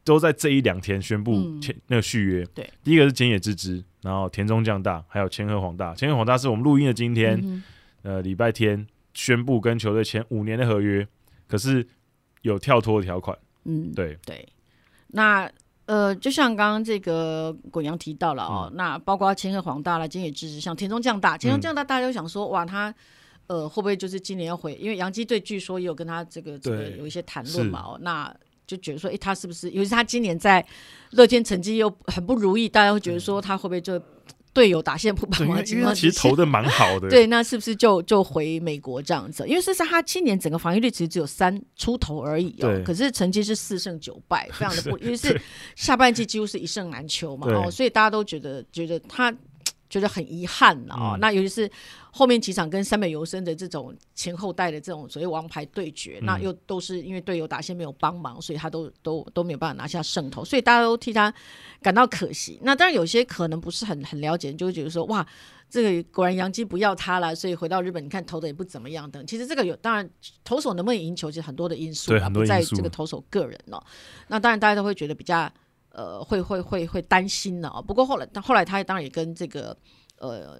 [0.02, 2.44] 都在这一两天宣布签那个续约。
[2.46, 5.94] 对，第一个是菅野智之，然后田中将大，还有千贺滉大。
[5.94, 7.62] 千贺滉大是我们录音的今天，
[8.02, 11.06] 呃，礼拜天宣布跟球队签五年的合约。
[11.46, 11.84] 可是
[12.42, 14.48] 有跳脱条款，嗯，对对。
[15.08, 15.50] 那
[15.86, 22.94] 呃，就像刚刚这个滚阳提到了哦，嗯、那包括千贺滉大了，菅野智之，像田中将大，田中将大，大家都想说，嗯、哇，他
[23.48, 24.74] 呃会不会就是今年要回？
[24.74, 28.32] 因为洋基队据说也有跟他这个这个有一些谈论嘛，哦，那
[28.64, 29.68] 就觉得说，哎，他是不是？
[29.72, 30.64] 尤其是他今年在
[31.10, 34.00] 乐天成绩又很不如意，大家会觉得说他会不会就？
[34.52, 37.08] 队友打线不帮忙，因为他其实投的蛮好的。
[37.08, 39.46] 对，那是不是就就回美国这样子？
[39.46, 45.40] 因为事实上他今年整个防御率其实只有三出头而已哦，可是成绩是四胜九败，非常的不， 因为是
[45.76, 49.34] 下半季几乎是一胜难求嘛哦，所以大家都觉得觉得他。
[49.90, 51.68] 觉得很遗憾哦，嗯、那尤其是
[52.12, 61.34] 后面几场跟三本游生的这种前后代的这种所谓王牌对决，嗯、那又都是因为队友打线没有帮忙，所以他都都都没有办法拿下胜投，所以大家都替他
[61.82, 62.58] 感到可惜。
[62.62, 65.26] 那当然有些可能不是很很了解，就会觉得说哇，
[65.68, 69.26] 这个果然杨基不要他了，所以回到日本你看投的也不怎么样等。
[69.26, 70.08] 其实这个有当然
[70.44, 72.12] 投手能不能赢球，其实很多的因素
[72.46, 73.82] 在这个投手个人哦。
[74.28, 75.50] 那当然大家都会觉得比较。
[75.92, 77.82] 呃，会会会会担心的哦。
[77.82, 79.76] 不过后来，后来他当然也跟这个
[80.18, 80.58] 呃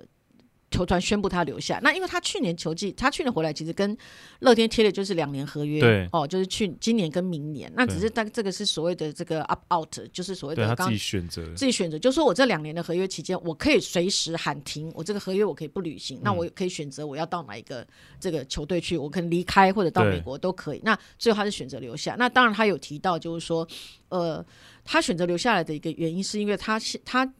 [0.71, 1.81] 球团宣布他留下。
[1.83, 3.97] 那因为他去年球季，他去年回来其实跟
[4.41, 7.71] 乐天贴的就是两年合约，对哦，就是去今年跟明年。
[7.75, 17.87] 那只是但这个是所谓的这个 up out，就是所谓的他自己选择，自己选择，就是说我这两年的合约期间，我可以随时喊停，我这个合约我可以不履行，嗯、那我可以选择我要到哪一个
[18.18, 20.81] 这个球队去，我可能离开或者到美国都可以。
[20.85, 22.14] 那最后他是选择留下。
[22.18, 23.66] 那当然他有提到就是说，
[24.09, 24.45] 呃。
[24.83, 27.31] 他选择留下来的一个原因，是因为他是他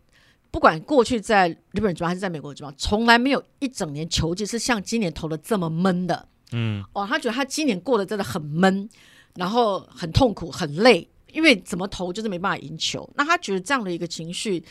[0.51, 6.29] 不管过去在日本职棒还是在美国职棒，从来没有一整年球季是像今年投的这么闷的。
[6.53, 8.89] 嗯，哦，他觉得他今年过得真的很闷，
[9.37, 13.09] 然后很痛苦、很累，因为怎么投就是没办法赢球。
[13.15, 14.65] 那他觉得这样的一个情绪，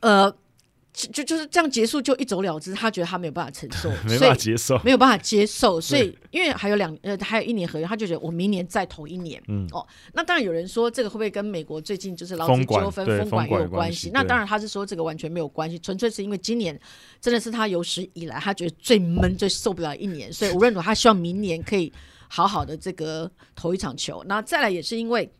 [0.00, 0.34] 呃。
[0.96, 2.72] 就就是这样结束，就一走了之。
[2.72, 5.78] 他觉得他没有办法承受， 没办法接受，没有办法接受。
[5.78, 9.42] 所以，因为还有两呃，还有一年合约，他就觉得我明年再投一年。
[9.48, 14.10] 嗯哦，那当然有人说这个会不会跟美国最近就是劳资纠纷、封管也有关系？
[14.14, 16.78] 那当然他是说这个完全没有关系，纯粹是因为今年
[17.20, 21.92] 真的是他有史以来他觉得最闷、最受不了一年，所以无论如何他希望明年可以
[22.28, 24.24] 好好的这个投一场球。
[24.26, 25.30] 那再来也是因为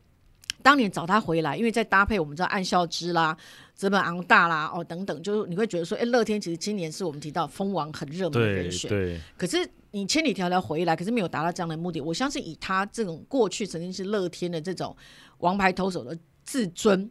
[0.67, 3.37] 当年找他回来，因为再搭配我们知道暗孝之啦。
[3.77, 9.59] 泽本昂大啦，哦等等，就是你会觉得说，哎，乐天其实今年是我们提到蜂王很热门的人选，可是
[9.93, 12.01] 你千里迢迢回来，可是没有达到这样的目的。
[12.01, 14.97] 我相信以他这种过去曾经是乐天的这种
[15.39, 17.09] 王牌投手的自尊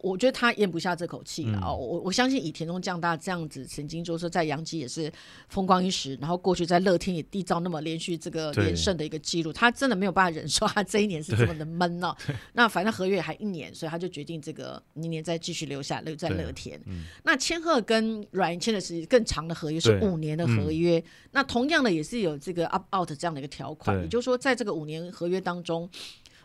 [0.00, 1.74] 我觉得他咽不下这口气了哦！
[1.74, 5.12] 我、嗯、我相信以田中将大这样子，曾经就是说在洋基也是
[5.48, 12.14] 风光一时，然后过去在乐天也缔造那么连续这个连胜的一个记录，他真的没有办法忍受他这一年是这么的闷哦。
[12.54, 16.80] 那反正合约还一年，所以他就决定这个明年再继续留下留在乐天。
[16.86, 20.98] 嗯、那千鹤跟软银签的是更长的合约，是五年的合约。
[20.98, 25.88] 嗯、那同样的也是有这个 up out 这样的一个条款，也就是说在这个五年合约当中。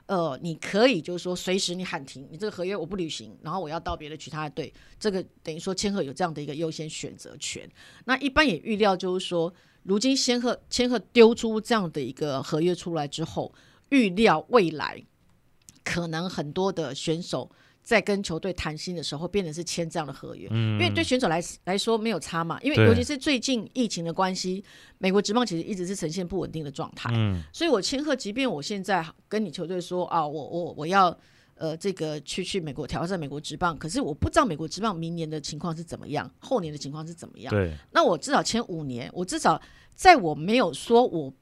[0.07, 7.69] 呃，你可以就是说，随时你喊停，你这个合约我不履行，然后我要到别的其他的队，这个等于说千鹤有这样的一个优先选择权。
[8.05, 13.53] 那一般也预料就是说，如今仙鹤千鹤丢出这样的一个合约出来之后，
[13.89, 15.01] 预料未来
[15.83, 17.49] 可能很多的选手。
[17.83, 22.59] 在跟球队谈薪的时候，变成是签这样的合约，嗯、因为对选手来来说没有差嘛。
[22.61, 24.63] 因为尤其是最近疫情的关系，
[24.99, 27.09] 美国职棒其实一直是呈现不稳定的状态。
[27.13, 31.15] 嗯、所以我千鹤，即便我现在跟你球队说啊，我我我要
[31.55, 37.51] 呃这个去去美国挑战美国职棒，可是我不知道美国职棒明年的情况是怎么样，后年的情况是怎么样。
[37.51, 39.59] 对，那我至少签五年，我至少
[39.95, 41.33] 在我没有说我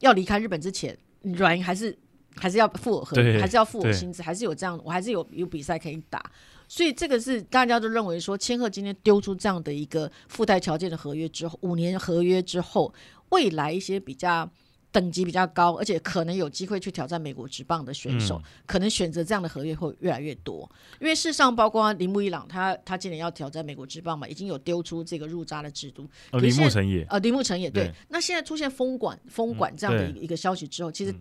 [0.00, 1.96] 要离开日本之前，软银还是。
[2.36, 6.22] 还是要付我合约，还是要付我薪资，还是有这样，我还是有有比赛可以打，
[6.68, 12.92] 所以这个是大家都认为说，千鹤今天丢出这样的一个附带条件的合约之后，五年合约之后，
[13.30, 14.48] 未来一些比较
[14.92, 20.70] 等级比较高，而且可能有机会去挑战美国职棒的选手，嗯、可能选择这样的合约会越来越多。
[21.00, 26.06] 因为事实上，包括铃木一朗，他他今年要挑战美国职棒嘛，已经有丢出这个入札的制度。
[26.32, 27.84] 哦，铃木成也，呃，铃木成也对。
[27.84, 31.14] 对那现在出现封管封管这样的一个消息之后，嗯、其实。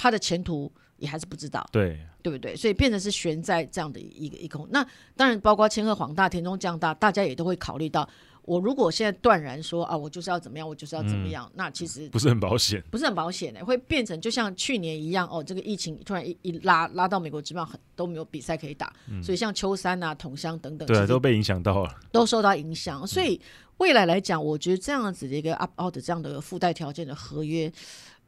[0.00, 2.54] 他的前途也还是不知道，对对不对？
[2.54, 4.64] 所以变成是悬在这样的一个一个。
[4.70, 4.86] 那
[5.16, 8.08] 当然，包括千鹤黄大、田中将大，大家也都会考虑到，
[8.42, 23.04] 我如果现在断然说啊，我就是要怎么样，我就是要怎么样，嗯、那其实不是很保险，不是很保险的，会变成就像去年一样哦，这个疫情突然一一拉拉到美国职棒，很都没有比赛可以打，嗯、所以像秋山啊、桐乡等等，对，都被影响到了，都受到影响。
[23.06, 23.40] 所以
[23.78, 27.72] 未来来讲，我觉得这样子的一个 up out 这样的附带条件的合约。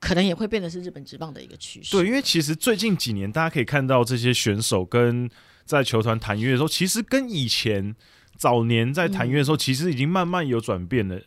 [0.00, 1.92] 可能也会变得是日本职棒的一个趋势。
[1.92, 5.30] 对，因为其实最近几年，大家可以看到这些选手跟
[5.64, 7.94] 在球团谈约的时候，其实跟以前
[8.36, 11.16] 早年在谈约的时候，其实已经慢慢有转变了。
[11.16, 11.24] 嗯、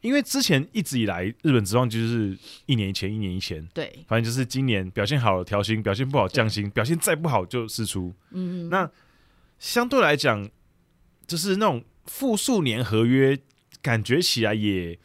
[0.00, 3.64] 因为之前一直以来，日本职棒就是一年一签，一年一签。
[3.72, 8.12] 对，反正就是今年表现好调薪，表现不好降薪，表现再不好就释出。
[8.32, 8.68] 嗯嗯。
[8.68, 8.90] 那
[9.58, 10.50] 相对来讲，
[11.26, 13.38] 就是那种复数年合约，
[13.80, 14.98] 感觉起来也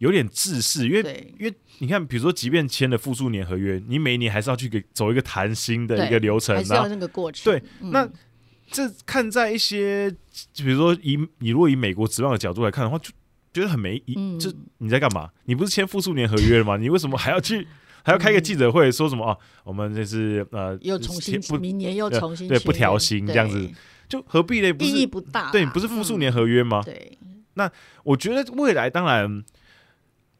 [0.00, 1.54] 有点自私，因为因为。
[1.82, 7.50] 你看，比如说，即便签了复数年合约，你每一年还是要去给走一个谈薪的一个流程，还是要那个过程。
[7.50, 8.06] 对，嗯、那
[8.70, 10.14] 这看在一些，
[10.56, 13.10] 比如说以你如果以美国职棒的角度来看的话，就
[13.54, 14.12] 觉得很没意。
[14.14, 15.30] 嗯、就你在干嘛？
[15.46, 16.76] 你不是签复数年合约了吗？
[16.78, 17.66] 你为什么还要去
[18.02, 19.34] 还要开个记者会说什么啊？
[19.64, 23.66] 我们这是呃，又重新不明年又重新对不调薪这样子，
[24.06, 24.68] 就何必呢？
[24.80, 25.50] 意义不大。
[25.50, 26.82] 对，不是复数年合约吗？
[26.82, 27.18] 嗯、对。
[27.54, 27.72] 那
[28.04, 29.42] 我觉得未来当然。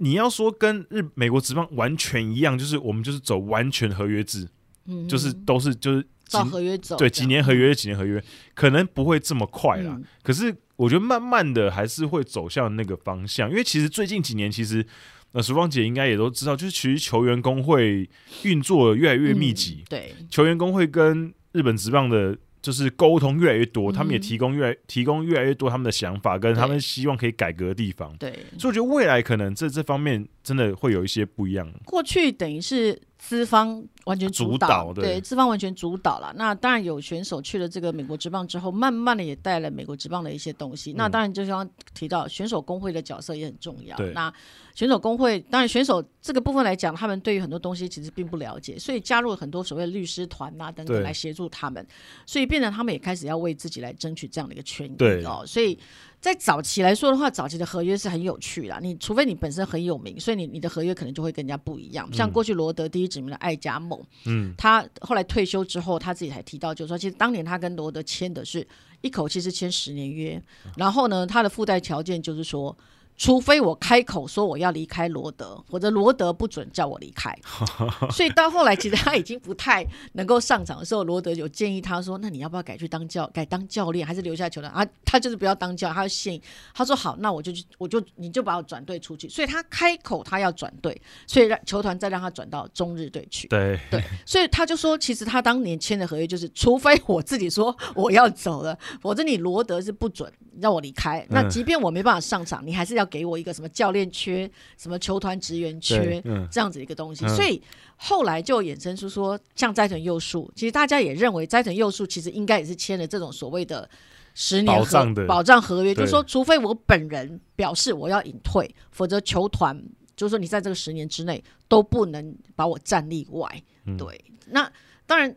[0.02, 4.48] 你要说跟日美国职棒完全一样，就是我们就是走完全合约制，
[4.86, 8.22] 嗯、就是都是就是照合约走，对，几年合约几年合约，
[8.54, 9.92] 可能不会这么快啦。
[9.94, 14.84] 嗯、可是我觉得慢慢的还是会走向那个方向，因为其实最近几年，其实
[15.32, 18.08] 那，淑芳姐应该也都知道，就是其实球员工会
[18.44, 22.36] 运作越来越密集，嗯、对，球员工会跟日本职棒的。
[22.62, 28.16] 就是沟通越来越多，他们也提供越来、嗯、提供越来越多他们的想法，跟他们希望可以改革的地方。
[28.18, 31.70] 对，所以我觉得未来可能这这方面真的会有一些不一样。
[31.84, 33.00] 过去等于是。
[33.20, 36.32] 资方完全主导，对，资方完全主导了。
[36.36, 40.92] 那当然有选手去了这个美国职棒之后，慢慢的也带了美国职棒的一些东西。
[40.92, 43.94] 嗯、那当然就像提到选手工会的角色也很重要。
[43.98, 44.32] 对那
[44.74, 51.86] 选手工会，当然选手这个部分来讲，他们对于很多东西其实并不了解，所以加入了很多所谓的律师团啊等等来协助他们，
[52.24, 55.44] 所以变成他们也开始要为自己来争取这样的一个权益哦。
[55.46, 55.78] 所以。
[56.20, 58.78] 在早期来说的话，早期的合约是很有趣的。
[58.82, 62.06] 你除非你本身很有名，所以你你的合约可能就会跟人家不一样。
[62.12, 68.66] 像过去罗德第一指名的艾加蒙，嗯，他后来退休之后，他自己还提到，就是说，其实当年他跟罗德签的是
[69.00, 70.40] 一口气是签十年约，
[70.76, 72.76] 然后呢，他的附带条件就是说。
[73.20, 77.38] 除非我开口说我要离开罗德，或者罗德不准叫我离开，
[78.10, 86.42] 所以到后来其实他已经不太能够上场的时候，罗德有建议他说：“那你要不要改去当教，改当教练，还是留下球队？”啊，他就是不要当教练，他建议
[86.72, 93.46] 他说：“好，那我就去，我就你就把我转队出去。”所以他开口他要转队，所以让球团再让他转到中日队去。
[93.48, 101.26] 对对，所以他就说，其实他当年签的合约就是，除非我自己说我要走了，否则你罗德是不准让我离开。
[101.28, 103.09] 那即便我没办法上场，你还是要。
[103.10, 107.28] 给我一个什么教练缺，什么球团职员缺，嗯、这样子一个东西。
[107.28, 107.62] 所以
[107.96, 113.86] 后来就衍生出说，像斋藤佑树，其实大家也认为斋藤佑树其实应该也是签了这种所谓的
[114.32, 119.76] 十年合保障的保障合约，就是说，除非我本人表示我要隐退，否则球团
[120.16, 123.62] 就是说你在这个十年之内都不能把我站例外。
[123.84, 124.72] 嗯、对，那
[125.06, 125.36] 当然。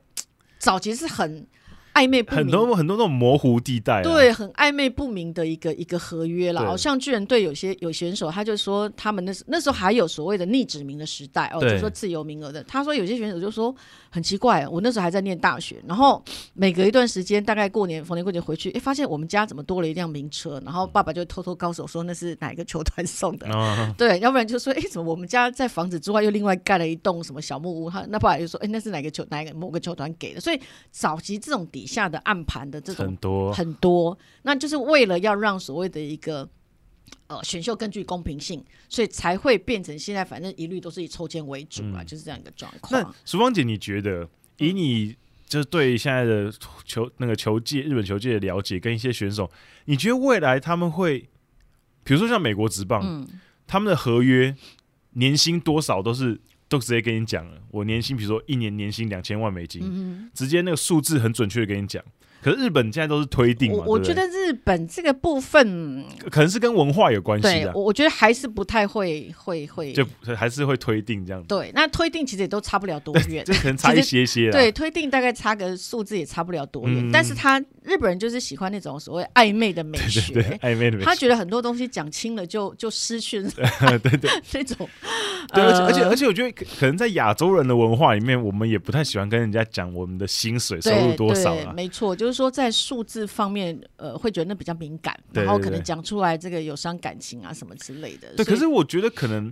[0.59, 1.45] 早期是很
[1.93, 6.65] 暧昧不明，很多很多那种模糊地带、啊，对，很暧昧不明的一个一个合约了。
[6.65, 12.63] 好像巨人队有些有选手，他就说他们那时那时候还有所谓的逆指名的时代哦，就说自由名额的。
[12.63, 13.73] 他说有些选手就说
[14.09, 16.23] 很奇怪，我那时候还在念大学，然后
[16.53, 27.89] 每隔一段时间，大概过年逢年过节回去，哎，发现我们家怎么多了一辆名车，然后爸爸就偷偷告诉我说那是哪一个球团送的，哦、 对，要不然就说哎，怎么我们家在房子之外又另外盖了一栋什么小木屋？
[27.89, 30.41] 他那爸爸就说哎，那是哪个球哪一个某个球团给的？
[30.41, 30.59] 所以
[30.91, 32.63] 早期这种底下的暗盘。
[32.73, 36.49] 的这种很多很多，那就是为了要让所谓的一个
[37.27, 42.99] 呃选秀更具公平性，所以才会变成现在反正一律都是以抽签为主啊，嗯、就是这样一个状况。
[42.99, 44.27] 那淑芳姐，你觉得
[44.57, 45.15] 以你
[45.45, 46.51] 就是对现在的
[46.83, 49.51] 球那个球界日本球界的了解，跟一些选手，
[49.85, 51.19] 你觉得未来他们会，
[52.03, 53.27] 比如说像美国职棒，嗯、
[53.67, 54.55] 他们的合约
[55.11, 56.39] 年薪多少都是
[56.73, 62.03] 都直接跟你讲了，我年薪比如说一年年薪两千万美金，嗯、直接那个数字很准确的跟你讲。
[62.43, 67.71] 可是日本现在都是推定嘛，我，我觉得日本这个部分可能是跟文化有关系的。
[67.73, 71.47] 我我觉得还是不太会会会，就还是会推定这样子。
[71.47, 74.51] 对，那推定其实也都差不了多远，就可能差一些些。
[74.51, 77.09] 对，推定大概差个数字也差不了多远。
[77.09, 81.05] 嗯、但是他日本人就是喜欢那种所谓暧昧的美学，对对对暧昧的美学。
[81.05, 83.49] 他觉得很多东西讲清了就就失去了，
[84.03, 84.89] 对对对， 这种。
[85.53, 91.73] 对，而且而且而且，我觉得可能在亚洲人的文化里面，我们也不太喜欢跟人家讲我们的薪水收入多少啊。
[91.75, 93.23] 没错，就是说在数字。
[93.33, 98.31] 方面，呃，会觉得那比较敏感，然后可能讲出来这个有伤感情啊什么之类的。
[98.35, 99.51] 对，可是我觉得可能，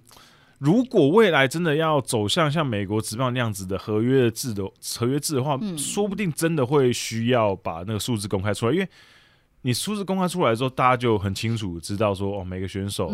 [0.59, 4.63] 如果未来真的要走向像美国职棒那样子的合约制的
[4.97, 8.87] 合约制的话，嗯、说不定真的会需要把那个数字公开出来，因为
[9.61, 13.11] 你数字公开出来之后，大家就很清楚知道说，哦，每个选手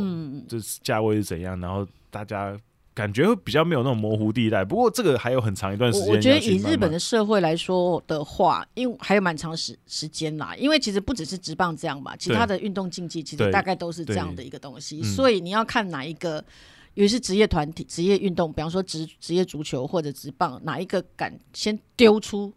[0.49, 2.57] 这价位是怎样，然后大家。
[2.97, 6.09] 感觉会比较没有那种模糊地带，不过这个还有很长一段时间。
[6.09, 10.55] 我觉得以日本的社会来说的话，因为还有蛮长时时间啦。
[10.57, 15.03] 因为其实不只是直棒这样吧，其他的运动竞技其实大概都是这样的一个东西。
[15.03, 16.43] 所以你要看哪一个，
[16.95, 22.51] 尤其是职业团体、职业运动，比方说职职业足球或者职棒，哪一个敢先丢出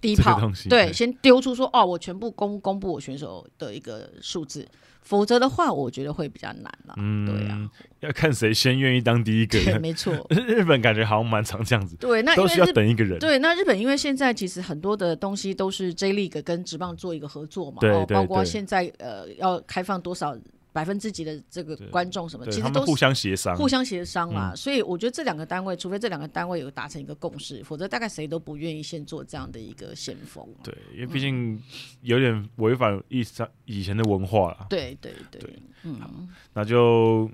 [0.00, 0.40] 第一炮？
[0.70, 4.64] 对，先丢出说哦，我全部公公布我选手的一个数字。
[5.04, 6.94] 否则的话，我觉得会比较难了。
[6.96, 9.62] 嗯，对啊，要看谁先愿意当第一个。
[9.62, 10.12] 对，没错。
[10.30, 11.94] 日本感觉好像蛮常这样子。
[11.96, 13.18] 对，那都是要等一个人。
[13.18, 20.36] 对，那日本因为现在其实很多的东西都是 J League 跟职棒做一个合作嘛，哦，包括现在呃要开放多少。
[20.74, 24.52] 百分之几的这个观众什么，其实都互相协商，互相协商啦。
[24.56, 30.44] 所以我觉得这两个单位，除非这两个单位有达成一个共识，否则大概谁都不愿意先做这样的一个先锋。
[30.64, 31.62] 对，因为毕竟
[32.02, 33.24] 有点违反以
[33.66, 34.66] 以前的文化了。
[34.68, 37.30] 对对对，嗯，那就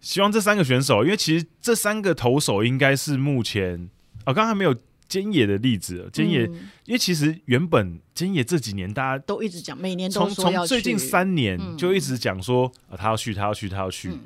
[0.00, 3.88] 希望这三个选手，因为其实这三个投手应该是目前
[4.26, 4.76] 哦，刚才没有。
[5.08, 14.08] 菅野的例子，菅野，嗯、因为其实原本菅野这几年大家都一直讲，每年都从最近三年就一直讲说、嗯、啊，他要去，他要去，他要去。
[14.08, 14.20] 嗯、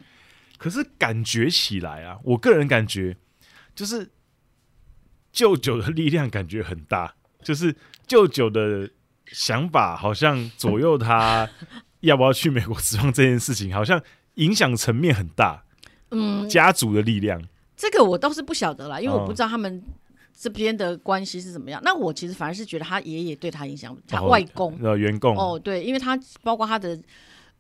[0.59, 3.17] 可是感觉起来啊，我个人感觉
[3.75, 4.09] 就是
[5.33, 7.75] 舅舅的力量感觉很大，就是
[8.07, 8.89] 舅舅的
[9.27, 11.49] 想法好像左右他
[12.01, 14.01] 要不要去美国职棒这件事情，好像
[14.35, 15.65] 影响层面很大。
[16.13, 17.43] 嗯，家族的力量，
[17.77, 19.83] 这个我倒是不晓得啦，因为我不知道他们。
[20.39, 21.81] 这边的关系是怎么样？
[21.83, 26.99] 那我其实反而是觉得他爷爷对他影响，他外公呃员工哦，对，因为他包括他的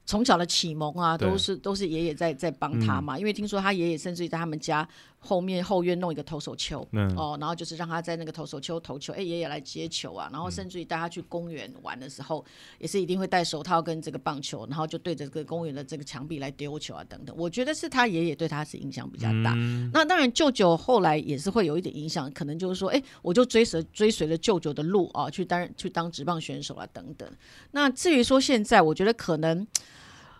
[0.04, 3.18] 从小的启蒙啊，都是都是爷爷在在帮他嘛。
[3.18, 4.86] 因为听说他爷爷甚至于在他们家。
[5.26, 17.34] 后面后院弄一个投手球，嗯、哦，然后就是让他在那个投手球投球，哎，爷爷来接球啊，然后甚至于带他去公园玩的时候，嗯、也是一定会戴手套跟这个棒球，然后就对着这个公园的这个墙壁来丢球啊等等。
[17.36, 19.52] 我觉得是他爷爷对他是影响比较大。
[19.56, 27.28] 嗯、那当然舅舅后来也是会有一点影响，可能就是说，哎，我就追随追随了舅舅的路啊，去当去当职棒选手啊等等。
[27.72, 29.66] 那至于说现在，我觉得可能，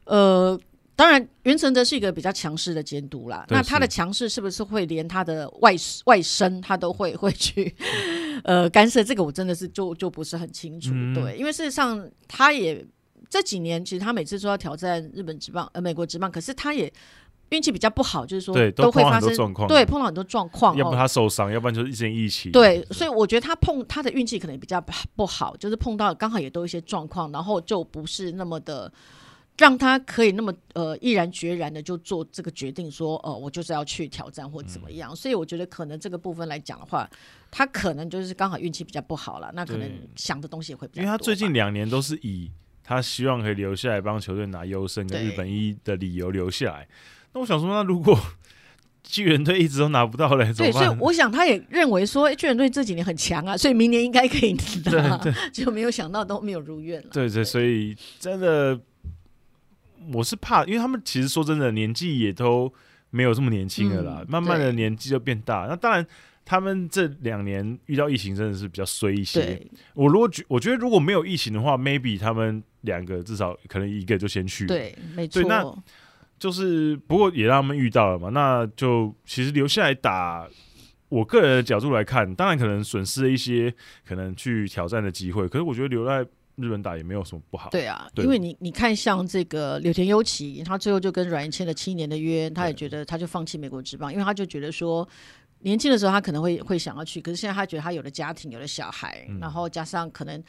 [0.05, 0.59] 呃。
[0.97, 3.45] 当然，袁成哲是一个比较强势的监督啦。
[3.51, 5.75] 那他的强势是不是会连他的外
[6.07, 7.73] 外甥他都会 会去
[8.45, 9.05] 呃干涉？
[9.05, 10.93] 这个我真的是就就不是很清楚。
[10.95, 12.83] 嗯、对，因为事实上他也
[13.29, 16.91] 这几年其实他每次说要挑战日本职棒呃美国职棒，可是他也
[17.51, 22.51] 运气比较不好，就是说都会发生状况，对碰到很多状况，要不然他受伤，要不然就是一件疫情。
[22.53, 24.83] 对，所以我觉得他碰他的运气可能比较
[25.15, 28.91] 不好，就是碰到刚好也都一些状况，然后就不是那么的。
[29.59, 35.13] 让他可以那么呃毅然决然的就做这个决定说，说呃我就是要去挑战或怎么样。
[35.13, 37.09] 嗯、所以我觉得可能这个部分来讲的话，
[37.51, 41.07] 他可能就是刚好运气比较不好了，那可能想的东西也会比较多。
[41.07, 42.51] 因为他最近两年都是以
[42.85, 46.87] 他希望可以留下来帮球队拿优胜跟日本一的理由留下来。
[47.33, 48.19] 那我想说，那如果
[49.03, 54.55] 巨人队一直都拿不到嘞，对，所以我想他也认为说，巨人队这几年很强啊，所以明年应该可以
[54.85, 55.19] 拿，
[55.51, 57.09] 就没有想到都没有如愿了。
[57.11, 58.79] 对对，所以真的。
[60.13, 62.73] 我是怕，因为他们其实说真的，年纪也都
[63.11, 65.67] 没有这么年轻了啦，嗯、慢慢的年纪就变大。
[65.69, 66.07] 那当然，
[66.45, 69.61] 他们这两年遇到疫情真的是比较衰一些。
[69.95, 74.67] 我如果觉，我觉得如果没有疫情的话，maybe 他们两个至少可能一个就先去。
[74.67, 75.43] 对，没错。
[75.45, 75.65] 那
[76.39, 80.47] 就是不过也让他们遇到了嘛，那就其实留下来打，
[81.09, 83.75] 我个人的角度来看，当然可能损失了一些
[84.07, 86.27] 可能去挑战的机会，可是我觉得留在。
[86.57, 87.71] 日本打也没有什么不好。
[87.71, 95.07] 对啊，对，因为你你看，像这个柳田优起，他最后就跟软银签了七年的约，他也觉得他就放弃美国职棒，因为他就觉得说，
[95.61, 100.43] 年轻的时候他可能会会想要去，可是现在他觉得他有了家庭，有了小孩，嗯、然后加上可能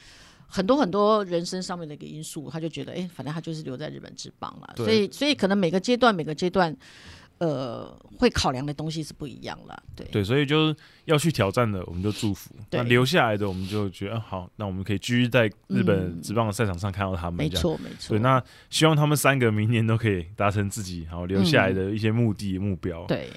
[0.47, 4.73] 很多很多人生上面的一个因素，他就觉得，哎，反正他就是留在日本职棒了。
[4.77, 6.75] 所以所以可能每个阶段每个阶段。
[7.39, 10.75] 呃，会考量的东西是不一样了，对对，所以就是
[11.05, 17.37] 要去挑战的，我们就祝福；那留下来的，我们就觉得好，那我们可以继续在日本职棒的赛场上看到他们。
[17.37, 18.09] 没错，没错。
[18.09, 23.05] 对，那希望他们三个明年都可以达成自己好留下来的一些目的目标。
[23.05, 23.29] 对，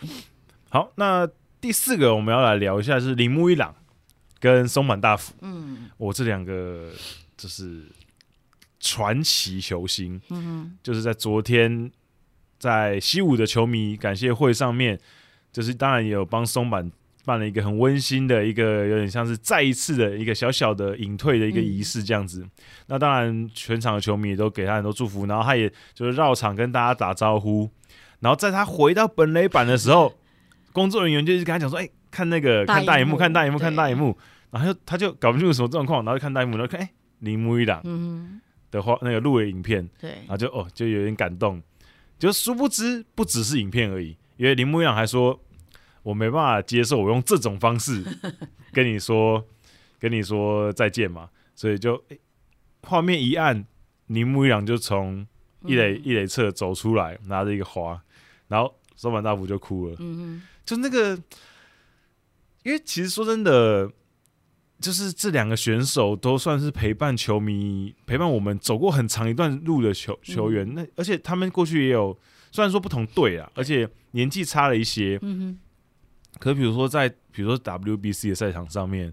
[0.71, 1.29] 好，那
[1.61, 3.75] 第四个我们要来聊一下是铃木一朗
[4.39, 5.35] 跟松坂大辅。
[5.43, 6.91] 嗯，我这两个
[7.37, 7.85] 就是
[8.79, 10.19] 传奇球星。
[10.31, 11.93] 嗯哼，就是在昨天。
[12.61, 14.97] 在西武的球迷感谢会上面，
[15.51, 16.89] 就是当然也有帮松坂
[17.25, 22.43] 办了一个很温馨的一个，有点像是再一次的一个小小的隐退的一个仪式这样子。
[22.43, 22.51] 嗯、
[22.89, 27.71] 那当然全场的球迷也都给他很多祝福，然后他也就是绕场跟大家打招呼。
[28.21, 30.15] 然后在他回到本垒板的时候，
[30.73, 34.17] 工作人员就一直跟他讲说：“哎、欸，看那个看大荧幕，看大荧幕，看大荧幕。”
[34.53, 36.91] 然后他就他就搞不清楚什么状况，然后就看大荧幕，然后看哎
[37.21, 37.83] 铃木一朗
[38.71, 41.63] 的话那个录的影片，对，然后就哦就有点感动。
[42.21, 45.41] 就殊不知，不只是影片而已，因为铃木一朗还说，
[46.03, 48.05] 我没办法接受我用这种方式
[48.73, 49.45] 跟你说，
[49.99, 52.01] 跟你说再见嘛，所以就
[52.83, 53.67] 画、欸、面一暗，
[54.07, 55.27] 铃木一朗就从
[55.65, 58.01] 一垒、嗯、一垒侧走出来，拿着一个花，
[58.49, 59.97] 然后松坂大辅就哭了，
[60.65, 61.17] 就那个，
[62.63, 63.91] 因为其实说真的。
[64.81, 70.75] 就是这两个选手都算是陪伴球迷、陪伴我们走过很长一段路的球球员。
[70.75, 72.19] 那而且他们过去也有，
[72.51, 75.19] 虽然说不同队啊，而且年纪差了一些。
[75.23, 75.59] 嗯哼。
[76.39, 79.13] 可比如说在比如说 WBC 的赛场上面，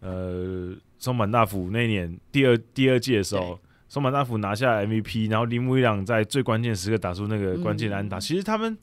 [0.00, 3.58] 呃，松坂大辅那年第二第二届的时候，
[3.88, 8.18] 松坂大辅拿下 MVP，然后铃木一朗在最关键时刻打出那个关键的安打。
[8.18, 8.76] 其实他们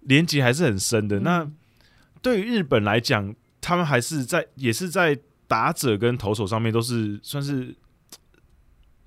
[0.00, 1.20] 连接还是很深的。
[1.20, 1.48] 那
[2.20, 7.72] 对于日本来讲，他们还是在，也是在打者跟投手上面都是算是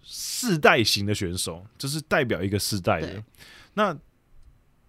[0.01, 3.21] 世代型的选手，就是代表一个世代的。
[3.73, 3.95] 那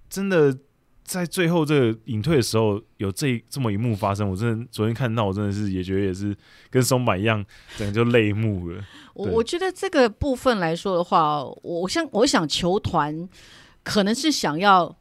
[0.08, 0.56] 真的
[1.02, 6.34] 在最后这个隐退的时候，有这这么一幕发生，我真的昨天看到，我真的是也觉得也是
[6.70, 7.44] 跟松柏一样，
[7.76, 8.84] 整个就泪目了。
[9.14, 13.28] 我我觉得这个部分来说的话，我想我想球团
[13.82, 14.96] 可能是想要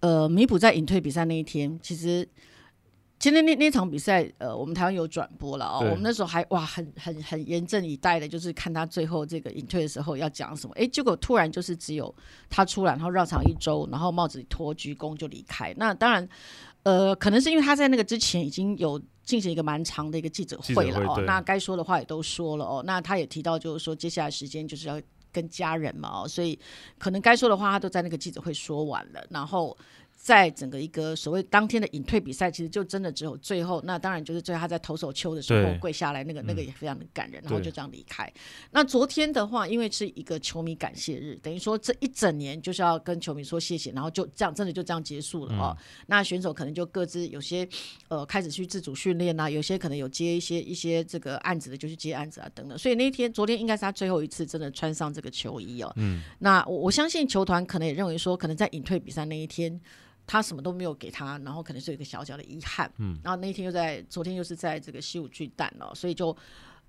[0.00, 2.28] 呃弥补在隐退比赛那一天，其实。
[3.20, 5.80] 今天那那场比赛，呃，我们台湾有转播了哦。
[5.80, 10.74] 我们那时候还哇，很很很严阵以待的，就是看他最后这个隐退的时候要讲什么。
[10.74, 12.12] 哎，结果突然就是只有
[12.48, 15.74] 他出来，然后绕场一周，然后帽子一脱，鞠躬就离开。
[15.76, 16.26] 那当然，
[16.84, 21.22] 呃，可能是因为他在那个之前已经有进行一个蛮长的一个记者会了哦。
[21.26, 22.82] 那该说的话也都说了哦。
[22.86, 24.98] 那他也提到就是说，接下来时间就是要
[25.30, 26.58] 跟家人嘛哦，所以
[26.96, 29.76] 可能该说的话他都在那个记者会说完了，然后。
[30.22, 38.30] 在整个一个所谓当天的隐退比赛，其实就真的只有最后，那当然就是最后他在投手丘的时候跪下来，那个那个也非常的感人，然后就这样离开。
[38.70, 45.74] 那昨天的话，因为是一个球迷感谢日，等于说这一整年就是要跟球迷说谢谢，然后就这样真的就这样结束了哦。
[46.06, 47.66] 那选手可能就各自有些
[48.08, 52.76] 呃开始去自主训练啊，有些可能有接一些一些这个案子的就去接案子啊等等。
[52.76, 55.90] 所以那一天昨天应该是他最后一次真的穿上这个球衣哦。
[55.96, 56.20] 嗯。
[56.40, 59.80] 那我我相信球团可能也认为说，可能在隐退比赛那一天。
[60.30, 62.88] 他什么都没有给他，然后可能是有一个小小的遗憾。
[62.98, 66.36] 嗯，然后那一天又在昨天又是在这个西武巨蛋哦，所以就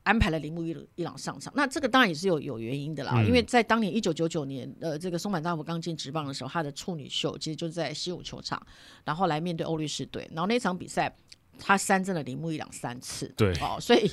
[0.03, 1.51] 安排了铃木一朗上场。
[1.55, 8.61] 那这个当然也是有有原因的啦，嗯、因为在当年一九九九年，呃，这个松坂大辅刚进职棒的时候，他的处女秀其实就是在西武球场，
[9.03, 11.11] 然后来面对欧律师队，然后那场比赛
[11.57, 13.27] 他三振了铃木一朗三次。
[13.35, 14.11] 对，哦，所以。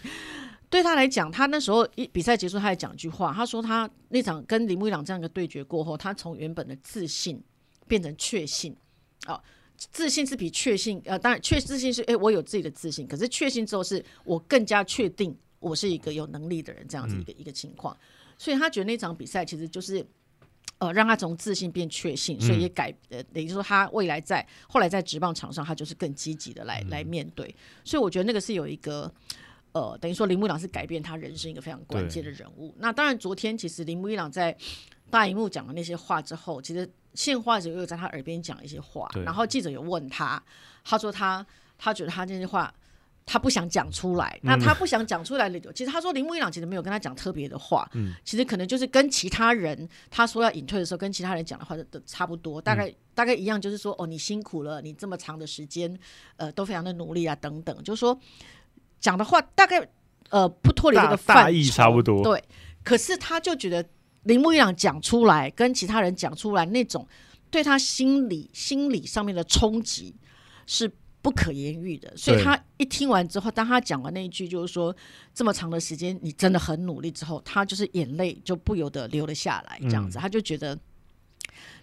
[0.70, 7.42] 对他来讲，他那时候一比赛结束，他还讲一句话，他说他那场跟铃木一朗这样一个对决过后，他从原本的自信
[7.86, 8.76] 变成确信。
[9.26, 9.42] 哦，
[9.76, 17.96] 自信是比确信，呃，当然确自信是，哎，我有自己的自信，可是确信之后是我更加确定我是一个有能力的人，这样子一个、嗯、一个情况。
[18.36, 20.06] 所以他觉得那场比赛其实就是，
[20.78, 27.54] 呃，让他从自信变确信，所以也改，呃，等于说他未来在后来在职棒场上，他就是更积极的来、嗯、来面对。
[27.84, 29.12] 所以我觉得那个是有一个。
[29.72, 32.74] 呃，等于说铃木一朗是改变他人生一个非常关键的人物。
[32.78, 34.56] 那当然，昨天其实铃木一朗在
[35.10, 39.08] 大荧幕讲了那些话之后，其实现话者又在他耳边讲一些话。
[39.24, 40.42] 然后记者有问他，
[40.84, 41.44] 他说他
[41.76, 42.72] 他觉得他那些话
[43.26, 44.38] 他不想讲出来。
[44.42, 47.88] 那他不想讲出来的理由，其实他说铃木一朗其实没有跟他讲特别的话。
[47.94, 55.98] 嗯，其实可能就是跟其他人他说要隐退的时候，跟其他人讲的话都差不多，大概大概一样，就是说哦，你辛苦了，你这么长的时间，
[56.36, 58.18] 呃，都非常的努力啊，等等，就是说。
[59.00, 59.88] 讲的话大概
[60.30, 62.20] 呃不脱离这个范畴，大意差不多。
[62.24, 62.42] 对，
[62.82, 63.80] 可是他就觉得
[64.28, 67.06] 铃木一朗讲出来跟其他人讲出来那种
[67.50, 70.14] 对他心理心理上面的冲击
[70.66, 70.90] 是
[71.22, 74.94] 不可言喻的，所以他一听完之后，当他讲完那一句就是说
[75.34, 80.78] 这么长的时间你真的很努力之后，他就是眼泪就不由得流了下来，这样子，嗯、他就觉得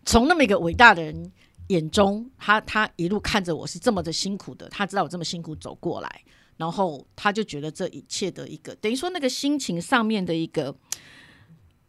[0.05, 1.31] 从那么一个伟大的人
[1.67, 6.21] 眼中，他他一路看着我是这么的辛苦的，他知道我这么辛苦走过来。
[6.57, 10.73] 然后他就觉得这一切的一个，等于说那个心情上面的一个，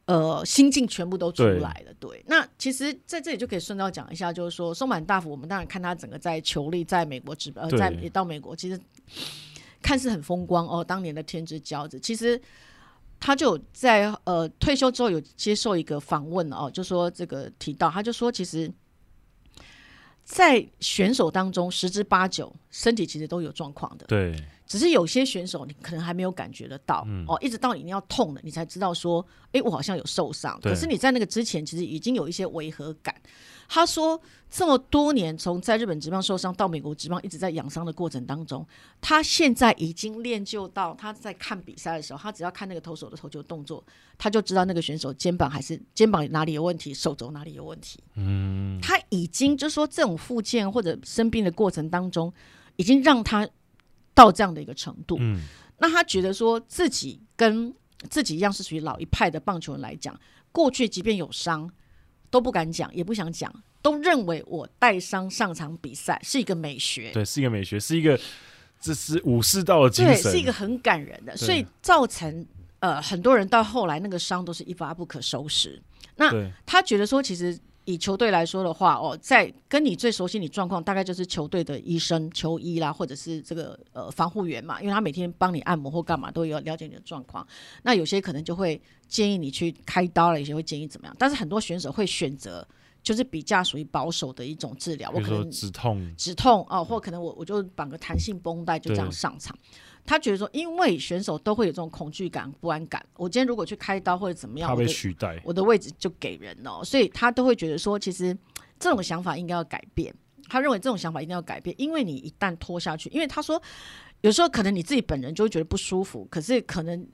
[0.07, 1.95] 呃，心境全部都出来了。
[2.01, 8.81] 对，对，那其实在这里就可以顺道讲一下，就是说松坂大辅，我们当然看他整个在球力，在美国职，呃，在也到美国，其实
[9.83, 12.01] 看似很风光哦，当年的天之骄子。
[12.01, 12.41] 其实
[13.20, 18.73] 他就在呃退休之后有接受一个访问哦，就说这个提到，他就说其实。
[20.28, 24.05] 在选手当中，十之八九身体其实都有状况的。
[24.07, 24.35] 对，
[24.66, 30.59] 只是有些选手你可能还没有感觉得到、嗯、哦，一直到你要痛了，你才知道说，哎，我好像有受伤。
[30.60, 33.14] 可是你在那个之前，其实已经有一些违和感。
[33.68, 38.64] 他说，这么多年从在日本职棒受伤到美国职棒，一直在养伤的过程当中，
[39.01, 43.84] 他现在已经练就到他在看比赛的时候，他只要看那个投手的投球动作，
[44.16, 47.98] 他就知道那个选手肩膀还是肩膀哪里有问题，手肘哪里有问题。
[48.14, 52.32] 嗯，他已经就是说这种复健或者生病的过程当中，
[52.76, 53.48] 已经让他
[54.16, 55.16] 到这样的一个程度。
[55.20, 55.43] 嗯，
[55.78, 57.72] 那他觉得说自己跟
[58.10, 60.18] 自己一样是属于老一派的棒球人来讲，
[60.51, 61.70] 过去即便有伤。
[62.28, 68.18] 都不敢讲，也不想讲，都认为我带伤上场比赛是一个美学，对，是一个美学，是一个
[68.80, 72.44] 这是武士道的精神，对，是一个很感人的，所以造成
[72.80, 75.80] 呃很多人到后来那个伤都是一发不可收拾。
[76.16, 76.30] 那
[76.66, 77.56] 他觉得说，其实。
[77.86, 87.46] 以球队来说的话，哦，在跟你最熟悉你状况，大概就是球队的医生、球医啦，或者是这个呃防护员嘛，因为他每天帮你按摩或干嘛，都有了解你的状况。
[87.82, 91.16] 那有些可能就会建议你去开刀了，有些会建议怎么样。
[91.18, 92.66] 但是很多选手会选择
[93.04, 99.56] 就是比较属于保守的一种治疗，我可能止痛、止痛哦，或可能我我就绑个弹性绷带就这样上场。
[100.07, 103.05] 他觉得说，因为选手都会有这种恐惧感、不安感。
[103.16, 108.37] 我今天如果去开刀或者怎么样，他被取代，我的位置就给人了，所以他都会觉得说，其实
[108.78, 110.15] 这种想法应该要改变。
[110.49, 113.61] 他认为这种想法一定要改变，因为你一旦拖下去，因为他说
[114.20, 117.07] 有时候可能你自己本人就会觉得不舒服，可是可能。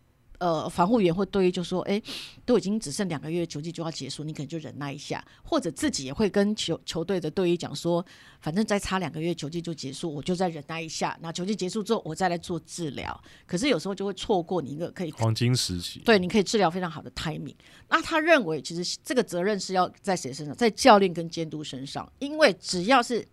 [0.42, 2.02] 呃，防护员会对于就说，哎，
[2.44, 8.04] 都已经只剩两个月球季就要结束，你可能就忍耐一下，或者自己也会跟球球队的队医讲说，
[8.40, 13.22] 反正再差两个月球季就结束，我就再忍耐一下，那球季结束之后我再来做治疗。
[13.46, 17.54] 可是有时候就会错过你一个可以黄金时期，对，你可以治疗非常好的 timing。
[17.88, 23.24] 那他认为其实这个责任是要在谁身上，在教练跟监督身上，因为只要是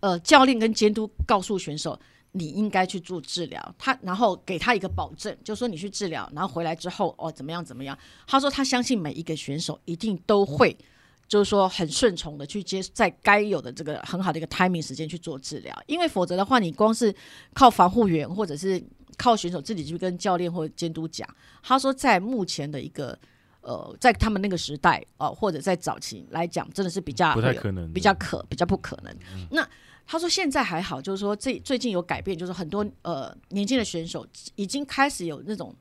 [0.00, 2.00] 呃教练跟监督告诉选手。
[2.32, 7.98] 你应该去做治疗，他然后给他一个保证，就说你去治疗，然后回来之后哦怎么样怎么样？
[8.24, 10.76] 他说他相信每一个选手一定都会，
[11.26, 17.12] 就是说很顺从的去接在该有的这个很好的一个 timing 时间去做治疗，因为否则的话，你光是
[17.52, 18.80] 靠防护员或者是
[19.18, 21.28] 靠选手自己去跟教练或者监督讲，
[21.64, 23.18] 他说在目前的一个
[23.60, 29.12] 呃在他们那个时代哦、呃，或者在早期来讲，真的是比较不太可能，比较可比较不可能。
[29.34, 29.68] 嗯、那。
[30.10, 34.26] 他说：“现在还好，就是说这最近有改变，就是很多呃年轻的选手
[34.56, 35.72] 已经开始有那种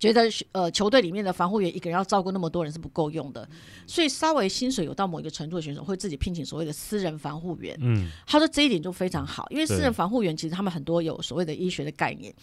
[0.00, 3.48] 觉得呃球队里面的防护员一个人要照顾那么多人是不够用的，
[3.86, 7.78] 所以稍微薪水有到某一个程度的选手会自己聘请所谓的私人防护员。
[7.80, 12.34] 嗯，他说这一点就非常好，因为私人防护员其实他们很多有所谓的医学的概念。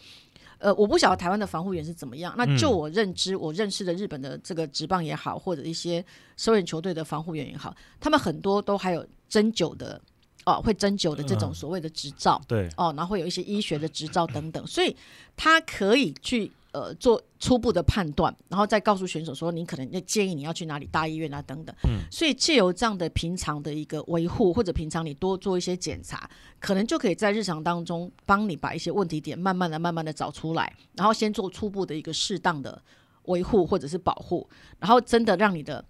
[0.59, 2.33] 呃，我不晓得台湾的防护员是怎么样。
[2.38, 6.05] 那就我认知，我认识的日本的这个职棒也好，或者一些
[6.38, 10.01] 收人球队的防护员也好，他们很多都还有针灸的。”
[10.45, 14.95] 哦，会针灸的这种所谓的执照，嗯、对，哦，然后会有一些医学的执照等等，所以
[15.35, 16.51] 他可以去。
[16.73, 21.76] 呃，做初步的判断，然后再告诉选手说，你可能要建议你要去哪里大医院啊，等等。
[21.84, 26.30] 嗯，所以借由这样的平常的一个维护，或者平常你多做一些检查，
[26.61, 32.81] 可能就可以在日常当中帮你把一些问题点慢慢的、慢慢的找出来，然后先做初步的一个适当的
[33.23, 34.49] 维护或者是保护，
[34.80, 35.84] 然后真的让你的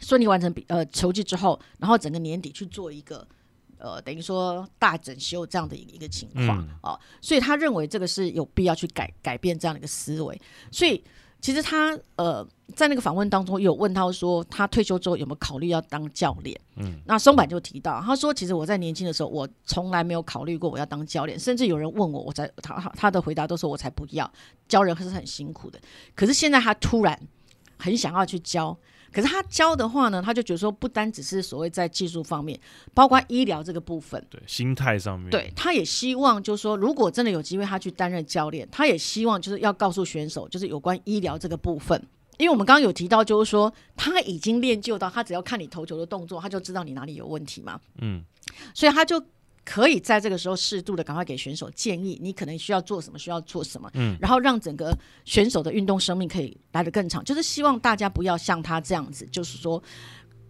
[0.00, 3.24] 顺利完成比呃球技之后，然后整个年底去做一个。
[3.80, 10.40] 呃，等于说大整修这样的一个情况哦，所以他认为这个是有必要去改改变这样的一个思维。
[10.70, 11.02] 所以
[11.40, 12.46] 其实他呃
[12.76, 16.60] 在那个访问当中有问他说，他退休之后有没有考虑要当教练？
[16.76, 24.30] 嗯，那松坂就提到，他说其实我在年轻的时候，我从来没有考虑过我要当教练，甚至有人问我，我才他他的回答都说我才不要
[24.68, 25.80] 教人，还是很辛苦的。
[26.14, 27.18] 可是现在他突然
[27.78, 28.76] 很想要去教。
[29.12, 32.58] 可是他教的话呢，他就觉得说，不单只是所谓在技术方面，
[32.94, 42.00] 包括医疗这个部分，对心态上面，对，他也希望就是说，如果真的有机会他去担任教练，他也希望就是要告诉选手，就是有关医疗这个部分，
[42.38, 48.22] 因为我们刚刚有提到，就是说他已经练就到，他只要看你投球的动作，他就知道你哪里有问题嘛，嗯，
[48.74, 49.22] 所以他就。
[49.64, 57.22] 可以在这个时候适度的赶快给选手建议，你可能需要做什么，需要做什么，嗯，然后让整个选手的运动生命可以来得更长。
[57.24, 59.80] 就是希望大家不要像他这样子，就是说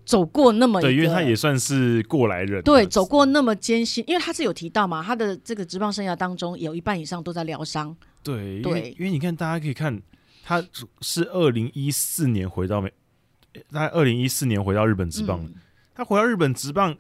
[0.07, 10.01] 走过那么，对，因为他也算是过来人，对，走过那么艰辛，因为他是有提到嘛，他的这个职棒生涯当中有一半以上都在疗伤，对，对，因为因为你看，大家可以看，
[10.45, 10.65] 他
[11.03, 12.91] 是二零一四年回到美，
[13.71, 15.55] 他二零一四年回到日本职棒，嗯，
[15.95, 16.97] 他回到日本职棒。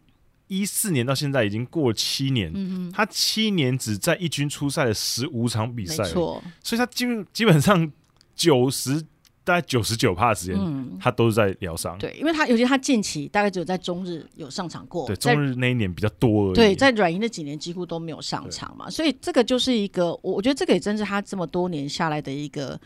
[0.51, 7.89] 一四年到现在已经过了七年，嗯，他七年只在一军出赛了十五场比赛，所以他基基本上
[8.35, 9.01] 九十
[9.45, 11.97] 大概九十九趴的时间，嗯，他都是在疗伤。
[11.99, 16.55] 对，因为他尤其他近期大概只有在中日有上场过，对，中日那一年比较多而已。
[16.55, 22.79] 对，在软银那几年几乎都没有上场嘛，所以这个就是一个，我我觉得这个也真是他这么多年下来的一个。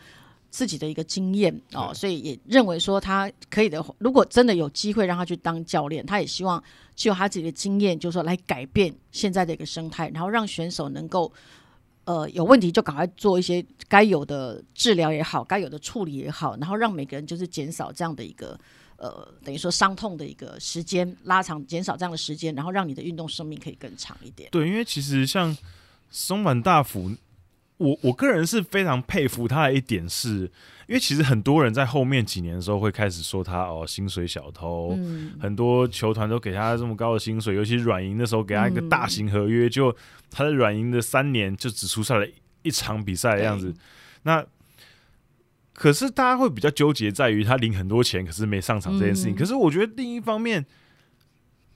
[0.55, 3.85] 自己的一个经验哦，所以也认为说他可以的。
[3.97, 6.63] 如果真的有机会让他去当教练，他也希望
[6.95, 11.29] 就他自己的经验，就是说来改变现在的一个生态，然后让选手能够
[12.05, 18.57] 呃有问题就赶快做一些该有的治疗也好，该有的处理也好，然后让每个人就是减少这样的一个
[18.95, 24.47] 呃等于说伤痛的一个时间拉长，减少这样的时间，然后让你的运动生命可以更长一点。
[24.53, 25.53] 对，因为其实像
[26.09, 27.11] 松坂大辅。
[27.77, 30.49] 我我个人是非常佩服他的一点是，
[30.87, 39.93] 因为其实很多人在后面几年的时候会开始说他哦薪水小偷，嗯、很多球团都给他这么高的薪水，尤其软银的时候给他一个大型合约，就
[40.31, 42.25] 他在软银的三年就只出赛了
[42.61, 43.73] 一场比赛的样子。
[44.23, 44.45] 那
[45.73, 49.33] 可是大家会比较纠结在于他领很多钱，可是没上场这件事情。
[49.33, 50.65] 嗯、可是我觉得另一方面，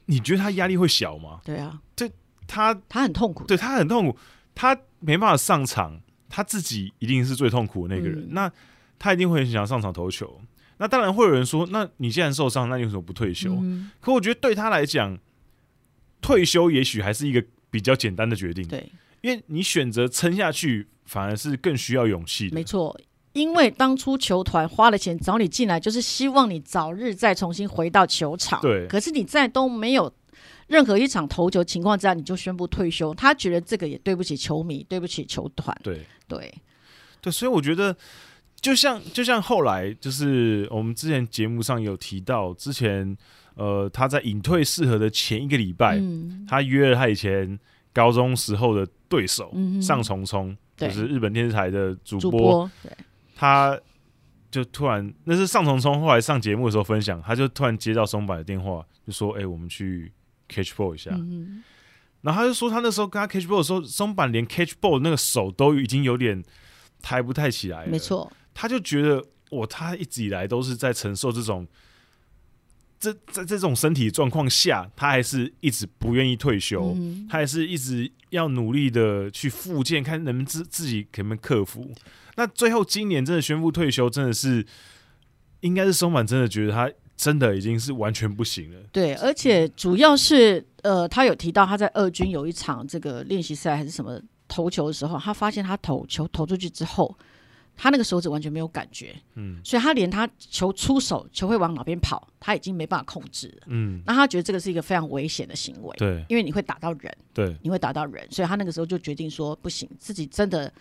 [0.06, 1.42] 你觉得他压力会小吗？
[1.44, 2.10] 对啊，对
[2.48, 4.18] 他他很痛苦，对他很痛苦，
[4.56, 4.80] 他。
[5.00, 6.00] 没办法上场，
[6.30, 8.20] 他自己一定是最痛苦的那个人。
[8.20, 8.52] 嗯、那
[8.98, 10.40] 他一定会很想上场投球。
[10.78, 15.18] 那当然会有人说：“那你既然受伤，那你为什么不退休？”嗯、可我觉得对他来讲，
[16.22, 18.66] 退休也许还是一个比较简单的决定。
[18.68, 18.90] 对，
[19.22, 22.56] 因为你选择撑下去，反而是更需要勇气的。
[22.56, 22.98] 没错，
[23.34, 28.62] 因为当初球团花了钱找你进来，就是希望你早日再重新回到球场。
[28.62, 30.14] 对，可是你再都没有。
[30.70, 35.78] 任何一场投球情况之下，你就宣布退休，他觉得这个也对不起球迷，对不起球团。
[35.84, 36.06] 对。
[36.28, 36.54] 对。
[37.22, 37.94] 对，所以我觉得，
[38.62, 43.18] 就像就像后来，就是我们之前节目上有提到，之前
[43.56, 47.60] 呃他在隐退适合的前一个礼拜，嗯、他约了他以前
[47.92, 52.72] 高中时候的对手、嗯、上重聪，就是日本电视台的主播，主播
[53.36, 53.78] 他
[54.50, 60.10] 就突然那是上重聪后来上节目的时候分享，他就突然接到松柏的电话，就说：“哎、欸，我们去。”
[60.50, 61.64] Catch ball 一下，嗯、
[62.22, 66.44] 然后他就说，他那时候跟他 catch ball 的时候，松坂连 catch ball 那个手都已经有点
[67.02, 67.92] 抬不太起来了。
[67.92, 71.66] 没错，他就觉得，我，他一直以来都是在承受这种，
[73.00, 81.94] 这在这种身体状况下，他还是一直不愿意退休，嗯、他还是一直要努力的去复健，看能不能自自己可不能克服。
[82.36, 84.66] 那最后今年真的宣布退休，真的是
[85.62, 86.92] 应该是松坂真的觉得他。
[87.20, 88.80] 真的已经是完全不行了。
[88.94, 94.18] 对，而且主要是，呃，他有提到他在二军有一场这个练习赛还是什么
[94.48, 97.14] 投球的时候，他发现他投球投出去之后，
[97.76, 110.72] 他那个手指完全没有感觉，嗯，所以他连他球出手，球会往哪边跑，他已经没办法控制了，嗯，那他觉得这个是一个非常危险的行为，对，因为你会打到人，对，你会打到人，所以他那个时候就决定说不行，自己真的。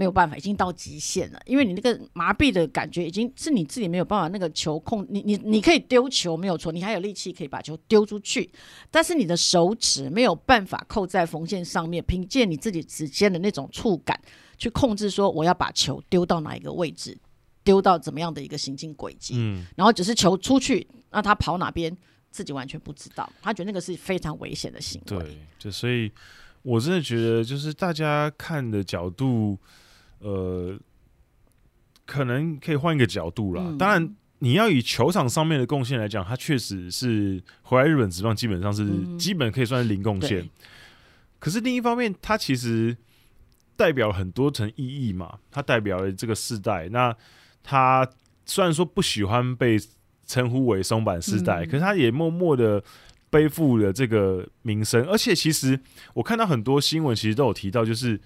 [0.00, 8.50] 没有办法，已经到极限了，因为你那个麻痹的感觉已经是你自己没有办法那个球控，你你你可以丢球没有错，你还有力气可以把球丢出去，
[8.90, 14.18] 但是你的手指没有办法扣在缝线上面，凭借你自己指尖的那种触感
[14.56, 17.14] 去控制说我要把球丢到哪一个位置，
[17.62, 21.94] 丢到怎么样的一个行进轨迹，嗯，然后只是球出去，那他跑哪边
[22.30, 26.10] 自己完全不知道，他觉得那个是非常危险的行为，对，就所以。
[26.62, 29.58] 我真的觉得，就是大家看的角度，
[30.20, 30.78] 呃，
[32.06, 33.62] 可能可以换一个角度啦。
[33.66, 38.86] 嗯、当然，你要以球场上面的贡献来讲，他确实是回来日本职棒基本上是
[39.18, 40.40] 基本可以算是零贡献。
[40.40, 40.50] 嗯、
[41.38, 42.96] 可是另一方面，他其实
[43.76, 45.38] 代表了很多层意义嘛。
[45.50, 46.88] 他代表了这个世代。
[46.90, 47.14] 那
[47.62, 48.08] 他
[48.46, 49.76] 虽然说不喜欢被
[50.26, 52.82] 称呼为松坂世代，嗯、可是他也默默的。
[53.32, 55.78] 背负了这个名声，而且其实
[56.14, 58.20] 我看到很多新闻，其实都有提到，就是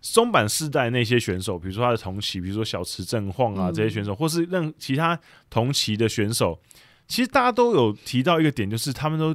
[0.00, 5.18] 松坂世代那些选手，比如说他的同期，比如说小池正晃啊这些选手，或是任其他
[5.48, 6.60] 同期的选手，
[7.06, 9.34] 其实大家都有提到一个点，就是他们都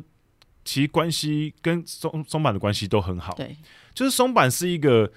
[0.63, 3.33] 其实关系跟松松坂的关系都很好。
[3.35, 3.55] 对，
[3.93, 5.11] 就是松坂是一个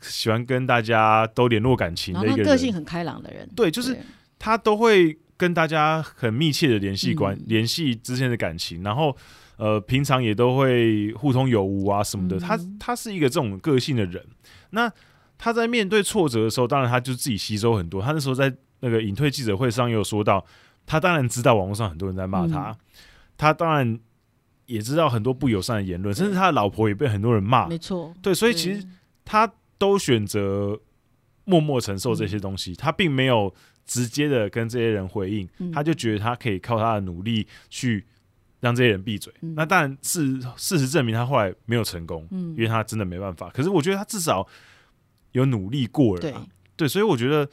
[0.00, 3.48] 喜欢跟大家都联络感情的一个人，个性很开朗的人。
[3.54, 3.96] 对，就是
[4.38, 5.18] 他都会。
[5.34, 9.16] 跟大家很密切的联系关联系之间的感情，然后
[9.56, 12.38] 呃，平常也都会互通有无啊什么的。
[12.38, 14.24] 他他是一个这种个性的人。
[14.70, 14.90] 那
[15.38, 18.02] 他在面对挫折的时候，当然他就自己吸收很多。
[18.02, 20.44] 他那时候在那个隐退记者会上也有说到，
[20.86, 22.76] 他当然知道网络上很多人在骂他，
[23.36, 23.98] 他当然
[24.66, 27.68] 也知道很多不友善的言论，甚至他的老婆也被很多人骂。
[27.68, 28.86] 没错，对，所以其实
[29.24, 30.80] 他都选择
[31.44, 33.54] 默默承受这些东西，他并没有。
[33.84, 38.06] 直接的跟这些人回应，嗯、他就觉得他可以靠他的努力去
[38.62, 39.34] 让这些人闭嘴。
[39.42, 43.50] 嗯、那当然是事实证明他后来没有成功，嗯、因为他真的没办法。
[43.50, 44.46] 可是我觉得他至少
[45.32, 46.34] 有努力过了，对，
[46.76, 47.46] 对，所以我觉得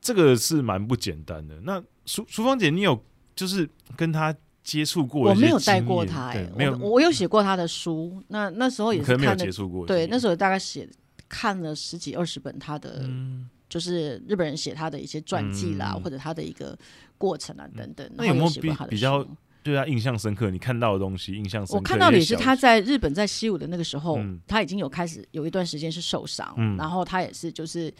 [0.00, 1.58] 这个是蛮不简单的。
[1.62, 3.00] 那淑淑芳姐，你有
[3.36, 3.66] 就是
[3.96, 5.30] 跟他接触过？
[5.30, 8.20] 我没有带过他、没有，我，我有写过他的书。
[8.28, 10.86] 那那时候也是看的，接触过，对，那时候大概写
[11.28, 13.04] 看了十几二十本他的。
[13.04, 16.74] 嗯就是日本人写他的一些传记啦，嗯、或者他的一个
[17.18, 18.10] 过程啊等等。
[18.14, 19.22] 那有没有比比较
[19.68, 20.50] 对他印象深刻？
[20.50, 21.76] 你看到的东西印象深刻？
[21.76, 27.92] 我看到的也是他在日本在西武的那个时候，嗯、他已经有开始有一段时间是受伤，嗯、然后他也是就是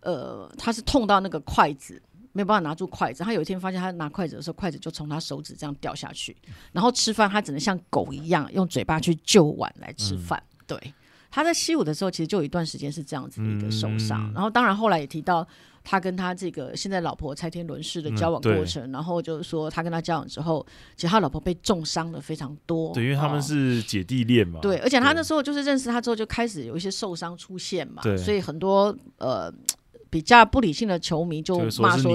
[0.00, 2.00] 呃，他是痛到那个筷子
[2.32, 3.24] 没有办法拿住筷子。
[3.24, 6.36] 他有一天发现他拿筷子的时候，筷子就从他手指这样掉下去，
[6.72, 10.42] 然后吃饭他只能像狗一样用嘴巴去救碗来吃饭。
[10.50, 10.94] 嗯、对。
[11.36, 15.46] 他在西武的时候，其实就有一段时间是这样子的一个受伤，嗯、然后当然后来也提到
[15.84, 29.52] 他跟他这个现在老婆蔡天伦氏的交往过程，嗯、然后就是说他跟他交往之后，其实他老婆被重伤的非常多，对，因为他们是姐弟恋嘛，对，而且他那时候就是认识他之后就开始有一些受伤出现嘛，对，所以很多呃。
[30.08, 32.12] 比较不理性的球迷就骂说，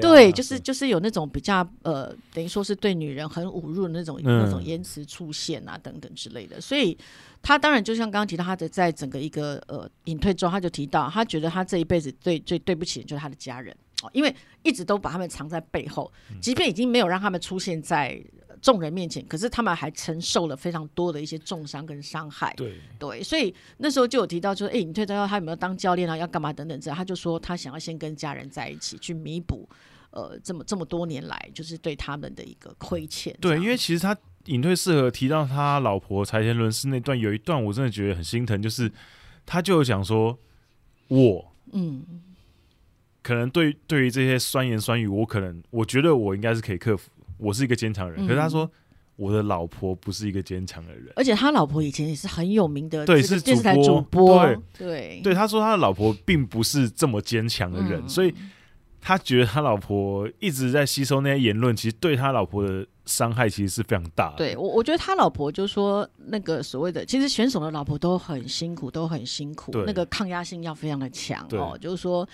[0.00, 6.60] 对，就是就是有那种比较呃，等于说是对女人很侮辱的那种那种言辞出现啊，等等之类的。
[6.60, 6.96] 所以
[7.42, 13.76] 他当然就像刚刚提到，他的在整个一个呃隐退之后，他就提到他觉得他这一辈子最最对不起的就是他的家人，
[14.12, 18.22] 因为一直都把他们藏在背后，即便已经没有让他们出现在。
[18.60, 22.52] 众人面前，可是他们还承受了非常多的一些重伤跟伤害。
[22.56, 26.16] 对对，所以那时候就有提到，说，哎，你退之后他有没有当教练啊？
[26.16, 26.96] 要干嘛等等这样。
[26.96, 29.68] 他就说他想要先跟家人在一起，去弥补
[30.10, 33.36] 呃这么这么多年来就是对他们的一个亏欠。
[33.40, 34.16] 对，因为其实他
[34.46, 38.90] 隐退适合提到他老婆柴田伦世那段，有一段我真的觉得很心疼，就是
[39.44, 40.38] 他就有讲说，
[41.08, 42.04] 我嗯，
[43.22, 47.10] 可能对对于这些酸言酸语，我可能我觉得我应该是可以克服。
[47.38, 48.70] 我是一个坚强人，嗯、可是他说
[49.16, 55.34] 我的老婆不是一个坚强的人，而且他老婆以前也是很有名的，对，是电视台主播，对对对。
[55.34, 58.34] 他说他的老婆并不是这么坚强的人，嗯、所以
[59.00, 64.36] 他觉得他老婆一直在吸收那些言论，其实对他老婆的伤害其实是非常大的。
[64.36, 71.78] 对我，我觉得他老婆就说那个所谓的，其实选手的老婆都很辛苦，都很辛苦，那个抗压性要非常的强哦。
[71.80, 72.28] 就是说，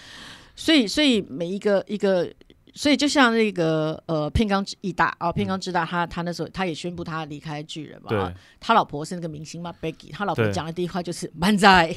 [0.57, 2.29] 所以所以每一个一个。
[2.75, 11.95] 所以就像那个呃片冈一大哦，片冈之大，他他那时候他也宣布他离开巨人嘛，他老婆是那个明星嘛，Becky，他老婆讲的第一句话就是万歳，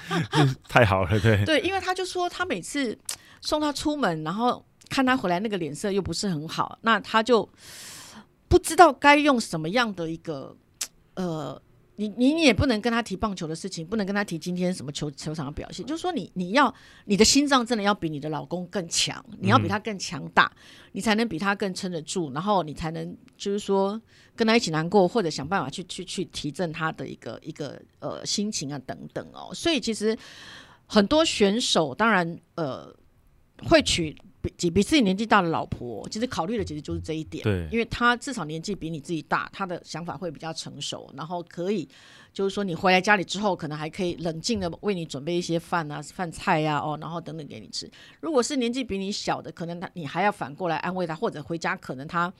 [0.68, 1.44] 太好了，对。
[1.46, 2.96] 对，因为他就说他每次
[3.40, 7.48] 送他出门，然后看他回来那个脸色又不是很好，那他就
[8.48, 10.56] 不知道该用什么样的一个
[11.14, 11.60] 呃。
[12.00, 16.74] 你你你也不能跟他提棒球的事情，不能跟他提今天什么球球场的表现，就是说你你要
[17.04, 24.00] 你的心脏真的要比你的老公更强，你要比他更强大，嗯、你才能比他更撑得住，然后你才能就是说
[24.34, 29.50] 跟他一起难过，或者想办法去去去提振他的一个一个呃心情啊等等哦。
[29.52, 30.16] 所以其实
[30.86, 32.90] 很多选手当然呃
[33.68, 41.86] 会娶比比自己年纪大的老婆，其实考虑的其实就是这一点，对，因为他至少年纪比你自己大，他的想法会比较成熟，然后可以
[42.32, 47.90] 就是说你回来家里之后，可能还可以冷静的为你准备一些饭啊、饭菜呀、啊，哦，然后等等给你吃。
[48.20, 52.32] 如果是年纪比你小的，可能他你还要反过来安慰他，或者回家可能他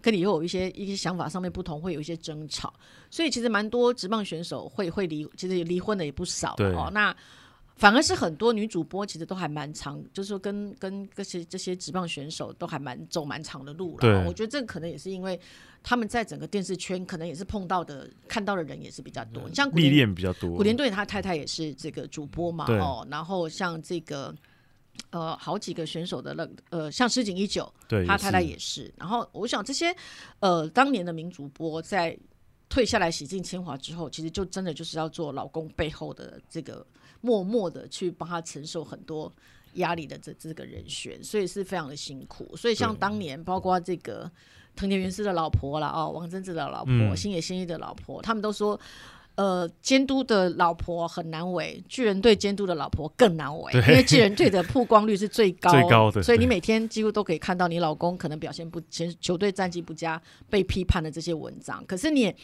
[0.00, 2.72] 跟你又有一些一些想法上面不同，会有一些争吵。
[3.10, 6.90] 所以其实蛮多职棒选手会会离，其实离婚的也不少哦。
[6.92, 7.14] 那
[7.78, 14.24] 反而是很多女主播其实都还蛮长，就是说跟跟这些这些职棒选手都还蛮走蛮长的路了。
[14.26, 15.38] 我觉得这个可能也是因为
[15.80, 19.48] 他们在整个电视圈可能也是碰到的看到的人也是比较多。
[19.48, 24.34] 你像历练比较多，古连队他太太也是这个主播嘛，哦，然后像这个
[25.10, 28.92] 呃好几个选手的那呃像石井一九，对，他太太也是。
[28.96, 29.94] 然后我想这些
[30.40, 32.18] 呃当年的名主播在
[32.68, 36.84] 退下来洗尽铅华之后，其实就真的就是要做老公背后的这个。
[37.20, 39.32] 默默的去帮他承受很多
[39.74, 42.56] 压力的这这个人选，所以是非常的辛苦。
[42.56, 44.30] 所以像当年，包括这个
[44.76, 48.78] 藤田元司的老婆啦，哦，王贞治的老婆，嗯、星野仙一的老婆，他们都说，
[49.34, 62.36] 呃，监督的老婆很难为，巨人队监督的老婆更难为，因为巨人队的曝光率是最 高，最高的，所以你每天几乎都可以看到你老公可能表现不，其实球队战绩不佳被批判的这些文章，可是你也。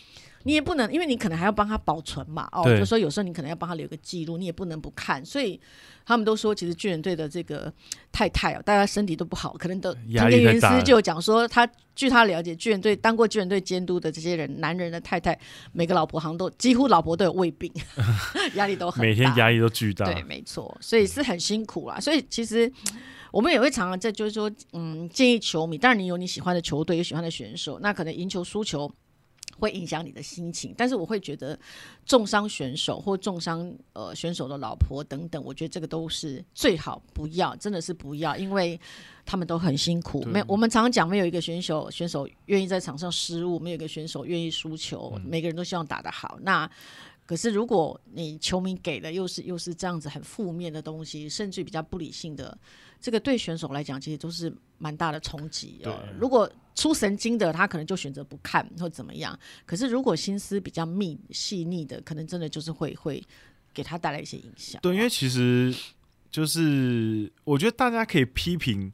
[0.44, 5.24] 你也不能，因为你可能还要帮他保存嘛，哦，就说有时候你可能要帮他留个记录，你也不能不看。
[5.24, 5.58] 所以
[6.04, 7.72] 他们都说，其实巨人队的这个
[8.12, 15.38] 太太哦，大家身体都不好，可能都藤田元司就讲说，他据他了解，巨人队当过巨人队监督的这些人，男人的太太，
[15.72, 17.72] 每个老婆好像都几乎老婆都有胃病，
[18.54, 20.04] 压力都很大，每天压力都巨大。
[20.04, 21.98] 对，没错，所以是很辛苦啦。
[21.98, 22.70] 所以其实
[23.32, 28.92] 我们也会常常在就是说，嗯，建议球迷，当然你有你喜欢的球队，有喜欢的选手，那可能赢球输球。
[29.58, 31.58] 会影响你的心情，但是我会觉得
[32.04, 38.78] 重伤选手或重伤呃选手的老婆等等，我觉得这个都是最好不要，真的是不要，因为
[39.24, 40.22] 他们都很辛苦。
[40.24, 46.38] 没，我们常常讲，没有一个选手选手愿意在场上失误，没有一个选手愿意输球，嗯、每个人都希望打得好。
[46.42, 46.70] 那
[47.26, 52.56] 可是如果你球迷给的又是又是这样子很负面的东西，甚至比较不理性的。
[53.00, 56.02] 这个对选手来讲，其实都是蛮大的冲击啊。
[56.18, 59.38] 如果出神经的，他可能就选择不看或怎么样。
[59.64, 63.22] 可是如果心思比较密细腻的，可能真的就是会会
[63.72, 64.80] 给他带来一些影响。
[64.82, 65.74] 对，因为其实
[66.30, 68.92] 就是我觉得大家可以批评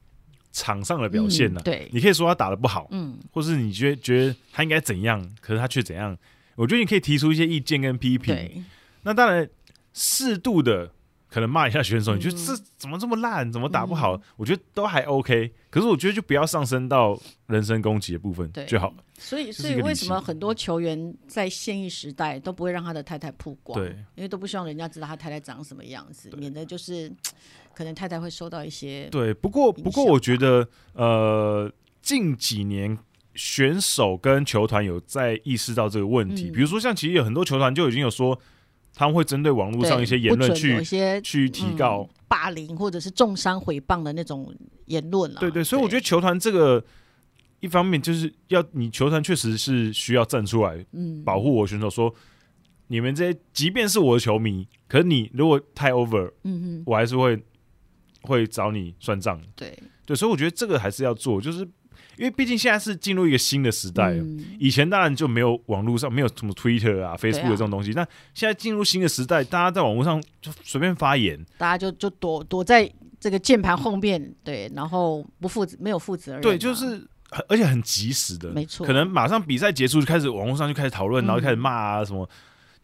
[0.53, 1.65] 场上的表现呢、啊嗯。
[1.65, 6.17] 对，你可以说他打的不好，嗯，或是你觉得觉得他应该怎样，可是他却怎样。
[6.57, 8.35] 我觉得你可以提出一些意见跟批评。
[8.35, 8.63] 对，
[9.03, 9.49] 那当然
[9.93, 10.93] 适度的。
[11.31, 14.17] 可能骂一下选手，你觉得这怎么这么烂，怎么打不好？
[14.17, 17.17] 嗯、我觉得都还 OK，可是我觉得就不要上升到
[17.47, 18.97] 人身攻击的部分就好了。
[19.17, 23.79] 所以，所以为什么很多球员在现役时代都不会让他的太太曝光？
[23.79, 27.09] 对，因为都不希望人家知道他太太长什么样子，免得就是
[27.73, 29.07] 可能太太会受到一些。
[29.11, 31.71] 对，不过不过我觉得呃，
[32.03, 32.99] 近几年
[33.37, 38.37] 选手跟球团有在意识到这个问题，嗯、比如说像其实有很多球团就已经有说。
[39.01, 40.79] 他们会针对网络上一些言论去
[41.23, 44.55] 去提告、嗯、霸凌或者是重伤诽谤的那种
[44.85, 45.41] 言论了。
[45.41, 46.85] 对对，所以我觉得球团这个
[47.61, 52.17] 一方面就是要你球团确实是需要站出来，嗯，保护我选手说，说
[52.89, 57.43] 你们这些即便是我的球迷，可是你如果太 over，嗯嗯，我还是会
[58.25, 59.41] 会找你算账。
[59.57, 61.67] 对对，所以我觉得这个还是要做，就是。
[62.21, 67.93] 因为毕竟现在是进入一个新的时代，嗯、以前当然就没有网络上没有什么 Twitter 啊、Facebook 这种东西。
[67.93, 77.03] 那、啊、现在进入新的时代，大家在网络上就随便发言，大家就就躲躲在这个键盘后面，对，然后不负责，没有负责任、啊，对，就是
[77.49, 82.29] 而且很及时的，没错，可能马上比赛结束就开始网络上就开始讨论，然后就开始骂啊什么，嗯、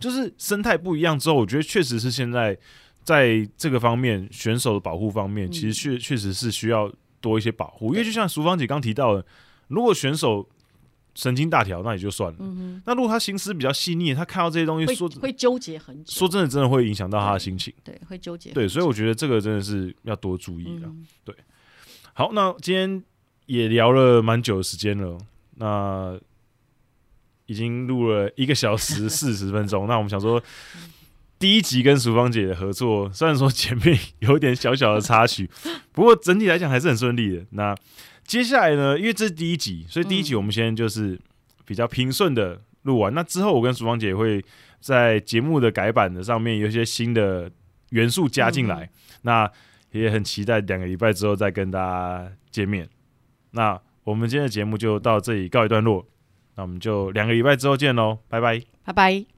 [0.00, 2.56] 就是生态不一样之后，我觉得确实是现在
[3.04, 6.90] 在这个方面选手的保护方面，其实确确实是需要。
[7.26, 9.26] 多一些保护，因为就像淑芳姐刚提到的，
[9.66, 10.48] 如果选手
[11.16, 12.38] 神经大条，那也就算了。
[12.40, 16.12] 嗯、那如果他心思比较细腻，他看到这些东西说，说会纠结很久。
[16.12, 17.74] 说真的，真的会影响到他的心情。
[17.82, 18.52] 对，对会纠结。
[18.52, 20.86] 对，所以我觉得这个真的是要多注意的。
[20.86, 21.34] 嗯、对，
[22.12, 23.02] 好，那今天
[23.46, 25.18] 也聊了蛮久的时间了，
[25.56, 26.16] 那
[27.46, 29.88] 已经录了一个小时四十分钟。
[29.88, 30.40] 那我们想说。
[31.46, 35.48] 第一集跟淑芳姐的合作，虽然说前面有点小小的插曲，
[35.94, 37.46] 不过整体来讲还是很顺利的。
[37.50, 37.72] 那
[38.24, 41.16] 接下来呢，因为这是第一集，所以第一集我们先就是
[41.64, 43.14] 比较平顺的录完。
[43.14, 44.44] 那之后我跟淑芳姐会
[44.80, 47.48] 在节目的改版的上面有一些新的
[47.90, 48.90] 元素加进来。
[49.22, 49.48] 那
[49.92, 52.88] 也很期待两个礼拜之后再跟大家见面。
[53.52, 56.04] 那我们今天的节目就到这里告一段落。
[56.56, 59.35] 那我们就两个礼拜之后见喽，拜拜，拜拜。